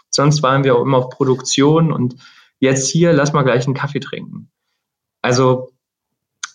Sonst 0.09 0.43
waren 0.43 0.63
wir 0.63 0.75
auch 0.75 0.81
immer 0.81 0.97
auf 0.97 1.09
Produktion 1.09 1.91
und 1.91 2.15
jetzt 2.59 2.89
hier, 2.89 3.13
lass 3.13 3.33
mal 3.33 3.43
gleich 3.43 3.65
einen 3.65 3.75
Kaffee 3.75 3.99
trinken. 3.99 4.51
Also 5.21 5.71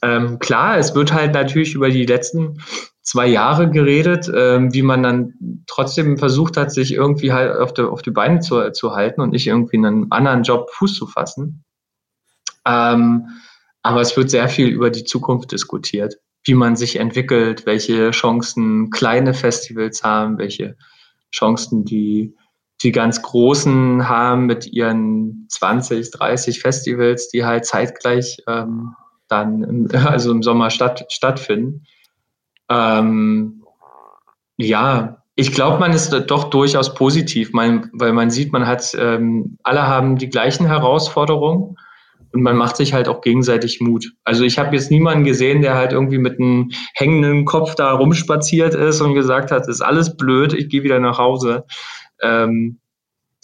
ähm, 0.02 0.38
klar, 0.38 0.78
es 0.78 0.94
wird 0.94 1.12
halt 1.12 1.32
natürlich 1.32 1.74
über 1.74 1.90
die 1.90 2.06
letzten 2.06 2.60
zwei 3.00 3.26
Jahre 3.26 3.70
geredet, 3.70 4.30
ähm, 4.34 4.72
wie 4.74 4.82
man 4.82 5.02
dann 5.02 5.64
trotzdem 5.66 6.18
versucht 6.18 6.56
hat, 6.56 6.72
sich 6.72 6.92
irgendwie 6.92 7.32
halt 7.32 7.56
auf, 7.58 7.72
der, 7.72 7.90
auf 7.90 8.02
die 8.02 8.10
Beine 8.10 8.40
zu, 8.40 8.70
zu 8.72 8.94
halten 8.94 9.20
und 9.20 9.30
nicht 9.30 9.46
irgendwie 9.46 9.76
in 9.76 9.86
einen 9.86 10.12
anderen 10.12 10.42
Job 10.42 10.70
Fuß 10.72 10.94
zu 10.94 11.06
fassen. 11.06 11.64
Ähm, 12.66 13.28
aber 13.82 14.00
es 14.00 14.16
wird 14.16 14.30
sehr 14.30 14.48
viel 14.48 14.68
über 14.68 14.90
die 14.90 15.04
Zukunft 15.04 15.52
diskutiert, 15.52 16.16
wie 16.44 16.54
man 16.54 16.76
sich 16.76 16.96
entwickelt, 16.96 17.66
welche 17.66 18.10
Chancen 18.10 18.90
kleine 18.90 19.34
Festivals 19.34 20.02
haben, 20.02 20.38
welche 20.38 20.76
Chancen 21.32 21.84
die, 21.84 22.34
die 22.82 22.92
ganz 22.92 23.22
großen 23.22 24.08
haben 24.08 24.46
mit 24.46 24.66
ihren 24.66 25.46
20, 25.48 26.10
30 26.10 26.60
Festivals, 26.60 27.28
die 27.30 27.44
halt 27.44 27.64
zeitgleich 27.64 28.38
ähm, 28.46 28.94
dann 29.28 29.62
im, 29.64 29.88
also 30.06 30.30
im 30.30 30.42
Sommer 30.42 30.70
statt, 30.70 31.06
stattfinden. 31.08 31.86
Ähm, 32.68 33.64
ja, 34.56 35.22
ich 35.34 35.52
glaube, 35.52 35.80
man 35.80 35.92
ist 35.92 36.12
doch 36.12 36.44
durchaus 36.44 36.94
positiv, 36.94 37.52
man, 37.52 37.90
weil 37.92 38.12
man 38.12 38.30
sieht, 38.30 38.52
man 38.52 38.66
hat, 38.66 38.94
ähm, 38.98 39.58
alle 39.64 39.86
haben 39.86 40.16
die 40.16 40.28
gleichen 40.28 40.66
Herausforderungen 40.66 41.76
und 42.34 42.42
man 42.42 42.56
macht 42.56 42.76
sich 42.76 42.92
halt 42.92 43.08
auch 43.08 43.20
gegenseitig 43.20 43.80
Mut. 43.80 44.12
Also 44.24 44.42
ich 44.42 44.58
habe 44.58 44.74
jetzt 44.74 44.90
niemanden 44.90 45.24
gesehen, 45.24 45.62
der 45.62 45.76
halt 45.76 45.92
irgendwie 45.92 46.18
mit 46.18 46.40
einem 46.40 46.72
hängenden 46.94 47.44
Kopf 47.44 47.76
da 47.76 47.92
rumspaziert 47.92 48.74
ist 48.74 49.00
und 49.00 49.14
gesagt 49.14 49.52
hat, 49.52 49.68
ist 49.68 49.80
alles 49.80 50.16
blöd, 50.16 50.52
ich 50.52 50.68
gehe 50.68 50.82
wieder 50.82 50.98
nach 50.98 51.18
Hause. 51.18 51.64
Ähm, 52.20 52.80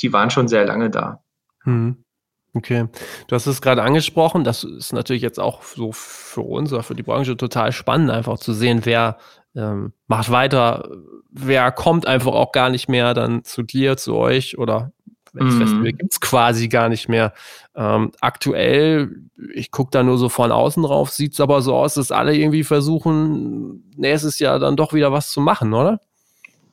die 0.02 0.12
waren 0.12 0.30
schon 0.30 0.48
sehr 0.48 0.66
lange 0.66 0.90
da. 0.90 1.20
Hm. 1.62 2.04
Okay, 2.52 2.88
du 3.28 3.34
hast 3.36 3.46
es 3.46 3.62
gerade 3.62 3.84
angesprochen. 3.84 4.42
Das 4.42 4.64
ist 4.64 4.92
natürlich 4.92 5.22
jetzt 5.22 5.38
auch 5.38 5.62
so 5.62 5.92
für 5.92 6.40
uns 6.40 6.72
oder 6.72 6.82
für 6.82 6.96
die 6.96 7.04
Branche 7.04 7.36
total 7.36 7.70
spannend, 7.70 8.10
einfach 8.10 8.38
zu 8.38 8.52
sehen, 8.52 8.80
wer 8.82 9.18
ähm, 9.54 9.92
macht 10.08 10.32
weiter, 10.32 10.90
wer 11.30 11.70
kommt 11.70 12.06
einfach 12.06 12.32
auch 12.32 12.50
gar 12.50 12.70
nicht 12.70 12.88
mehr 12.88 13.14
dann 13.14 13.44
zu 13.44 13.62
dir, 13.62 13.96
zu 13.96 14.16
euch 14.16 14.58
oder 14.58 14.92
welches 15.32 15.54
mhm. 15.54 15.60
Festival 15.60 15.92
gibt 15.92 16.12
es 16.12 16.20
quasi 16.20 16.68
gar 16.68 16.88
nicht 16.88 17.08
mehr. 17.08 17.32
Ähm, 17.74 18.12
aktuell, 18.20 19.16
ich 19.54 19.70
gucke 19.70 19.90
da 19.90 20.02
nur 20.02 20.18
so 20.18 20.28
von 20.28 20.52
außen 20.52 20.82
drauf, 20.82 21.10
sieht 21.10 21.32
es 21.34 21.40
aber 21.40 21.62
so 21.62 21.74
aus, 21.74 21.94
dass 21.94 22.12
alle 22.12 22.34
irgendwie 22.36 22.64
versuchen, 22.64 23.90
nächstes 23.96 24.38
Jahr 24.38 24.58
dann 24.58 24.76
doch 24.76 24.92
wieder 24.92 25.12
was 25.12 25.30
zu 25.30 25.40
machen, 25.40 25.72
oder? 25.72 26.00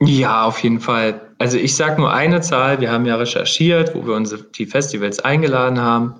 Ja, 0.02 0.46
auf 0.46 0.62
jeden 0.64 0.80
Fall. 0.80 1.22
Also 1.40 1.58
ich 1.58 1.76
sage 1.76 2.00
nur 2.00 2.12
eine 2.14 2.42
Zahl. 2.42 2.80
Wir 2.82 2.92
haben 2.92 3.06
ja 3.06 3.16
recherchiert, 3.16 3.96
wo 3.96 4.06
wir 4.06 4.14
unsere, 4.14 4.44
die 4.44 4.66
Festivals 4.66 5.20
eingeladen 5.20 5.82
haben. 5.82 6.16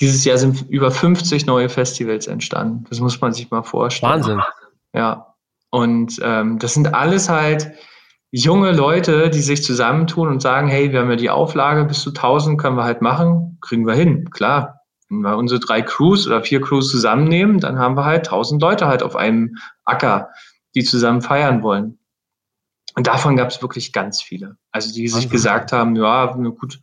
Dieses 0.00 0.24
Jahr 0.24 0.38
sind 0.38 0.68
über 0.68 0.90
50 0.90 1.46
neue 1.46 1.68
Festivals 1.68 2.26
entstanden. 2.26 2.84
Das 2.88 3.00
muss 3.00 3.20
man 3.20 3.32
sich 3.32 3.50
mal 3.50 3.62
vorstellen. 3.62 4.12
Wahnsinn. 4.12 4.40
Ja. 4.94 5.34
Und 5.70 6.18
ähm, 6.22 6.58
das 6.58 6.74
sind 6.74 6.94
alles 6.94 7.28
halt 7.28 7.72
junge 8.30 8.72
Leute, 8.72 9.30
die 9.30 9.40
sich 9.40 9.62
zusammentun 9.62 10.28
und 10.28 10.42
sagen, 10.42 10.68
hey, 10.68 10.92
wir 10.92 11.00
haben 11.00 11.10
ja 11.10 11.16
die 11.16 11.30
Auflage, 11.30 11.84
bis 11.84 12.00
zu 12.00 12.10
1000 12.10 12.60
können 12.60 12.76
wir 12.76 12.84
halt 12.84 13.02
machen, 13.02 13.58
kriegen 13.60 13.86
wir 13.86 13.94
hin. 13.94 14.30
Klar, 14.30 14.80
wenn 15.08 15.20
wir 15.20 15.36
unsere 15.36 15.60
drei 15.60 15.82
Crews 15.82 16.26
oder 16.26 16.42
vier 16.42 16.60
Crews 16.60 16.90
zusammennehmen, 16.90 17.60
dann 17.60 17.78
haben 17.78 17.96
wir 17.96 18.04
halt 18.04 18.26
1000 18.26 18.60
Leute 18.60 18.86
halt 18.86 19.02
auf 19.02 19.16
einem 19.16 19.56
Acker, 19.84 20.30
die 20.74 20.84
zusammen 20.84 21.22
feiern 21.22 21.62
wollen. 21.62 21.98
Und 22.94 23.06
davon 23.06 23.36
gab 23.36 23.48
es 23.48 23.62
wirklich 23.62 23.92
ganz 23.92 24.22
viele. 24.22 24.56
Also 24.72 24.92
die 24.92 25.06
sich 25.08 25.28
gesagt 25.28 25.70
haben, 25.72 25.96
ja, 25.96 26.26
gut, 26.32 26.80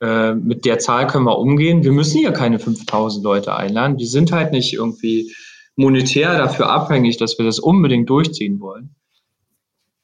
äh, 0.00 0.34
mit 0.34 0.64
der 0.64 0.78
Zahl 0.78 1.06
können 1.06 1.26
wir 1.26 1.38
umgehen. 1.38 1.84
Wir 1.84 1.92
müssen 1.92 2.18
hier 2.18 2.32
keine 2.32 2.58
5000 2.58 3.22
Leute 3.22 3.54
einladen. 3.54 3.98
Wir 3.98 4.06
sind 4.06 4.32
halt 4.32 4.52
nicht 4.52 4.72
irgendwie 4.72 5.32
monetär 5.76 6.36
dafür 6.36 6.70
abhängig, 6.70 7.18
dass 7.18 7.38
wir 7.38 7.44
das 7.44 7.58
unbedingt 7.58 8.10
durchziehen 8.10 8.60
wollen. 8.60 8.96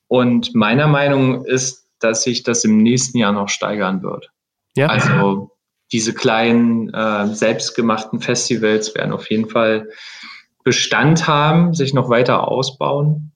Und 0.09 0.55
meiner 0.55 0.89
Meinung 0.89 1.45
ist, 1.45 1.87
dass 2.01 2.23
sich 2.23 2.43
das 2.43 2.65
im 2.65 2.79
nächsten 2.79 3.19
Jahr 3.19 3.33
noch 3.33 3.49
steigern 3.49 4.03
wird. 4.03 4.31
Ja. 4.75 4.87
Also 4.89 5.51
diese 5.93 6.15
kleinen 6.15 6.93
äh, 6.93 7.27
selbstgemachten 7.29 8.21
Festivals 8.21 8.95
werden 8.95 9.13
auf 9.13 9.31
jeden 9.31 9.49
Fall 9.49 9.89
Bestand 10.65 11.27
haben, 11.27 11.75
sich 11.75 11.95
noch 11.95 12.11
weiter 12.11 12.49
ausbauen. 12.49 13.33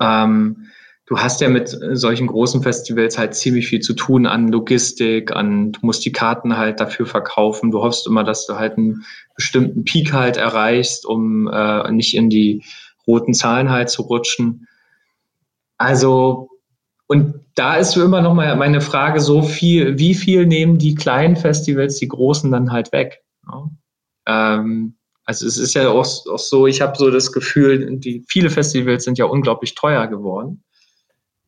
Ähm, 0.00 0.68
du 1.06 1.18
hast 1.18 1.40
ja 1.40 1.48
mit 1.48 1.68
solchen 1.68 2.28
großen 2.28 2.62
Festivals 2.62 3.18
halt 3.18 3.34
ziemlich 3.34 3.66
viel 3.66 3.80
zu 3.80 3.94
tun 3.94 4.26
an 4.26 4.48
Logistik, 4.48 5.32
an, 5.34 5.72
du 5.72 5.80
musst 5.82 6.04
die 6.04 6.12
Karten 6.12 6.56
halt 6.56 6.78
dafür 6.78 7.06
verkaufen. 7.06 7.72
Du 7.72 7.82
hoffst 7.82 8.06
immer, 8.06 8.22
dass 8.22 8.46
du 8.46 8.54
halt 8.54 8.78
einen 8.78 9.04
bestimmten 9.34 9.84
Peak 9.84 10.12
halt 10.12 10.36
erreichst, 10.36 11.04
um 11.04 11.48
äh, 11.48 11.90
nicht 11.90 12.14
in 12.14 12.30
die 12.30 12.62
roten 13.06 13.34
Zahlen 13.34 13.70
halt 13.70 13.90
zu 13.90 14.02
rutschen. 14.02 14.68
Also, 15.80 16.50
und 17.06 17.40
da 17.54 17.76
ist 17.76 17.96
immer 17.96 18.20
noch 18.20 18.34
mal 18.34 18.54
meine 18.56 18.82
Frage 18.82 19.18
so 19.18 19.40
viel, 19.40 19.98
wie 19.98 20.14
viel 20.14 20.44
nehmen 20.44 20.76
die 20.76 20.94
kleinen 20.94 21.36
Festivals 21.36 21.96
die 21.96 22.06
großen 22.06 22.52
dann 22.52 22.70
halt 22.70 22.92
weg? 22.92 23.22
Ja? 23.46 23.70
Ähm, 24.26 24.98
Also 25.24 25.46
es 25.46 25.56
ist 25.56 25.72
ja 25.74 25.88
auch, 25.88 26.04
auch 26.04 26.38
so, 26.38 26.66
ich 26.66 26.82
habe 26.82 26.98
so 26.98 27.10
das 27.10 27.32
Gefühl, 27.32 27.98
die 27.98 28.22
viele 28.28 28.50
Festivals 28.50 29.04
sind 29.04 29.16
ja 29.16 29.24
unglaublich 29.24 29.74
teuer 29.74 30.06
geworden. 30.06 30.62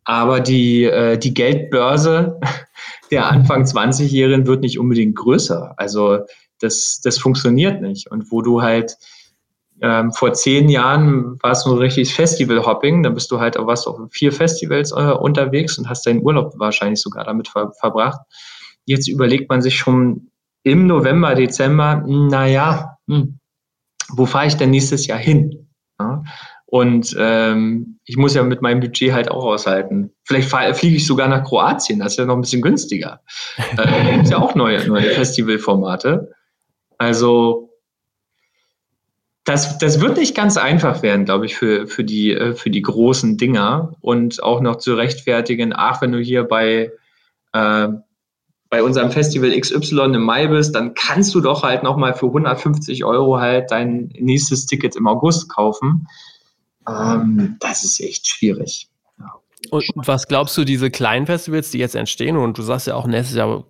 Aber 0.04 0.40
die, 0.40 0.84
äh, 0.84 1.18
die 1.18 1.34
Geldbörse 1.34 2.40
der 3.10 3.26
Anfang 3.26 3.64
20-Jährigen 3.64 4.46
wird 4.46 4.62
nicht 4.62 4.78
unbedingt 4.78 5.16
größer. 5.16 5.74
Also 5.76 6.20
das, 6.58 7.02
das 7.04 7.18
funktioniert 7.18 7.82
nicht. 7.82 8.10
Und 8.10 8.32
wo 8.32 8.40
du 8.40 8.62
halt 8.62 8.96
ähm, 9.82 10.12
vor 10.12 10.32
zehn 10.32 10.68
Jahren 10.68 11.42
war 11.42 11.50
es 11.52 11.64
so 11.64 11.74
richtig 11.74 12.14
Festival-Hopping, 12.14 13.02
dann 13.02 13.14
bist 13.14 13.30
du 13.32 13.40
halt 13.40 13.56
auf 13.56 13.66
was 13.66 13.86
auf 13.86 13.98
vier 14.12 14.32
Festivals 14.32 14.92
äh, 14.92 15.12
unterwegs 15.12 15.76
und 15.76 15.88
hast 15.88 16.06
deinen 16.06 16.22
Urlaub 16.22 16.54
wahrscheinlich 16.56 17.02
sogar 17.02 17.24
damit 17.24 17.48
ver 17.48 17.72
verbracht. 17.80 18.20
Jetzt 18.84 19.08
überlegt 19.08 19.50
man 19.50 19.60
sich 19.60 19.76
schon 19.76 20.30
im 20.62 20.86
November, 20.86 21.34
Dezember, 21.34 22.04
naja, 22.06 22.96
hm, 23.08 23.40
wo 24.10 24.24
fahre 24.24 24.46
ich 24.46 24.56
denn 24.56 24.70
nächstes 24.70 25.08
Jahr 25.08 25.18
hin? 25.18 25.68
Ja? 25.98 26.22
Und 26.66 27.14
ähm, 27.18 27.98
ich 28.04 28.16
muss 28.16 28.34
ja 28.34 28.44
mit 28.44 28.62
meinem 28.62 28.80
Budget 28.80 29.12
halt 29.12 29.30
auch 29.30 29.44
aushalten. 29.44 30.12
Vielleicht 30.24 30.48
fliege 30.48 30.96
ich 30.96 31.06
sogar 31.06 31.26
nach 31.26 31.44
Kroatien, 31.44 31.98
das 31.98 32.12
ist 32.12 32.18
ja 32.18 32.24
noch 32.24 32.36
ein 32.36 32.40
bisschen 32.40 32.62
günstiger. 32.62 33.20
Äh, 33.56 33.76
da 33.76 34.10
gibt 34.12 34.30
ja 34.30 34.38
auch 34.38 34.54
neue, 34.54 34.86
neue 34.86 35.10
Festivalformate. 35.10 36.30
Also 36.98 37.71
das, 39.44 39.78
das 39.78 40.00
wird 40.00 40.18
nicht 40.18 40.36
ganz 40.36 40.56
einfach 40.56 41.02
werden, 41.02 41.24
glaube 41.24 41.46
ich, 41.46 41.56
für, 41.56 41.86
für, 41.86 42.04
die, 42.04 42.32
äh, 42.32 42.54
für 42.54 42.70
die 42.70 42.82
großen 42.82 43.36
Dinger 43.38 43.94
und 44.00 44.42
auch 44.42 44.60
noch 44.60 44.76
zu 44.76 44.94
rechtfertigen, 44.94 45.72
ach, 45.74 46.00
wenn 46.00 46.12
du 46.12 46.18
hier 46.18 46.44
bei, 46.44 46.92
äh, 47.52 47.88
bei 48.70 48.82
unserem 48.82 49.10
Festival 49.10 49.58
XY 49.58 50.14
im 50.14 50.22
Mai 50.22 50.46
bist, 50.46 50.74
dann 50.74 50.94
kannst 50.94 51.34
du 51.34 51.40
doch 51.40 51.64
halt 51.64 51.82
nochmal 51.82 52.14
für 52.14 52.26
150 52.26 53.04
Euro 53.04 53.38
halt 53.38 53.70
dein 53.70 54.12
nächstes 54.18 54.66
Ticket 54.66 54.94
im 54.96 55.08
August 55.08 55.48
kaufen. 55.48 56.06
Ähm, 56.88 57.56
das 57.60 57.84
ist 57.84 58.00
echt 58.00 58.28
schwierig. 58.28 58.88
Und 59.72 59.86
was 59.94 60.28
glaubst 60.28 60.54
du, 60.58 60.64
diese 60.64 60.90
kleinen 60.90 61.24
Festivals, 61.24 61.70
die 61.70 61.78
jetzt 61.78 61.94
entstehen, 61.94 62.36
und 62.36 62.58
du 62.58 62.62
sagst 62.62 62.88
ja 62.88 62.94
auch 62.94 63.06
nächstes 63.06 63.38
Jahr, 63.38 63.64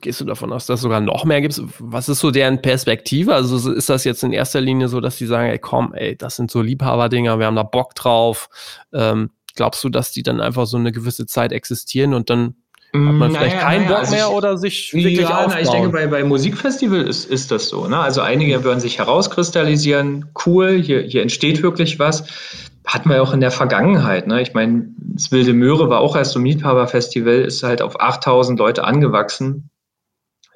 gehst 0.00 0.20
du 0.20 0.24
davon 0.24 0.52
aus, 0.52 0.66
dass 0.66 0.80
es 0.80 0.82
sogar 0.82 1.00
noch 1.00 1.24
mehr 1.24 1.40
gibt? 1.40 1.62
Was 1.78 2.08
ist 2.08 2.18
so 2.18 2.32
deren 2.32 2.60
Perspektive? 2.60 3.32
Also 3.32 3.70
ist 3.70 3.88
das 3.88 4.02
jetzt 4.02 4.24
in 4.24 4.32
erster 4.32 4.60
Linie 4.60 4.88
so, 4.88 5.00
dass 5.00 5.16
die 5.16 5.26
sagen, 5.26 5.48
ey, 5.48 5.60
komm, 5.60 5.94
ey, 5.94 6.16
das 6.16 6.34
sind 6.34 6.50
so 6.50 6.60
Liebhaberdinger, 6.60 7.38
wir 7.38 7.46
haben 7.46 7.54
da 7.54 7.62
Bock 7.62 7.94
drauf. 7.94 8.48
Ähm, 8.92 9.30
glaubst 9.54 9.84
du, 9.84 9.90
dass 9.90 10.10
die 10.10 10.24
dann 10.24 10.40
einfach 10.40 10.66
so 10.66 10.76
eine 10.76 10.90
gewisse 10.90 11.24
Zeit 11.24 11.52
existieren 11.52 12.14
und 12.14 12.30
dann 12.30 12.56
hat 12.92 13.00
man 13.00 13.30
mm, 13.30 13.34
vielleicht 13.34 13.54
naja, 13.54 13.64
keinen 13.64 13.84
naja, 13.84 13.88
Bock 13.90 13.98
also 13.98 14.12
mehr 14.12 14.26
ich, 14.26 14.32
oder 14.32 14.58
sich 14.58 14.92
wirklich 14.92 15.20
ja, 15.20 15.28
aufbauen? 15.28 15.50
Na, 15.54 15.60
ich 15.60 15.70
denke, 15.70 15.88
bei, 15.90 16.08
bei 16.08 16.24
Musikfestival 16.24 17.02
ist, 17.02 17.26
ist 17.26 17.52
das 17.52 17.68
so. 17.68 17.86
Ne? 17.86 17.96
Also 17.96 18.22
einige 18.22 18.64
würden 18.64 18.80
sich 18.80 18.98
herauskristallisieren, 18.98 20.32
cool, 20.46 20.82
hier, 20.82 21.02
hier 21.02 21.22
entsteht 21.22 21.62
wirklich 21.62 22.00
was 22.00 22.24
hatten 22.84 23.08
wir 23.08 23.22
auch 23.22 23.32
in 23.32 23.40
der 23.40 23.50
Vergangenheit. 23.50 24.26
Ne? 24.26 24.42
Ich 24.42 24.52
meine, 24.52 24.88
das 24.98 25.32
Wilde 25.32 25.54
Möhre 25.54 25.88
war 25.88 26.00
auch 26.00 26.16
erst 26.16 26.32
so 26.32 26.38
ein 26.38 26.42
Miethaberfestival, 26.42 27.40
ist 27.42 27.62
halt 27.62 27.80
auf 27.80 28.00
8000 28.00 28.58
Leute 28.58 28.84
angewachsen. 28.84 29.70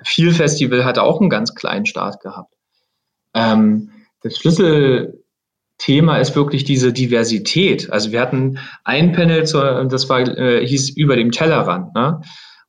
Viel 0.02 0.32
Festival 0.32 0.84
hatte 0.84 1.02
auch 1.02 1.20
einen 1.20 1.30
ganz 1.30 1.54
kleinen 1.54 1.86
Start 1.86 2.20
gehabt. 2.20 2.54
Ähm, 3.34 3.90
das 4.22 4.36
Schlüsselthema 4.36 6.18
ist 6.18 6.36
wirklich 6.36 6.64
diese 6.64 6.92
Diversität. 6.92 7.90
Also 7.90 8.12
wir 8.12 8.20
hatten 8.20 8.58
ein 8.84 9.12
Panel, 9.12 9.40
das 9.40 9.54
war, 10.08 10.20
äh, 10.20 10.66
hieß 10.66 10.90
über 10.90 11.16
dem 11.16 11.30
Tellerrand. 11.30 11.94
Ne? 11.94 12.20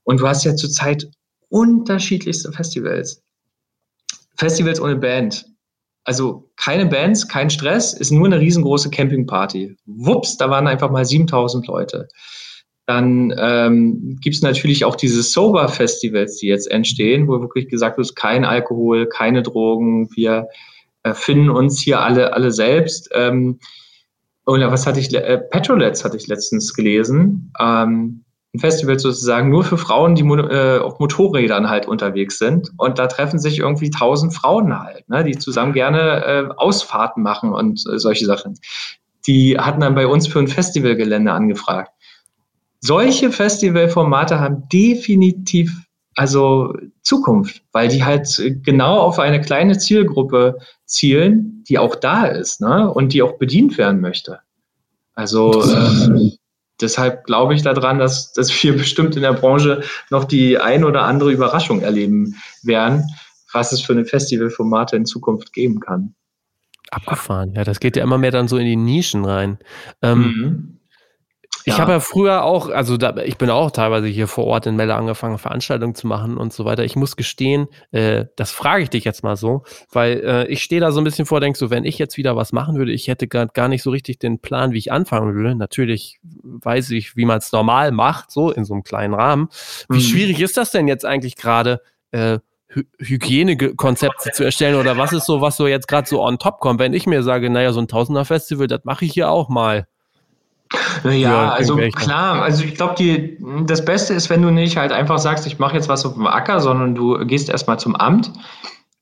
Und 0.03 0.21
du 0.21 0.27
hast 0.27 0.45
ja 0.45 0.55
zurzeit 0.55 1.07
unterschiedlichste 1.49 2.51
Festivals. 2.51 3.23
Festivals 4.35 4.79
ohne 4.79 4.95
Band, 4.95 5.45
also 6.09 6.49
keine 6.55 6.87
Bands, 6.87 7.27
kein 7.27 7.51
Stress, 7.51 7.93
ist 7.93 8.09
nur 8.09 8.25
eine 8.25 8.39
riesengroße 8.39 8.89
Campingparty. 8.89 9.75
Wups, 9.85 10.37
da 10.37 10.49
waren 10.49 10.65
einfach 10.65 10.89
mal 10.89 11.05
7000 11.05 11.67
Leute. 11.67 12.07
Dann 12.87 13.31
ähm, 13.37 14.17
gibt 14.19 14.35
es 14.35 14.41
natürlich 14.41 14.85
auch 14.85 14.95
diese 14.95 15.21
Sober-Festivals, 15.21 16.37
die 16.37 16.47
jetzt 16.47 16.65
entstehen, 16.71 17.27
wo 17.27 17.39
wirklich 17.41 17.69
gesagt 17.69 17.99
wird, 17.99 18.15
kein 18.15 18.43
Alkohol, 18.43 19.07
keine 19.07 19.43
Drogen, 19.43 20.09
wir 20.15 20.47
äh, 21.03 21.13
finden 21.13 21.51
uns 21.51 21.79
hier 21.79 21.99
alle, 22.01 22.33
alle 22.33 22.49
selbst. 22.49 23.11
Ähm, 23.13 23.59
oder 24.47 24.71
was 24.71 24.87
hatte 24.87 24.99
ich, 24.99 25.13
äh, 25.13 25.37
Petrolets 25.37 26.03
hatte 26.03 26.17
ich 26.17 26.25
letztens 26.25 26.73
gelesen. 26.73 27.53
Ähm, 27.59 28.25
ein 28.53 28.59
Festival 28.59 28.97
sozusagen 28.97 29.49
nur 29.49 29.63
für 29.63 29.77
Frauen, 29.77 30.15
die 30.15 30.23
äh, 30.23 30.79
auf 30.79 30.99
Motorrädern 30.99 31.69
halt 31.69 31.87
unterwegs 31.87 32.39
sind. 32.39 32.71
Und 32.77 32.97
da 32.97 33.07
treffen 33.07 33.39
sich 33.39 33.59
irgendwie 33.59 33.91
tausend 33.91 34.33
Frauen 34.33 34.79
halt, 34.79 35.07
ne, 35.07 35.23
die 35.23 35.37
zusammen 35.37 35.73
gerne 35.73 36.25
äh, 36.25 36.49
Ausfahrten 36.57 37.21
machen 37.21 37.53
und 37.53 37.83
äh, 37.91 37.99
solche 37.99 38.25
Sachen. 38.25 38.57
Die 39.27 39.57
hatten 39.59 39.81
dann 39.81 39.95
bei 39.95 40.07
uns 40.07 40.27
für 40.27 40.39
ein 40.39 40.47
Festivalgelände 40.47 41.31
angefragt. 41.31 41.91
Solche 42.79 43.31
Festivalformate 43.31 44.39
haben 44.39 44.67
definitiv 44.71 45.71
also 46.15 46.73
Zukunft, 47.01 47.63
weil 47.71 47.87
die 47.87 48.03
halt 48.03 48.41
genau 48.63 48.99
auf 48.99 49.19
eine 49.19 49.39
kleine 49.39 49.77
Zielgruppe 49.77 50.57
zielen, 50.85 51.63
die 51.69 51.77
auch 51.77 51.95
da 51.95 52.25
ist 52.25 52.61
ne, 52.61 52.91
und 52.91 53.13
die 53.13 53.21
auch 53.21 53.37
bedient 53.37 53.77
werden 53.77 54.01
möchte. 54.01 54.39
Also 55.13 55.63
äh, 55.63 56.31
deshalb 56.81 57.25
glaube 57.25 57.53
ich 57.53 57.61
daran, 57.61 57.99
dass, 57.99 58.33
dass 58.33 58.51
wir 58.63 58.73
bestimmt 58.77 59.15
in 59.15 59.21
der 59.21 59.33
Branche 59.33 59.83
noch 60.09 60.25
die 60.25 60.57
ein 60.57 60.83
oder 60.83 61.03
andere 61.03 61.31
Überraschung 61.31 61.81
erleben 61.81 62.35
werden, 62.63 63.03
was 63.51 63.71
es 63.71 63.81
für 63.81 63.93
eine 63.93 64.05
Festivalformate 64.05 64.95
in 64.95 65.05
Zukunft 65.05 65.53
geben 65.53 65.79
kann. 65.79 66.15
Abgefahren, 66.91 67.53
ja, 67.55 67.63
das 67.63 67.79
geht 67.79 67.95
ja 67.95 68.03
immer 68.03 68.17
mehr 68.17 68.31
dann 68.31 68.47
so 68.47 68.57
in 68.57 68.65
die 68.65 68.75
Nischen 68.75 69.23
rein. 69.23 69.59
Ähm, 70.01 70.19
mhm. 70.19 70.78
Ich 71.69 71.75
ja. 71.75 71.81
habe 71.81 71.91
ja 71.91 71.99
früher 71.99 72.43
auch, 72.43 72.69
also 72.69 72.97
da, 72.97 73.15
ich 73.17 73.37
bin 73.37 73.51
auch 73.51 73.69
teilweise 73.69 74.07
hier 74.07 74.27
vor 74.27 74.45
Ort 74.45 74.65
in 74.65 74.75
Melle 74.75 74.95
angefangen, 74.95 75.37
Veranstaltungen 75.37 75.93
zu 75.93 76.07
machen 76.07 76.35
und 76.35 76.51
so 76.51 76.65
weiter. 76.65 76.83
Ich 76.83 76.95
muss 76.95 77.15
gestehen, 77.15 77.67
äh, 77.91 78.25
das 78.35 78.49
frage 78.49 78.81
ich 78.81 78.89
dich 78.89 79.03
jetzt 79.03 79.23
mal 79.23 79.35
so, 79.35 79.61
weil 79.91 80.19
äh, 80.25 80.47
ich 80.47 80.63
stehe 80.63 80.81
da 80.81 80.91
so 80.91 80.99
ein 80.99 81.03
bisschen 81.03 81.27
vor, 81.27 81.39
denkst 81.39 81.59
so, 81.59 81.69
wenn 81.69 81.85
ich 81.85 81.99
jetzt 81.99 82.17
wieder 82.17 82.35
was 82.35 82.53
machen 82.53 82.75
würde, 82.75 82.91
ich 82.91 83.07
hätte 83.07 83.27
gar, 83.27 83.45
gar 83.45 83.67
nicht 83.67 83.83
so 83.83 83.91
richtig 83.91 84.17
den 84.17 84.39
Plan, 84.39 84.71
wie 84.71 84.79
ich 84.79 84.91
anfangen 84.91 85.35
würde. 85.35 85.53
Natürlich 85.53 86.19
weiß 86.23 86.89
ich, 86.89 87.15
wie 87.15 87.25
man 87.25 87.37
es 87.37 87.51
normal 87.51 87.91
macht, 87.91 88.31
so 88.31 88.49
in 88.49 88.65
so 88.65 88.73
einem 88.73 88.83
kleinen 88.83 89.13
Rahmen. 89.13 89.49
Wie 89.89 89.97
mhm. 89.97 90.01
schwierig 90.01 90.41
ist 90.41 90.57
das 90.57 90.71
denn 90.71 90.87
jetzt 90.87 91.05
eigentlich 91.05 91.35
gerade? 91.35 91.81
Äh, 92.09 92.39
Hygienekonzepte 92.99 94.31
zu 94.31 94.43
erstellen 94.43 94.75
oder 94.75 94.97
was 94.97 95.11
ist 95.11 95.25
so, 95.25 95.41
was 95.41 95.57
so 95.57 95.67
jetzt 95.67 95.87
gerade 95.87 96.07
so 96.07 96.23
on 96.23 96.37
top 96.37 96.59
kommt, 96.59 96.79
wenn 96.79 96.93
ich 96.93 97.07
mir 97.07 97.23
sage, 97.23 97.49
naja, 97.49 97.73
so 97.73 97.79
ein 97.79 97.87
Tausender-Festival, 97.87 98.67
das 98.67 98.83
mache 98.83 99.05
ich 99.05 99.13
hier 99.13 99.29
auch 99.29 99.49
mal. 99.49 99.87
Ja, 101.03 101.49
also 101.49 101.77
klar, 101.77 102.41
also 102.41 102.63
ich 102.63 102.75
glaube, 102.75 103.37
das 103.65 103.83
Beste 103.83 104.13
ist, 104.13 104.29
wenn 104.29 104.41
du 104.41 104.51
nicht 104.51 104.77
halt 104.77 104.91
einfach 104.91 105.19
sagst, 105.19 105.47
ich 105.47 105.59
mache 105.59 105.75
jetzt 105.75 105.89
was 105.89 106.05
auf 106.05 106.13
dem 106.13 106.27
Acker, 106.27 106.59
sondern 106.59 106.95
du 106.95 107.17
gehst 107.25 107.49
erstmal 107.49 107.79
zum 107.79 107.95
Amt 107.95 108.31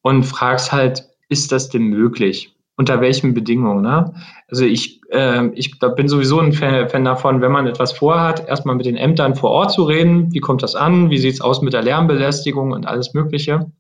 und 0.02 0.24
fragst 0.24 0.72
halt, 0.72 1.06
ist 1.30 1.52
das 1.52 1.70
denn 1.70 1.84
möglich? 1.84 2.54
Unter 2.80 3.02
welchen 3.02 3.34
Bedingungen? 3.34 3.82
Ne? 3.82 4.14
Also 4.50 4.64
ich, 4.64 5.02
äh, 5.10 5.48
ich 5.56 5.80
bin 5.80 6.08
sowieso 6.08 6.40
ein 6.40 6.54
Fan, 6.54 6.88
Fan 6.90 7.06
davon, 7.06 7.42
wenn 7.42 7.52
man 7.52 7.66
etwas 7.66 7.92
vorhat, 7.92 8.48
erstmal 8.48 8.76
mit 8.76 8.86
den 8.86 8.96
Ämtern 8.96 9.36
vor 9.36 9.50
Ort 9.50 9.72
zu 9.72 9.84
reden. 9.84 10.32
Wie 10.32 10.40
kommt 10.40 10.62
das 10.62 10.76
an? 10.76 11.10
Wie 11.10 11.18
sieht 11.18 11.34
es 11.34 11.42
aus 11.42 11.62
mit 11.64 11.74
der 11.74 11.82
Lärmbelästigung 11.82 12.72
und 12.72 12.86
alles 12.86 13.16
Mögliche? 13.16 13.72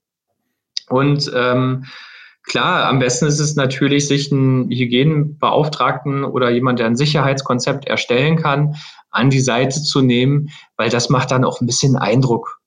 Und 0.89 1.31
ähm, 1.35 1.85
Klar, 2.47 2.85
am 2.85 2.99
besten 2.99 3.25
ist 3.25 3.39
es 3.39 3.55
natürlich, 3.55 4.07
sich 4.07 4.31
einen 4.31 4.69
Hygienbeauftragten 4.69 6.23
oder 6.23 6.49
jemand, 6.49 6.79
der 6.79 6.87
ein 6.87 6.95
Sicherheitskonzept 6.95 7.85
erstellen 7.85 8.37
kann, 8.37 8.75
an 9.11 9.29
die 9.29 9.41
Seite 9.41 9.83
zu 9.83 10.01
nehmen, 10.01 10.49
weil 10.77 10.89
das 10.89 11.09
macht 11.09 11.31
dann 11.31 11.43
auch 11.43 11.59
ein 11.59 11.65
bisschen 11.65 11.97
Eindruck 11.97 12.59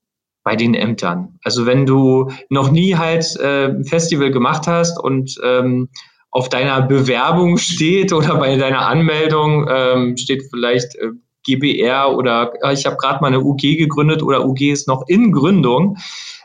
bei 0.42 0.54
den 0.54 0.74
Ämtern. 0.74 1.38
Also 1.42 1.64
wenn 1.64 1.86
du 1.86 2.30
noch 2.50 2.70
nie 2.70 2.96
halt 2.96 3.36
äh, 3.36 3.68
ein 3.68 3.84
Festival 3.84 4.30
gemacht 4.30 4.66
hast 4.66 5.02
und 5.02 5.38
ähm, 5.42 5.88
auf 6.30 6.48
deiner 6.48 6.82
Bewerbung 6.82 7.56
steht 7.56 8.12
oder 8.12 8.36
bei 8.36 8.56
deiner 8.56 8.86
Anmeldung 8.86 9.66
ähm, 9.68 10.16
steht 10.16 10.44
vielleicht 10.50 10.94
äh, 10.96 11.08
GBR 11.44 12.16
oder 12.16 12.52
äh, 12.62 12.74
ich 12.74 12.86
habe 12.86 12.96
gerade 12.96 13.20
mal 13.20 13.28
eine 13.28 13.40
UG 13.40 13.60
gegründet 13.78 14.22
oder 14.22 14.46
UG 14.46 14.60
ist 14.72 14.88
noch 14.88 15.04
in 15.08 15.32
Gründung, 15.32 15.96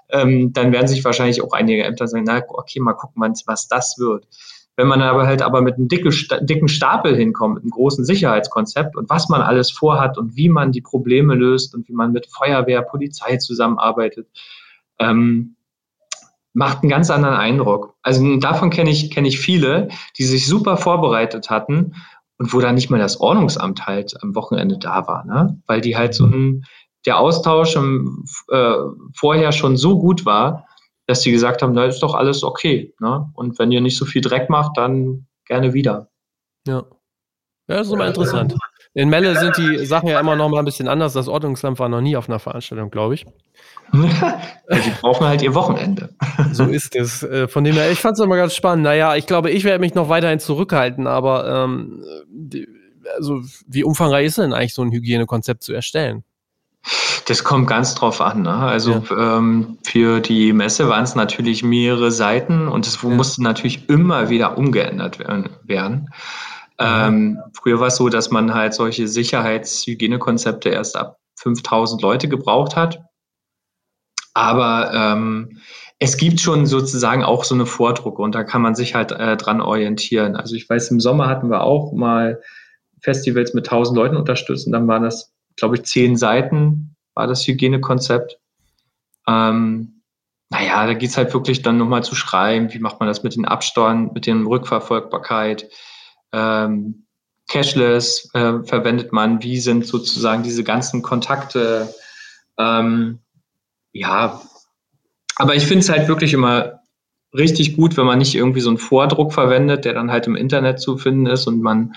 ähm, 0.09 0.53
dann 0.53 0.71
werden 0.71 0.87
sich 0.87 1.03
wahrscheinlich 1.03 1.41
auch 1.41 1.53
einige 1.53 1.83
Ämter 1.83 2.07
sagen, 2.07 2.25
na, 2.27 2.41
okay, 2.47 2.79
mal 2.79 2.93
gucken, 2.93 3.21
was 3.45 3.67
das 3.67 3.95
wird. 3.97 4.27
Wenn 4.77 4.87
man 4.87 5.01
aber 5.01 5.25
halt 5.25 5.41
aber 5.41 5.61
mit 5.61 5.75
einem 5.75 5.87
dicke, 5.87 6.09
dicken 6.41 6.67
Stapel 6.67 7.15
hinkommt, 7.15 7.55
mit 7.55 7.63
einem 7.63 7.71
großen 7.71 8.03
Sicherheitskonzept 8.03 8.97
und 8.97 9.09
was 9.09 9.29
man 9.29 9.41
alles 9.41 9.71
vorhat 9.71 10.17
und 10.17 10.35
wie 10.35 10.49
man 10.49 10.71
die 10.71 10.81
Probleme 10.81 11.33
löst 11.33 11.73
und 11.73 11.87
wie 11.87 11.93
man 11.93 12.11
mit 12.11 12.27
Feuerwehr, 12.27 12.81
Polizei 12.81 13.37
zusammenarbeitet, 13.37 14.27
ähm, 14.99 15.55
macht 16.53 16.83
einen 16.83 16.89
ganz 16.89 17.09
anderen 17.09 17.35
Eindruck. 17.35 17.95
Also 18.01 18.37
davon 18.37 18.69
kenne 18.69 18.89
ich, 18.89 19.11
kenne 19.11 19.27
ich 19.27 19.39
viele, 19.39 19.89
die 20.17 20.23
sich 20.23 20.45
super 20.45 20.77
vorbereitet 20.77 21.49
hatten 21.49 21.95
und 22.37 22.53
wo 22.53 22.59
dann 22.59 22.75
nicht 22.75 22.89
mal 22.89 22.99
das 22.99 23.19
Ordnungsamt 23.19 23.87
halt 23.87 24.21
am 24.21 24.35
Wochenende 24.35 24.77
da 24.77 25.07
war, 25.07 25.25
ne? 25.25 25.61
weil 25.67 25.81
die 25.81 25.95
halt 25.95 26.13
so 26.13 26.25
ein 26.25 26.65
der 27.05 27.19
Austausch 27.19 27.75
im, 27.75 28.25
äh, 28.49 28.75
vorher 29.15 29.51
schon 29.51 29.77
so 29.77 29.99
gut 29.99 30.25
war, 30.25 30.67
dass 31.07 31.21
die 31.21 31.31
gesagt 31.31 31.61
haben, 31.61 31.75
da 31.75 31.85
ist 31.85 31.99
doch 31.99 32.15
alles 32.15 32.43
okay. 32.43 32.93
Ne? 32.99 33.29
Und 33.33 33.59
wenn 33.59 33.71
ihr 33.71 33.81
nicht 33.81 33.97
so 33.97 34.05
viel 34.05 34.21
Dreck 34.21 34.49
macht, 34.49 34.77
dann 34.77 35.27
gerne 35.45 35.73
wieder. 35.73 36.09
Ja. 36.67 36.83
Ja, 37.67 37.77
das 37.77 37.87
ist 37.87 37.93
immer 37.93 38.07
interessant. 38.07 38.55
In 38.93 39.09
Melle 39.09 39.37
sind 39.37 39.57
die 39.57 39.85
Sachen 39.85 40.07
ja 40.07 40.19
immer 40.19 40.35
noch 40.35 40.49
mal 40.49 40.59
ein 40.59 40.65
bisschen 40.65 40.87
anders. 40.87 41.13
Das 41.13 41.27
Ordnungsamt 41.27 41.79
war 41.79 41.89
noch 41.89 41.99
nie 41.99 42.15
auf 42.15 42.29
einer 42.29 42.39
Veranstaltung, 42.39 42.91
glaube 42.91 43.15
ich. 43.15 43.25
die 43.93 44.91
brauchen 45.01 45.27
halt 45.27 45.41
ihr 45.41 45.53
Wochenende. 45.53 46.15
so 46.53 46.65
ist 46.65 46.95
es. 46.95 47.23
Äh, 47.23 47.47
von 47.47 47.63
dem 47.63 47.73
her, 47.73 47.91
ich 47.91 47.99
fand 47.99 48.17
es 48.17 48.23
immer 48.23 48.37
ganz 48.37 48.55
spannend. 48.55 48.83
Naja, 48.83 49.15
ich 49.15 49.25
glaube, 49.25 49.49
ich 49.49 49.63
werde 49.63 49.79
mich 49.79 49.95
noch 49.95 50.09
weiterhin 50.09 50.39
zurückhalten, 50.39 51.07
aber 51.07 51.65
ähm, 51.65 52.05
die, 52.29 52.67
also 53.17 53.41
wie 53.67 53.83
umfangreich 53.83 54.27
ist 54.27 54.37
denn 54.37 54.53
eigentlich 54.53 54.73
so 54.73 54.83
ein 54.83 54.91
Hygienekonzept 54.91 55.63
zu 55.63 55.73
erstellen? 55.73 56.23
Das 57.27 57.43
kommt 57.43 57.67
ganz 57.67 57.95
drauf 57.95 58.21
an. 58.21 58.43
Ne? 58.43 58.53
Also 58.53 59.03
ja. 59.09 59.37
ähm, 59.37 59.79
für 59.83 60.19
die 60.19 60.53
Messe 60.53 60.87
waren 60.87 61.03
es 61.03 61.15
natürlich 61.15 61.63
mehrere 61.63 62.11
Seiten 62.11 62.67
und 62.67 62.85
es 62.85 63.01
ja. 63.01 63.09
musste 63.09 63.41
natürlich 63.41 63.89
immer 63.89 64.29
wieder 64.29 64.57
umgeändert 64.57 65.19
werden. 65.19 66.09
Ähm, 66.77 67.39
früher 67.53 67.79
war 67.79 67.87
es 67.87 67.95
so, 67.95 68.09
dass 68.09 68.31
man 68.31 68.53
halt 68.53 68.73
solche 68.73 69.07
Sicherheitshygienekonzepte 69.07 70.69
erst 70.69 70.97
ab 70.97 71.17
5000 71.37 72.01
Leute 72.01 72.27
gebraucht 72.27 72.75
hat. 72.75 73.01
Aber 74.33 74.91
ähm, 74.93 75.61
es 75.99 76.17
gibt 76.17 76.41
schon 76.41 76.65
sozusagen 76.65 77.23
auch 77.23 77.45
so 77.45 77.55
eine 77.55 77.65
Vordrucke 77.65 78.21
und 78.21 78.35
da 78.35 78.43
kann 78.43 78.61
man 78.61 78.75
sich 78.75 78.95
halt 78.95 79.11
äh, 79.13 79.37
dran 79.37 79.61
orientieren. 79.61 80.35
Also 80.35 80.55
ich 80.55 80.69
weiß, 80.69 80.91
im 80.91 80.99
Sommer 80.99 81.27
hatten 81.27 81.49
wir 81.49 81.61
auch 81.61 81.93
mal 81.93 82.41
Festivals 82.99 83.53
mit 83.53 83.67
1000 83.67 83.97
Leuten 83.97 84.17
unterstützt 84.17 84.65
und 84.67 84.73
dann 84.73 84.87
waren 84.87 85.03
das, 85.03 85.33
glaube 85.57 85.75
ich, 85.75 85.83
zehn 85.83 86.17
Seiten 86.17 86.95
war 87.13 87.27
das 87.27 87.47
Hygienekonzept. 87.47 88.39
Ähm, 89.27 90.01
naja, 90.49 90.85
da 90.85 90.93
geht 90.93 91.09
es 91.09 91.17
halt 91.17 91.33
wirklich 91.33 91.61
dann 91.61 91.77
nochmal 91.77 92.03
zu 92.03 92.15
schreiben, 92.15 92.73
wie 92.73 92.79
macht 92.79 92.99
man 92.99 93.07
das 93.07 93.23
mit 93.23 93.35
den 93.35 93.45
Absteuern, 93.45 94.11
mit 94.13 94.27
der 94.27 94.35
Rückverfolgbarkeit, 94.35 95.69
ähm, 96.31 97.05
Cashless 97.47 98.29
äh, 98.33 98.63
verwendet 98.63 99.11
man, 99.11 99.43
wie 99.43 99.59
sind 99.59 99.85
sozusagen 99.85 100.43
diese 100.43 100.63
ganzen 100.63 101.01
Kontakte, 101.01 101.93
ähm, 102.57 103.19
ja, 103.91 104.41
aber 105.37 105.55
ich 105.55 105.65
finde 105.65 105.79
es 105.79 105.89
halt 105.89 106.07
wirklich 106.07 106.33
immer 106.33 106.79
richtig 107.33 107.75
gut, 107.75 107.97
wenn 107.97 108.05
man 108.05 108.19
nicht 108.19 108.35
irgendwie 108.35 108.61
so 108.61 108.69
einen 108.69 108.77
Vordruck 108.77 109.33
verwendet, 109.33 109.85
der 109.85 109.93
dann 109.93 110.11
halt 110.11 110.27
im 110.27 110.35
Internet 110.35 110.79
zu 110.79 110.97
finden 110.97 111.27
ist 111.27 111.47
und 111.47 111.61
man 111.61 111.93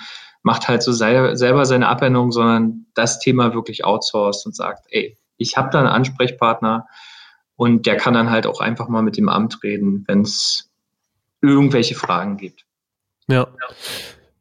macht 0.49 0.67
halt 0.67 0.83
so 0.83 0.93
selber 0.93 1.67
seine 1.67 1.89
Abänderung, 1.89 2.33
sondern 2.33 2.87
das 2.95 3.19
Thema 3.21 3.53
wirklich 3.53 3.85
outsourced 3.85 4.47
und 4.47 4.57
sagt, 4.57 4.87
ey, 4.89 5.19
ich 5.37 5.59
habe 5.59 5.69
da 5.71 5.79
einen 5.81 5.89
Ansprechpartner 5.89 6.87
und 7.57 7.85
der 7.85 7.99
kann 7.99 8.15
dann 8.15 8.31
halt 8.31 8.47
auch 8.47 8.61
einfach 8.61 8.89
mal 8.89 9.03
mit 9.03 9.19
dem 9.19 9.29
Amt 9.29 9.63
reden, 9.63 10.05
wenn 10.09 10.23
es 10.23 10.71
irgendwelche 11.43 11.95
Fragen 11.95 12.39
gibt. 12.39 12.65
Ja. 13.27 13.47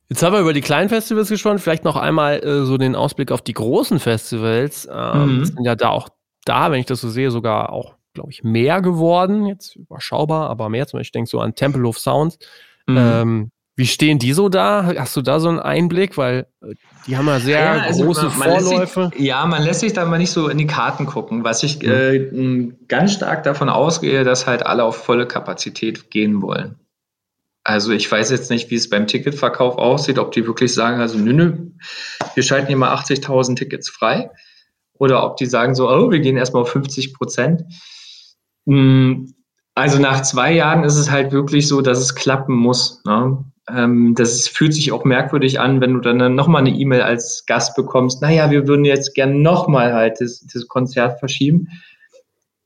Jetzt 0.08 0.24
haben 0.24 0.32
wir 0.32 0.40
über 0.40 0.54
die 0.54 0.62
kleinen 0.62 0.88
Festivals 0.88 1.28
gesprochen. 1.28 1.60
Vielleicht 1.60 1.84
noch 1.84 1.98
einmal 1.98 2.42
äh, 2.42 2.64
so 2.64 2.78
den 2.78 2.96
Ausblick 2.96 3.34
auf 3.34 3.42
die 3.42 3.54
großen 3.54 4.00
Festivals. 4.00 4.88
Ähm, 4.90 5.40
mhm. 5.40 5.46
sind 5.46 5.66
ja 5.66 5.76
da 5.76 5.90
auch 5.90 6.08
da, 6.46 6.72
wenn 6.72 6.80
ich 6.80 6.86
das 6.86 7.02
so 7.02 7.10
sehe, 7.10 7.32
sogar 7.32 7.74
auch, 7.74 7.96
glaube 8.14 8.32
ich, 8.32 8.46
mehr 8.46 8.82
geworden. 8.82 9.46
Jetzt 9.46 9.76
überschaubar, 9.76 10.50
aber 10.50 10.70
mehr. 10.70 10.88
Zum 10.88 11.00
Beispiel, 11.00 11.08
ich 11.08 11.12
denke 11.12 11.30
so 11.30 11.42
an 11.42 11.54
Temple 11.54 11.86
of 11.86 12.00
Sounds. 12.00 12.40
Mhm. 12.88 12.98
Ähm, 12.98 13.52
wie 13.78 13.86
stehen 13.86 14.18
die 14.18 14.34
so 14.34 14.50
da? 14.50 14.92
Hast 14.98 15.16
du 15.16 15.22
da 15.22 15.40
so 15.40 15.50
einen 15.50 15.60
Einblick? 15.60 16.18
Weil 16.18 16.48
äh, 16.64 16.74
die 17.06 17.16
haben 17.16 17.28
ja 17.28 17.40
sehr 17.40 17.60
ja, 17.60 17.82
also 17.82 18.06
große 18.06 18.26
man, 18.30 18.40
man 18.40 18.60
Vorläufe. 18.60 19.12
Sich, 19.14 19.22
ja, 19.26 19.46
man 19.46 19.62
lässt 19.62 19.82
sich 19.82 19.94
da 19.94 20.04
mal 20.06 20.18
nicht 20.18 20.32
so 20.32 20.50
in 20.50 20.58
die 20.58 20.66
Karten 20.66 21.06
gucken. 21.06 21.44
Was 21.44 21.62
ich 21.62 21.82
mhm. 21.84 21.90
äh, 21.92 22.86
ganz 22.88 23.14
stark 23.14 23.44
davon 23.44 23.70
ausgehe, 23.70 24.24
dass 24.24 24.48
halt 24.48 24.66
alle 24.66 24.84
auf 24.84 24.98
volle 24.98 25.28
Kapazität 25.28 26.10
gehen 26.10 26.42
wollen. 26.42 26.80
Also 27.64 27.92
ich 27.92 28.12
weiß 28.12 28.32
jetzt 28.32 28.50
nicht, 28.50 28.72
wie 28.72 28.76
es 28.76 28.90
beim 28.90 29.06
Ticketverkauf 29.06 29.78
aussieht, 29.78 30.18
ob 30.18 30.32
die 30.32 30.48
wirklich 30.48 30.74
sagen, 30.74 31.00
also 31.00 31.20
nö, 31.20 31.34
nö, 31.34 31.58
wir 32.34 32.44
schalten 32.44 32.68
hier 32.68 32.78
mal 32.78 32.96
80.000 32.96 33.58
Tickets 33.58 33.90
frei. 33.90 34.32
Oder 34.94 35.24
ob 35.24 35.38
die 35.38 35.46
sagen 35.46 35.76
so, 35.76 35.88
oh, 35.88 36.10
wir 36.10 36.20
gehen 36.20 36.38
erstmal 36.38 36.64
auf 36.64 36.72
50 36.72 37.14
Prozent. 37.14 37.62
Hm, 38.66 39.36
also 39.76 40.00
nach 40.00 40.24
zwei 40.24 40.52
Jahren 40.54 40.84
ist 40.84 40.96
es 40.96 41.12
halt 41.12 41.32
wirklich 41.32 41.68
so, 41.68 41.82
dass 41.82 42.00
es 42.00 42.16
klappen 42.16 42.56
muss. 42.56 43.04
Ne? 43.06 43.44
Ähm, 43.70 44.16
das 44.16 44.48
fühlt 44.48 44.74
sich 44.74 44.92
auch 44.92 45.04
merkwürdig 45.04 45.60
an, 45.60 45.82
wenn 45.82 45.94
du 45.94 46.00
dann 46.00 46.36
nochmal 46.36 46.62
eine 46.62 46.76
E-Mail 46.76 47.02
als 47.02 47.46
Gast 47.46 47.76
bekommst, 47.76 48.22
naja, 48.22 48.50
wir 48.50 48.68
würden 48.68 48.86
jetzt 48.86 49.14
gerne 49.14 49.36
nochmal 49.36 49.94
halt 49.94 50.22
das, 50.22 50.46
das 50.52 50.68
Konzert 50.68 51.20
verschieben. 51.20 51.68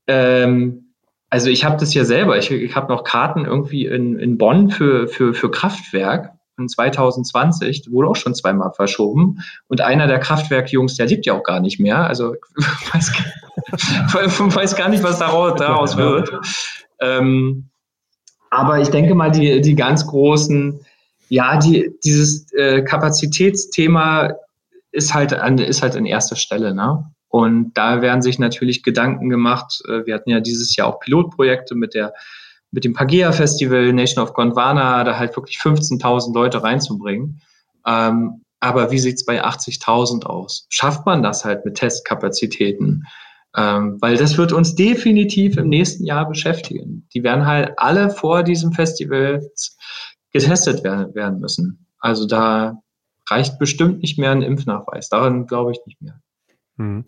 Ähm, 0.06 0.94
also 1.30 1.48
ich 1.48 1.64
habe 1.64 1.76
das 1.78 1.94
ja 1.94 2.04
selber, 2.04 2.36
ich, 2.36 2.50
ich 2.50 2.76
habe 2.76 2.92
noch 2.92 3.04
Karten 3.04 3.44
irgendwie 3.44 3.86
in, 3.86 4.18
in 4.18 4.38
Bonn 4.38 4.70
für, 4.70 5.08
für, 5.08 5.34
für 5.34 5.50
Kraftwerk 5.50 6.32
in 6.58 6.68
2020, 6.68 7.86
wurde 7.90 8.08
auch 8.08 8.16
schon 8.16 8.34
zweimal 8.34 8.72
verschoben. 8.72 9.38
Und 9.68 9.80
einer 9.80 10.06
der 10.06 10.18
Kraftwerkjungs, 10.18 10.96
der 10.96 11.06
lebt 11.06 11.26
ja 11.26 11.32
auch 11.32 11.42
gar 11.42 11.60
nicht 11.60 11.80
mehr. 11.80 12.06
Also 12.06 12.36
weiß, 12.92 13.12
weiß 14.54 14.76
gar 14.76 14.88
nicht, 14.88 15.02
was 15.02 15.18
daraus, 15.18 15.58
daraus 15.58 15.96
wird. 15.96 16.30
Ähm, 17.00 17.70
aber 18.50 18.80
ich 18.80 18.88
denke 18.88 19.14
mal, 19.14 19.30
die, 19.30 19.62
die 19.62 19.74
ganz 19.74 20.06
großen 20.06 20.84
ja, 21.32 21.56
die, 21.56 21.90
dieses 22.04 22.52
äh, 22.52 22.82
Kapazitätsthema 22.82 24.34
ist 24.90 25.14
halt 25.14 25.32
an, 25.32 25.56
ist 25.56 25.80
halt 25.80 25.96
an 25.96 26.04
erster 26.04 26.36
Stelle, 26.36 26.74
ne? 26.74 27.10
Und 27.28 27.72
da 27.72 28.02
werden 28.02 28.20
sich 28.20 28.38
natürlich 28.38 28.82
Gedanken 28.82 29.30
gemacht. 29.30 29.80
Äh, 29.88 30.04
wir 30.04 30.14
hatten 30.14 30.28
ja 30.28 30.40
dieses 30.40 30.76
Jahr 30.76 30.88
auch 30.88 31.00
Pilotprojekte 31.00 31.74
mit 31.74 31.94
der 31.94 32.12
mit 32.70 32.84
dem 32.84 32.92
Pagea 32.92 33.32
Festival, 33.32 33.94
Nation 33.94 34.22
of 34.22 34.34
Gondwana, 34.34 35.04
da 35.04 35.18
halt 35.18 35.34
wirklich 35.34 35.56
15.000 35.56 36.34
Leute 36.34 36.62
reinzubringen. 36.62 37.40
Ähm, 37.86 38.42
aber 38.60 38.90
wie 38.90 38.98
sieht's 38.98 39.24
bei 39.24 39.42
80.000 39.42 40.24
aus? 40.24 40.66
Schafft 40.68 41.06
man 41.06 41.22
das 41.22 41.46
halt 41.46 41.64
mit 41.64 41.76
Testkapazitäten? 41.76 43.04
Ähm, 43.56 43.96
weil 44.00 44.16
das 44.16 44.36
wird 44.36 44.52
uns 44.52 44.74
definitiv 44.74 45.56
im 45.56 45.68
nächsten 45.70 46.04
Jahr 46.04 46.28
beschäftigen. 46.28 47.08
Die 47.14 47.22
werden 47.22 47.46
halt 47.46 47.72
alle 47.78 48.10
vor 48.10 48.42
diesem 48.42 48.72
Festival 48.72 49.42
getestet 50.32 50.82
werden, 50.84 51.40
müssen. 51.40 51.86
Also 51.98 52.26
da 52.26 52.80
reicht 53.28 53.58
bestimmt 53.58 54.02
nicht 54.02 54.18
mehr 54.18 54.32
ein 54.32 54.42
Impfnachweis. 54.42 55.08
Daran 55.08 55.46
glaube 55.46 55.72
ich 55.72 55.80
nicht 55.86 56.00
mehr. 56.02 56.20
Hm. 56.78 57.04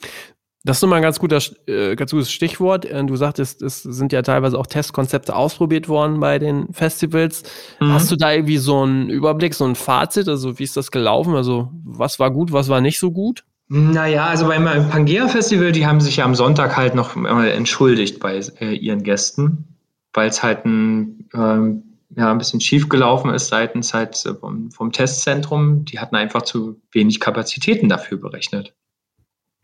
Das 0.66 0.78
ist 0.78 0.82
nochmal 0.82 1.00
ein 1.00 1.02
ganz, 1.02 1.18
guter, 1.18 1.40
äh, 1.66 1.94
ganz 1.94 2.10
gutes 2.10 2.32
Stichwort. 2.32 2.86
Äh, 2.86 3.04
du 3.04 3.16
sagtest, 3.16 3.60
es 3.60 3.82
sind 3.82 4.14
ja 4.14 4.22
teilweise 4.22 4.58
auch 4.58 4.66
Testkonzepte 4.66 5.36
ausprobiert 5.36 5.90
worden 5.90 6.20
bei 6.20 6.38
den 6.38 6.72
Festivals. 6.72 7.42
Mhm. 7.80 7.92
Hast 7.92 8.10
du 8.10 8.16
da 8.16 8.32
irgendwie 8.32 8.56
so 8.56 8.82
einen 8.82 9.10
Überblick, 9.10 9.52
so 9.52 9.66
ein 9.66 9.74
Fazit? 9.74 10.26
Also, 10.26 10.58
wie 10.58 10.62
ist 10.62 10.76
das 10.78 10.90
gelaufen? 10.90 11.34
Also, 11.34 11.70
was 11.84 12.18
war 12.18 12.30
gut, 12.30 12.50
was 12.52 12.70
war 12.70 12.80
nicht 12.80 12.98
so 12.98 13.10
gut? 13.10 13.44
Naja, 13.68 14.26
also 14.26 14.46
beim 14.46 14.64
Pangea 14.88 15.28
Festival, 15.28 15.72
die 15.72 15.86
haben 15.86 16.00
sich 16.00 16.16
ja 16.16 16.24
am 16.24 16.34
Sonntag 16.34 16.76
halt 16.76 16.94
noch 16.94 17.16
entschuldigt 17.16 18.20
bei 18.20 18.40
äh, 18.60 18.74
ihren 18.74 19.02
Gästen, 19.02 19.76
weil 20.12 20.28
es 20.28 20.42
halt 20.42 20.64
ein 20.64 21.28
ähm, 21.34 21.93
ja, 22.16 22.30
ein 22.30 22.38
bisschen 22.38 22.60
schief 22.60 22.88
gelaufen 22.88 23.32
ist 23.32 23.48
seitens 23.48 23.94
halt 23.94 24.24
äh, 24.26 24.34
vom, 24.34 24.70
vom 24.70 24.92
Testzentrum. 24.92 25.84
Die 25.84 25.98
hatten 25.98 26.16
einfach 26.16 26.42
zu 26.42 26.80
wenig 26.92 27.20
Kapazitäten 27.20 27.88
dafür 27.88 28.18
berechnet. 28.18 28.74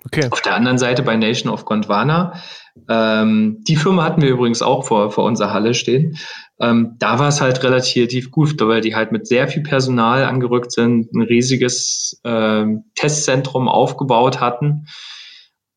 Okay. 0.07 0.29
Auf 0.31 0.41
der 0.41 0.55
anderen 0.55 0.79
Seite 0.79 1.03
bei 1.03 1.15
Nation 1.17 1.53
of 1.53 1.67
Gondwana, 1.67 2.41
ähm, 2.89 3.63
die 3.69 3.77
Firma 3.77 4.05
hatten 4.05 4.23
wir 4.23 4.31
übrigens 4.31 4.63
auch 4.63 4.87
vor, 4.87 5.11
vor 5.11 5.25
unserer 5.25 5.53
Halle 5.53 5.75
stehen. 5.75 6.17
Ähm, 6.59 6.97
da 6.99 7.19
war 7.19 7.29
es 7.29 7.41
halt 7.41 7.63
relativ 7.63 8.31
gut, 8.31 8.59
weil 8.61 8.81
die 8.81 8.95
halt 8.95 9.13
mit 9.13 9.27
sehr 9.27 9.49
viel 9.49 9.63
Personal 9.63 10.25
angerückt 10.25 10.73
sind, 10.73 11.13
ein 11.13 11.23
riesiges 11.23 12.19
ähm, 12.25 12.85
Testzentrum 12.95 13.69
aufgebaut 13.69 14.41
hatten 14.41 14.87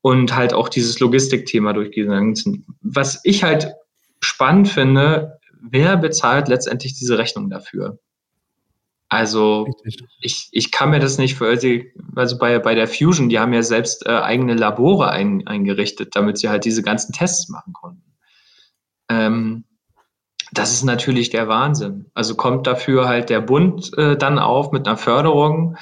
und 0.01 0.35
halt 0.35 0.53
auch 0.53 0.69
dieses 0.69 0.99
Logistikthema 0.99 1.73
durchgegangen 1.73 2.35
sind. 2.35 2.65
Was 2.81 3.19
ich 3.23 3.43
halt 3.43 3.73
spannend 4.21 4.69
finde, 4.69 5.39
wer 5.63 5.97
bezahlt 5.97 6.47
letztendlich 6.47 6.93
diese 6.93 7.17
Rechnung 7.17 7.49
dafür? 7.49 7.99
Also 9.09 9.67
ich, 10.21 10.49
ich 10.51 10.71
kann 10.71 10.89
mir 10.89 10.99
das 10.99 11.17
nicht 11.17 11.35
für, 11.35 11.47
also 12.15 12.37
bei, 12.37 12.57
bei 12.59 12.73
der 12.73 12.87
Fusion, 12.87 13.29
die 13.29 13.39
haben 13.39 13.53
ja 13.53 13.61
selbst 13.61 14.05
äh, 14.07 14.09
eigene 14.09 14.55
Labore 14.55 15.11
ein, 15.11 15.45
eingerichtet, 15.45 16.15
damit 16.15 16.39
sie 16.39 16.49
halt 16.49 16.65
diese 16.65 16.81
ganzen 16.81 17.13
Tests 17.13 17.47
machen 17.49 17.73
konnten. 17.73 18.15
Ähm, 19.09 19.65
das 20.51 20.71
ist 20.71 20.83
natürlich 20.83 21.29
der 21.29 21.47
Wahnsinn. 21.47 22.07
Also 22.15 22.35
kommt 22.35 22.65
dafür 22.65 23.07
halt 23.07 23.29
der 23.29 23.41
Bund 23.41 23.95
äh, 23.97 24.17
dann 24.17 24.39
auf 24.39 24.71
mit 24.71 24.87
einer 24.87 24.97
Förderung, 24.97 25.77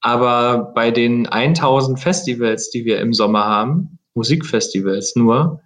aber 0.00 0.72
bei 0.74 0.90
den 0.90 1.26
1000 1.26 1.98
Festivals, 1.98 2.70
die 2.70 2.84
wir 2.84 3.00
im 3.00 3.14
Sommer 3.14 3.46
haben, 3.46 3.98
Musikfestivals 4.12 5.16
nur, 5.16 5.63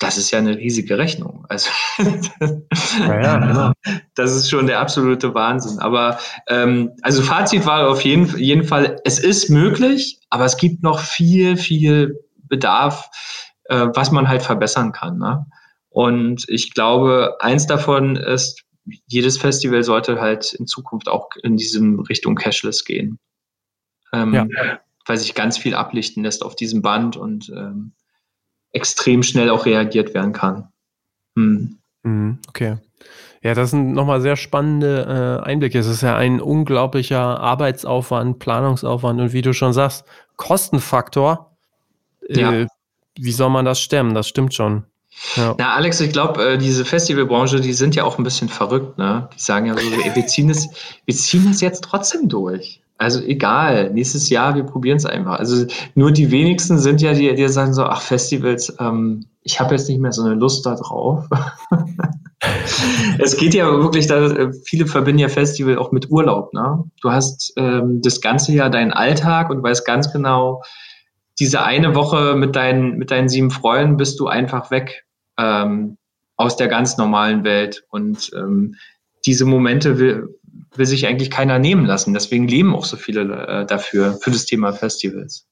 das 0.00 0.16
ist 0.16 0.30
ja 0.30 0.38
eine 0.38 0.56
riesige 0.56 0.96
Rechnung. 0.98 1.44
Also 1.48 1.70
ja, 1.98 3.20
ja, 3.20 3.36
genau. 3.38 3.72
das 4.14 4.34
ist 4.34 4.50
schon 4.50 4.66
der 4.66 4.80
absolute 4.80 5.34
Wahnsinn. 5.34 5.78
Aber 5.78 6.18
ähm, 6.48 6.92
also 7.02 7.22
Fazit 7.22 7.66
war 7.66 7.86
auf 7.88 8.00
jeden, 8.00 8.36
jeden 8.38 8.64
Fall, 8.64 9.00
es 9.04 9.18
ist 9.18 9.50
möglich, 9.50 10.18
aber 10.30 10.46
es 10.46 10.56
gibt 10.56 10.82
noch 10.82 11.00
viel, 11.00 11.58
viel 11.58 12.18
Bedarf, 12.42 13.10
äh, 13.64 13.88
was 13.94 14.10
man 14.10 14.26
halt 14.26 14.42
verbessern 14.42 14.92
kann. 14.92 15.18
Ne? 15.18 15.46
Und 15.90 16.48
ich 16.48 16.72
glaube, 16.72 17.36
eins 17.40 17.66
davon 17.66 18.16
ist, 18.16 18.64
jedes 19.06 19.36
Festival 19.36 19.82
sollte 19.82 20.18
halt 20.18 20.54
in 20.54 20.66
Zukunft 20.66 21.08
auch 21.08 21.28
in 21.42 21.56
diesem 21.56 22.00
Richtung 22.00 22.36
Cashless 22.36 22.86
gehen. 22.86 23.18
Ähm, 24.14 24.32
ja. 24.32 24.46
Weil 25.04 25.18
sich 25.18 25.34
ganz 25.34 25.58
viel 25.58 25.74
ablichten 25.74 26.24
lässt 26.24 26.42
auf 26.42 26.56
diesem 26.56 26.80
Band 26.80 27.18
und 27.18 27.50
ähm, 27.50 27.92
extrem 28.72 29.22
schnell 29.22 29.50
auch 29.50 29.66
reagiert 29.66 30.14
werden 30.14 30.32
kann. 30.32 30.68
Hm. 31.36 31.78
Mhm, 32.02 32.38
okay. 32.48 32.78
Ja, 33.42 33.54
das 33.54 33.70
sind 33.70 33.92
nochmal 33.92 34.20
sehr 34.20 34.36
spannende 34.36 35.40
äh, 35.42 35.46
Einblicke. 35.46 35.78
Es 35.78 35.86
ist 35.86 36.02
ja 36.02 36.14
ein 36.14 36.40
unglaublicher 36.40 37.40
Arbeitsaufwand, 37.40 38.38
Planungsaufwand 38.38 39.20
und 39.20 39.32
wie 39.32 39.42
du 39.42 39.54
schon 39.54 39.72
sagst, 39.72 40.04
Kostenfaktor. 40.36 41.50
Äh, 42.28 42.40
ja. 42.40 42.66
Wie 43.16 43.32
soll 43.32 43.50
man 43.50 43.64
das 43.64 43.80
stemmen? 43.80 44.14
Das 44.14 44.28
stimmt 44.28 44.54
schon. 44.54 44.84
Ja. 45.36 45.54
Na, 45.58 45.74
Alex, 45.74 46.00
ich 46.00 46.12
glaube, 46.12 46.42
äh, 46.42 46.58
diese 46.58 46.84
Festivalbranche, 46.84 47.60
die 47.60 47.72
sind 47.72 47.94
ja 47.94 48.04
auch 48.04 48.18
ein 48.18 48.24
bisschen 48.24 48.48
verrückt, 48.48 48.98
ne? 48.98 49.28
Die 49.34 49.40
sagen 49.40 49.66
ja 49.66 49.74
so, 49.76 49.80
wir 49.80 50.26
ziehen 50.26 50.50
es, 50.50 50.68
wir 51.04 51.14
ziehen 51.14 51.50
es 51.50 51.60
jetzt 51.60 51.82
trotzdem 51.82 52.28
durch. 52.28 52.79
Also 53.00 53.22
egal, 53.22 53.90
nächstes 53.94 54.28
Jahr, 54.28 54.54
wir 54.54 54.64
probieren 54.64 54.98
es 54.98 55.06
einfach. 55.06 55.38
Also 55.38 55.64
nur 55.94 56.12
die 56.12 56.30
wenigsten 56.30 56.78
sind 56.78 57.00
ja 57.00 57.14
die, 57.14 57.34
die 57.34 57.48
sagen 57.48 57.72
so, 57.72 57.84
ach, 57.84 58.02
Festivals, 58.02 58.76
ähm, 58.78 59.24
ich 59.40 59.58
habe 59.58 59.74
jetzt 59.74 59.88
nicht 59.88 60.00
mehr 60.00 60.12
so 60.12 60.22
eine 60.22 60.34
Lust 60.34 60.66
da 60.66 60.74
drauf. 60.74 61.24
es 63.18 63.38
geht 63.38 63.54
ja 63.54 63.64
wirklich, 63.64 64.06
da, 64.06 64.26
äh, 64.26 64.52
viele 64.66 64.86
verbinden 64.86 65.20
ja 65.20 65.30
Festival 65.30 65.78
auch 65.78 65.92
mit 65.92 66.10
Urlaub. 66.10 66.52
Ne? 66.52 66.84
Du 67.00 67.10
hast 67.10 67.54
ähm, 67.56 68.02
das 68.02 68.20
ganze 68.20 68.52
Jahr 68.52 68.68
deinen 68.68 68.92
Alltag 68.92 69.48
und 69.48 69.62
weißt 69.62 69.86
ganz 69.86 70.12
genau, 70.12 70.62
diese 71.38 71.62
eine 71.62 71.94
Woche 71.94 72.34
mit 72.36 72.54
deinen, 72.54 72.98
mit 72.98 73.10
deinen 73.10 73.30
sieben 73.30 73.50
Freunden 73.50 73.96
bist 73.96 74.20
du 74.20 74.26
einfach 74.26 74.70
weg 74.70 75.06
ähm, 75.38 75.96
aus 76.36 76.56
der 76.56 76.68
ganz 76.68 76.98
normalen 76.98 77.44
Welt. 77.44 77.82
Und 77.88 78.30
ähm, 78.36 78.74
diese 79.24 79.46
Momente 79.46 79.98
will, 79.98 80.38
will 80.74 80.86
sich 80.86 81.06
eigentlich 81.06 81.30
keiner 81.30 81.58
nehmen 81.58 81.86
lassen. 81.86 82.14
Deswegen 82.14 82.46
leben 82.46 82.74
auch 82.74 82.84
so 82.84 82.96
viele 82.96 83.22
äh, 83.46 83.66
dafür, 83.66 84.18
für 84.20 84.30
das 84.30 84.46
Thema 84.46 84.72
Festivals. 84.72 85.46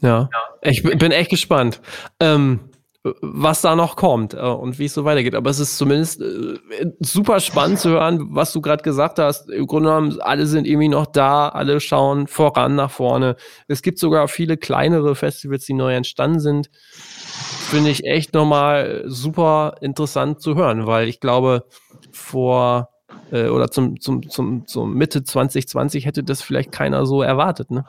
Ja, 0.00 0.30
ich 0.62 0.82
bin 0.82 1.12
echt 1.12 1.30
gespannt. 1.30 1.80
Ähm, 2.20 2.70
was 3.02 3.62
da 3.62 3.76
noch 3.76 3.96
kommt 3.96 4.34
äh, 4.34 4.40
und 4.40 4.78
wie 4.78 4.84
es 4.84 4.94
so 4.94 5.04
weitergeht. 5.04 5.34
Aber 5.34 5.48
es 5.48 5.58
ist 5.58 5.78
zumindest 5.78 6.20
äh, 6.20 6.58
super 7.00 7.40
spannend 7.40 7.78
zu 7.78 7.90
hören, 7.90 8.28
was 8.30 8.52
du 8.52 8.60
gerade 8.60 8.82
gesagt 8.82 9.18
hast. 9.18 9.48
Im 9.48 9.66
Grunde 9.66 9.88
genommen, 9.88 10.20
alle 10.20 10.46
sind 10.46 10.66
irgendwie 10.66 10.88
noch 10.88 11.06
da, 11.06 11.48
alle 11.48 11.80
schauen 11.80 12.26
voran 12.26 12.74
nach 12.74 12.90
vorne. 12.90 13.36
Es 13.68 13.80
gibt 13.80 13.98
sogar 13.98 14.28
viele 14.28 14.58
kleinere 14.58 15.14
Festivals, 15.14 15.64
die 15.64 15.72
neu 15.72 15.94
entstanden 15.94 16.40
sind. 16.40 16.70
Finde 16.74 17.90
ich 17.90 18.04
echt 18.04 18.34
nochmal 18.34 19.04
super 19.06 19.76
interessant 19.80 20.42
zu 20.42 20.54
hören, 20.56 20.86
weil 20.86 21.08
ich 21.08 21.20
glaube, 21.20 21.64
vor 22.12 22.90
äh, 23.32 23.48
oder 23.48 23.70
zum, 23.70 24.00
zum, 24.00 24.28
zum, 24.28 24.66
zum 24.66 24.94
Mitte 24.94 25.24
2020 25.24 26.06
hätte 26.06 26.22
das 26.22 26.42
vielleicht 26.42 26.72
keiner 26.72 27.06
so 27.06 27.22
erwartet, 27.22 27.70
ne? 27.70 27.84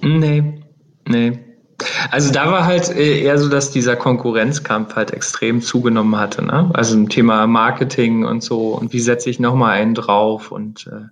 Nee, 0.00 0.62
nee. 1.06 1.38
Also 2.10 2.32
da 2.32 2.50
war 2.50 2.64
halt 2.64 2.88
äh, 2.90 3.20
eher 3.20 3.38
so, 3.38 3.48
dass 3.48 3.70
dieser 3.70 3.96
Konkurrenzkampf 3.96 4.96
halt 4.96 5.12
extrem 5.12 5.60
zugenommen 5.60 6.16
hatte. 6.18 6.44
Ne? 6.44 6.70
Also 6.74 6.96
im 6.96 7.08
Thema 7.08 7.46
Marketing 7.46 8.24
und 8.24 8.42
so 8.42 8.74
und 8.74 8.92
wie 8.92 9.00
setze 9.00 9.30
ich 9.30 9.38
nochmal 9.38 9.72
einen 9.72 9.94
drauf 9.94 10.50
und 10.50 10.88
äh, 10.88 11.06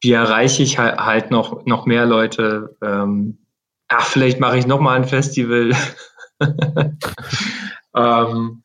wie 0.00 0.12
erreiche 0.12 0.62
ich 0.62 0.78
halt, 0.78 1.30
noch, 1.30 1.64
noch 1.66 1.86
mehr 1.86 2.04
Leute. 2.04 2.76
Ähm, 2.82 3.38
ach, 3.88 4.06
vielleicht 4.06 4.40
mache 4.40 4.58
ich 4.58 4.66
nochmal 4.66 4.96
ein 4.96 5.04
Festival. 5.04 5.72
ähm, 7.96 8.62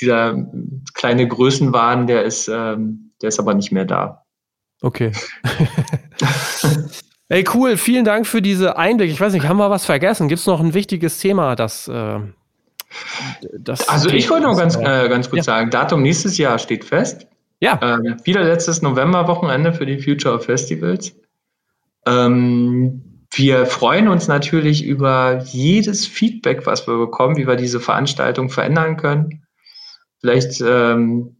dieser 0.00 0.46
kleine 0.94 1.28
Größenwahn, 1.28 2.06
der 2.06 2.24
ist, 2.24 2.48
ähm, 2.48 3.05
der 3.22 3.28
ist 3.28 3.38
aber 3.38 3.54
nicht 3.54 3.72
mehr 3.72 3.84
da. 3.84 4.24
Okay. 4.82 5.12
Ey, 7.28 7.44
cool. 7.54 7.76
Vielen 7.76 8.04
Dank 8.04 8.26
für 8.26 8.40
diese 8.40 8.76
Einblicke. 8.76 9.12
Ich 9.12 9.20
weiß 9.20 9.32
nicht, 9.32 9.48
haben 9.48 9.56
wir 9.56 9.70
was 9.70 9.84
vergessen? 9.84 10.28
Gibt 10.28 10.40
es 10.40 10.46
noch 10.46 10.60
ein 10.60 10.74
wichtiges 10.74 11.18
Thema, 11.18 11.56
das. 11.56 11.88
Äh, 11.88 12.20
das 13.58 13.88
also, 13.88 14.08
ich 14.10 14.30
wollte 14.30 14.46
noch 14.46 14.56
ganz, 14.56 14.76
äh, 14.76 15.08
ganz 15.08 15.28
kurz 15.28 15.46
ja. 15.46 15.54
sagen: 15.54 15.70
Datum 15.70 16.02
nächstes 16.02 16.38
Jahr 16.38 16.58
steht 16.58 16.84
fest. 16.84 17.26
Ja. 17.58 17.80
Ähm, 17.82 18.16
wieder 18.24 18.44
letztes 18.44 18.80
Novemberwochenende 18.80 19.72
für 19.72 19.86
die 19.86 19.98
Future 19.98 20.36
of 20.36 20.44
Festivals. 20.44 21.16
Ähm, 22.06 23.24
wir 23.34 23.66
freuen 23.66 24.06
uns 24.06 24.28
natürlich 24.28 24.84
über 24.84 25.42
jedes 25.42 26.06
Feedback, 26.06 26.64
was 26.64 26.86
wir 26.86 26.96
bekommen, 26.96 27.36
wie 27.36 27.48
wir 27.48 27.56
diese 27.56 27.80
Veranstaltung 27.80 28.50
verändern 28.50 28.96
können. 28.96 29.42
Vielleicht 30.20 30.60
ähm, 30.60 31.35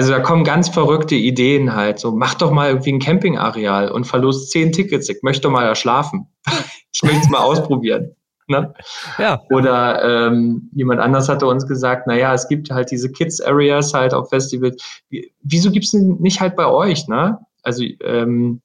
also 0.00 0.12
da 0.12 0.20
kommen 0.20 0.44
ganz 0.44 0.70
verrückte 0.70 1.14
Ideen 1.14 1.74
halt. 1.74 1.98
So, 1.98 2.10
mach 2.10 2.32
doch 2.32 2.50
mal 2.50 2.70
irgendwie 2.70 2.92
ein 2.92 3.00
Campingareal 3.00 3.90
und 3.90 4.06
verlust 4.06 4.50
zehn 4.50 4.72
Tickets. 4.72 5.10
Ich 5.10 5.22
möchte 5.22 5.50
mal 5.50 5.66
da 5.66 5.74
schlafen. 5.74 6.26
ich 6.92 7.02
möchte 7.02 7.20
es 7.20 7.28
mal 7.28 7.40
ausprobieren. 7.40 8.16
Ne? 8.46 8.72
Ja. 9.18 9.42
Oder 9.50 10.02
ähm, 10.02 10.70
jemand 10.72 11.02
anders 11.02 11.28
hatte 11.28 11.46
uns 11.46 11.66
gesagt, 11.66 12.06
naja, 12.06 12.32
es 12.32 12.48
gibt 12.48 12.70
halt 12.70 12.90
diese 12.90 13.12
Kids-Areas 13.12 13.92
halt 13.92 14.14
auf 14.14 14.30
Festivals. 14.30 15.02
Wie, 15.10 15.34
wieso 15.42 15.70
gibt 15.70 15.84
es 15.84 15.92
nicht 15.92 16.40
halt 16.40 16.56
bei 16.56 16.66
euch, 16.66 17.06
ne? 17.06 17.38
Also 17.62 17.84
ähm, 18.02 18.62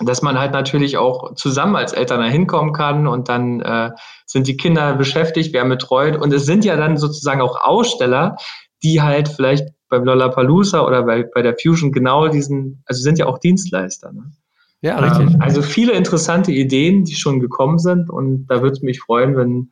dass 0.00 0.22
man 0.22 0.38
halt 0.38 0.52
natürlich 0.52 0.96
auch 0.96 1.34
zusammen 1.34 1.76
als 1.76 1.92
Eltern 1.92 2.20
da 2.20 2.26
hinkommen 2.26 2.72
kann 2.72 3.06
und 3.06 3.28
dann 3.28 3.60
äh, 3.60 3.90
sind 4.24 4.46
die 4.48 4.56
Kinder 4.56 4.94
beschäftigt, 4.94 5.52
werden 5.52 5.68
betreut 5.68 6.16
und 6.16 6.32
es 6.32 6.46
sind 6.46 6.64
ja 6.64 6.76
dann 6.76 6.96
sozusagen 6.96 7.42
auch 7.42 7.60
Aussteller, 7.60 8.36
die 8.82 9.02
halt 9.02 9.28
vielleicht 9.28 9.73
beim 9.94 10.04
Lollapalooza 10.04 10.86
oder 10.86 11.02
bei, 11.04 11.22
bei 11.22 11.42
der 11.42 11.56
Fusion 11.60 11.92
genau 11.92 12.28
diesen, 12.28 12.82
also 12.86 13.02
sind 13.02 13.18
ja 13.18 13.26
auch 13.26 13.38
Dienstleister. 13.38 14.12
Ne? 14.12 14.24
Ja, 14.80 14.98
richtig. 14.98 15.34
Ähm, 15.34 15.40
also 15.40 15.62
viele 15.62 15.92
interessante 15.92 16.52
Ideen, 16.52 17.04
die 17.04 17.14
schon 17.14 17.40
gekommen 17.40 17.78
sind 17.78 18.10
und 18.10 18.46
da 18.48 18.60
würde 18.60 18.76
es 18.76 18.82
mich 18.82 19.00
freuen, 19.00 19.36
wenn 19.36 19.70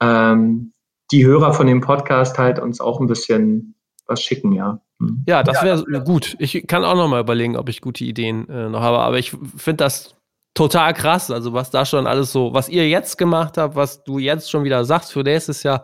ähm, 0.00 0.72
die 1.10 1.24
Hörer 1.24 1.54
von 1.54 1.66
dem 1.66 1.80
Podcast 1.80 2.38
halt 2.38 2.58
uns 2.58 2.80
auch 2.80 3.00
ein 3.00 3.06
bisschen 3.06 3.74
was 4.06 4.22
schicken, 4.22 4.52
ja. 4.52 4.80
Mhm. 4.98 5.24
Ja, 5.26 5.42
das 5.42 5.62
wäre 5.62 5.84
ja, 5.90 5.98
gut. 5.98 6.36
Ich 6.38 6.66
kann 6.66 6.84
auch 6.84 6.94
noch 6.94 7.08
mal 7.08 7.20
überlegen, 7.20 7.56
ob 7.56 7.68
ich 7.68 7.80
gute 7.80 8.04
Ideen 8.04 8.48
äh, 8.48 8.68
noch 8.68 8.80
habe, 8.80 8.98
aber 8.98 9.18
ich 9.18 9.30
finde 9.56 9.84
das 9.84 10.14
total 10.54 10.94
krass. 10.94 11.30
Also 11.30 11.52
was 11.52 11.70
da 11.70 11.84
schon 11.84 12.06
alles 12.06 12.32
so, 12.32 12.54
was 12.54 12.68
ihr 12.68 12.88
jetzt 12.88 13.18
gemacht 13.18 13.58
habt, 13.58 13.74
was 13.74 14.04
du 14.04 14.18
jetzt 14.18 14.50
schon 14.50 14.64
wieder 14.64 14.84
sagst 14.84 15.12
für 15.12 15.22
nächstes 15.22 15.62
Jahr, 15.62 15.82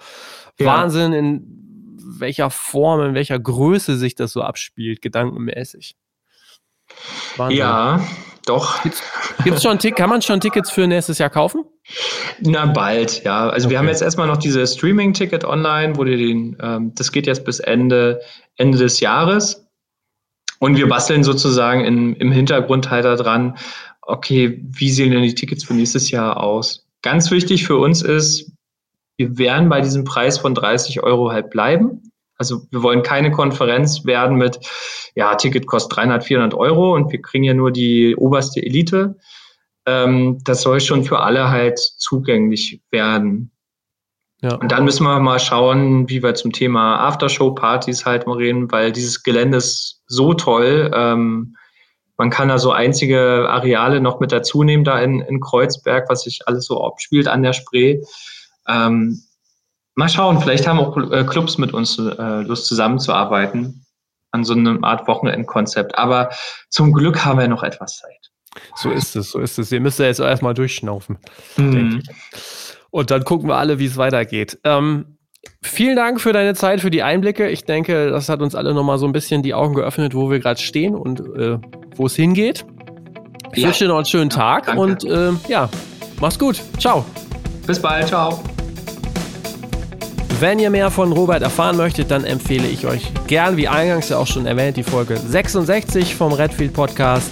ja. 0.59 0.67
Wahnsinn 0.67 1.13
in 1.13 1.60
welcher 2.21 2.51
Form, 2.51 3.01
in 3.01 3.15
welcher 3.15 3.39
Größe 3.39 3.97
sich 3.97 4.15
das 4.15 4.33
so 4.33 4.43
abspielt, 4.43 5.03
gedankenmäßig. 5.03 5.97
Wahnsinn. 7.37 7.59
Ja, 7.59 8.01
doch. 8.47 8.83
Gibt 9.45 9.57
es 9.57 9.63
schon 9.63 9.79
kann 9.79 10.11
man 10.11 10.23
schon 10.23 10.41
Tickets 10.41 10.71
für 10.71 10.87
nächstes 10.87 11.19
Jahr 11.19 11.31
kaufen? 11.31 11.65
Na, 12.41 12.67
bald, 12.67 13.23
ja. 13.25 13.49
Also 13.49 13.67
okay. 13.67 13.73
wir 13.73 13.79
haben 13.79 13.89
jetzt 13.89 14.03
erstmal 14.03 14.27
noch 14.27 14.39
diese 14.39 14.67
Streaming-Ticket 14.67 15.45
online, 15.45 15.97
wo 15.97 16.05
dir 16.05 16.17
den, 16.17 16.57
ähm, 16.61 16.93
das 16.95 17.13
geht 17.13 17.27
jetzt 17.27 17.45
bis 17.45 17.61
Ende, 17.61 18.21
Ende 18.57 18.79
des 18.79 19.01
Jahres. 19.01 19.67
Und 20.59 20.77
wir 20.77 20.89
basteln 20.89 21.25
sozusagen 21.25 21.85
in, 21.85 22.17
im 22.17 22.33
Hintergrund 22.33 22.91
halt 22.91 23.05
daran, 23.05 23.57
okay, 24.03 24.61
wie 24.63 24.91
sehen 24.91 25.13
denn 25.13 25.23
die 25.23 25.35
Tickets 25.35 25.65
für 25.65 25.75
nächstes 25.75 26.11
Jahr 26.11 26.43
aus? 26.43 26.87
Ganz 27.03 27.31
wichtig 27.31 27.67
für 27.67 27.77
uns 27.77 28.03
ist, 28.03 28.53
wir 29.17 29.39
werden 29.39 29.69
bei 29.69 29.81
diesem 29.81 30.05
Preis 30.05 30.39
von 30.39 30.55
30 30.55 31.03
Euro 31.03 31.31
halt 31.31 31.51
bleiben. 31.51 32.10
Also 32.41 32.63
wir 32.71 32.83
wollen 32.83 33.03
keine 33.03 33.31
Konferenz 33.31 34.07
werden 34.07 34.39
mit, 34.39 34.59
ja, 35.15 35.35
Ticket 35.35 35.67
kostet 35.67 35.99
300, 35.99 36.25
400 36.25 36.55
Euro 36.55 36.95
und 36.95 37.13
wir 37.13 37.21
kriegen 37.21 37.45
ja 37.45 37.53
nur 37.53 37.71
die 37.71 38.17
oberste 38.17 38.63
Elite. 38.63 39.17
Ähm, 39.85 40.39
das 40.43 40.63
soll 40.63 40.81
schon 40.81 41.05
für 41.05 41.21
alle 41.21 41.51
halt 41.51 41.79
zugänglich 41.79 42.81
werden. 42.91 43.51
Ja. 44.41 44.55
Und 44.55 44.73
dann 44.73 44.85
müssen 44.87 45.05
wir 45.05 45.21
mal 45.21 45.39
schauen, 45.39 46.09
wie 46.09 46.23
wir 46.23 46.35
zum 46.35 46.51
Thema 46.51 47.01
Aftershow-Partys 47.01 48.07
halt 48.07 48.27
mal 48.27 48.39
reden, 48.39 48.73
weil 48.73 48.91
dieses 48.91 49.23
Gelände 49.23 49.59
ist 49.59 50.03
so 50.07 50.33
toll. 50.33 50.91
Ähm, 50.95 51.57
man 52.17 52.31
kann 52.31 52.49
da 52.49 52.57
so 52.57 52.73
einzige 52.73 53.51
Areale 53.51 54.01
noch 54.01 54.19
mit 54.19 54.33
dazu 54.33 54.63
nehmen, 54.63 54.85
da 54.85 54.99
in, 54.99 55.21
in 55.21 55.41
Kreuzberg, 55.41 56.09
was 56.09 56.23
sich 56.23 56.41
alles 56.47 56.65
so 56.65 56.83
abspielt 56.83 57.29
an 57.29 57.43
der 57.43 57.53
Spree. 57.53 58.01
Ähm, 58.67 59.21
mal 59.95 60.09
schauen, 60.09 60.41
vielleicht 60.41 60.67
haben 60.67 60.79
auch 60.79 60.97
äh, 61.11 61.25
Clubs 61.25 61.59
mit 61.59 61.73
uns 61.73 61.99
äh, 61.99 62.43
Lust 62.43 62.67
zusammenzuarbeiten 62.67 63.87
an 64.33 64.45
so 64.45 64.55
einer 64.55 64.83
Art 64.83 65.09
Wochenendkonzept. 65.09 65.99
Aber 65.99 66.31
zum 66.69 66.93
Glück 66.93 67.25
haben 67.25 67.39
wir 67.39 67.49
noch 67.49 67.63
etwas 67.63 67.99
Zeit. 67.99 68.31
So 68.75 68.91
ist 68.91 69.15
es, 69.17 69.31
so 69.31 69.39
ist 69.39 69.59
es. 69.59 69.71
Ihr 69.71 69.81
müsst 69.81 69.99
ja 69.99 70.07
jetzt 70.07 70.21
erstmal 70.21 70.55
durchschnaufen. 70.55 71.19
Mhm. 71.57 72.03
Und 72.91 73.11
dann 73.11 73.25
gucken 73.25 73.49
wir 73.49 73.57
alle, 73.57 73.79
wie 73.79 73.87
es 73.87 73.97
weitergeht. 73.97 74.59
Ähm, 74.65 75.19
vielen 75.63 75.97
Dank 75.97 76.21
für 76.21 76.33
deine 76.33 76.55
Zeit, 76.55 76.81
für 76.81 76.91
die 76.91 77.03
Einblicke. 77.03 77.49
Ich 77.49 77.65
denke, 77.65 78.11
das 78.11 78.29
hat 78.29 78.43
uns 78.43 78.55
alle 78.55 78.75
nochmal 78.75 78.99
so 78.99 79.07
ein 79.07 79.13
bisschen 79.13 79.43
die 79.43 79.55
Augen 79.55 79.75
geöffnet, 79.75 80.15
wo 80.15 80.31
wir 80.31 80.41
gerade 80.41 80.61
stehen 80.61 80.95
und 80.97 81.21
äh, 81.21 81.59
wo 81.95 82.07
es 82.07 82.17
hingeht. 82.17 82.65
Ich 83.53 83.63
ja. 83.63 83.69
wünsche 83.69 83.85
dir 83.85 83.89
noch 83.89 83.97
einen 83.97 84.07
schönen 84.07 84.31
Tag 84.31 84.69
ja, 84.69 84.75
und 84.75 85.05
äh, 85.05 85.33
ja, 85.49 85.69
mach's 86.21 86.39
gut. 86.39 86.61
Ciao. 86.79 87.05
Bis 87.67 87.81
bald. 87.81 88.09
Ciao. 88.09 88.43
Wenn 90.41 90.59
ihr 90.59 90.71
mehr 90.71 90.91
von 90.91 91.13
Robert 91.13 91.43
erfahren 91.43 91.77
möchtet, 91.77 92.11
dann 92.11 92.25
empfehle 92.25 92.67
ich 92.67 92.87
euch 92.87 93.13
gern, 93.27 93.59
wie 93.59 93.69
eingangs 93.69 94.09
ja 94.09 94.17
auch 94.17 94.27
schon 94.27 94.47
erwähnt, 94.47 94.79
die 94.79 94.83
Folge 94.83 95.19
66 95.19 96.17
vom 96.17 96.33
Redfield 96.33 96.73
Podcast. 96.73 97.31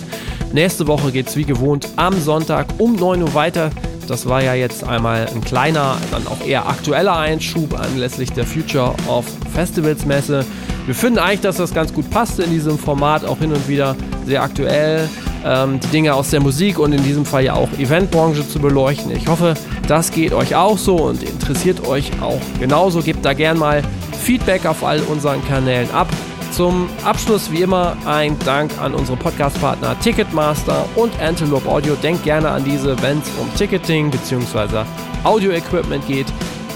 Nächste 0.53 0.87
Woche 0.87 1.11
geht 1.11 1.27
es 1.27 1.35
wie 1.35 1.45
gewohnt 1.45 1.89
am 1.97 2.21
Sonntag 2.21 2.67
um 2.77 2.97
9 2.97 3.23
Uhr 3.23 3.33
weiter. 3.33 3.71
Das 4.09 4.29
war 4.29 4.43
ja 4.43 4.53
jetzt 4.53 4.85
einmal 4.85 5.27
ein 5.27 5.41
kleiner, 5.41 5.97
dann 6.11 6.27
auch 6.27 6.47
eher 6.47 6.69
aktueller 6.69 7.17
Einschub 7.17 7.81
anlässlich 7.81 8.31
der 8.33 8.45
Future 8.45 8.95
of 9.07 9.25
Festivals 9.55 10.05
Messe. 10.05 10.45
Wir 10.85 10.95
finden 10.95 11.19
eigentlich, 11.19 11.41
dass 11.41 11.57
das 11.57 11.73
ganz 11.73 11.95
gut 11.95 12.11
passt 12.11 12.39
in 12.39 12.51
diesem 12.51 12.79
Format, 12.79 13.25
auch 13.25 13.39
hin 13.39 13.53
und 13.53 13.69
wieder 13.69 13.97
sehr 14.27 14.43
aktuell 14.43 15.09
ähm, 15.45 15.81
die 15.81 15.89
Dinge 15.89 16.15
aus 16.15 16.31
der 16.31 16.41
Musik 16.41 16.79
und 16.79 16.93
in 16.93 17.03
diesem 17.03 17.25
Fall 17.25 17.45
ja 17.45 17.55
auch 17.55 17.71
Eventbranche 17.79 18.47
zu 18.49 18.59
beleuchten. 18.59 19.11
Ich 19.11 19.29
hoffe, 19.29 19.55
das 19.87 20.11
geht 20.11 20.33
euch 20.33 20.55
auch 20.55 20.79
so 20.79 20.97
und 20.97 21.23
interessiert 21.23 21.87
euch 21.87 22.11
auch 22.21 22.41
genauso. 22.61 23.01
Gebt 23.01 23.25
da 23.25 23.33
gern 23.33 23.59
mal 23.59 23.83
Feedback 24.23 24.67
auf 24.67 24.85
all 24.85 25.01
unseren 25.01 25.47
Kanälen 25.47 25.91
ab. 25.93 26.09
Zum 26.53 26.89
Abschluss 27.05 27.53
wie 27.53 27.63
immer 27.63 27.97
ein 28.07 28.37
Dank 28.45 28.73
an 28.81 28.95
unsere 28.95 29.17
Podcastpartner 29.17 29.99
Ticketmaster 30.01 30.87
und 30.97 31.13
Antelope 31.21 31.69
Audio. 31.69 31.95
Denkt 31.95 32.25
gerne 32.25 32.49
an 32.51 32.65
diese, 32.65 33.01
wenn 33.03 33.19
es 33.19 33.29
um 33.39 33.55
Ticketing 33.55 34.11
bzw. 34.11 34.85
Audio-Equipment 35.25 36.07
geht. 36.07 36.27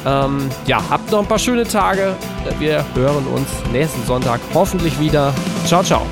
Ähm, 0.07 0.49
ja, 0.67 0.83
habt 0.91 1.11
noch 1.11 1.21
ein 1.21 1.27
paar 1.27 1.39
schöne 1.39 1.65
Tage. 1.65 2.15
Wir 2.59 2.85
hören 2.95 3.27
uns 3.27 3.49
nächsten 3.73 4.05
Sonntag 4.05 4.41
hoffentlich 4.53 4.99
wieder. 5.01 5.33
Ciao, 5.67 5.83
ciao. 5.83 6.03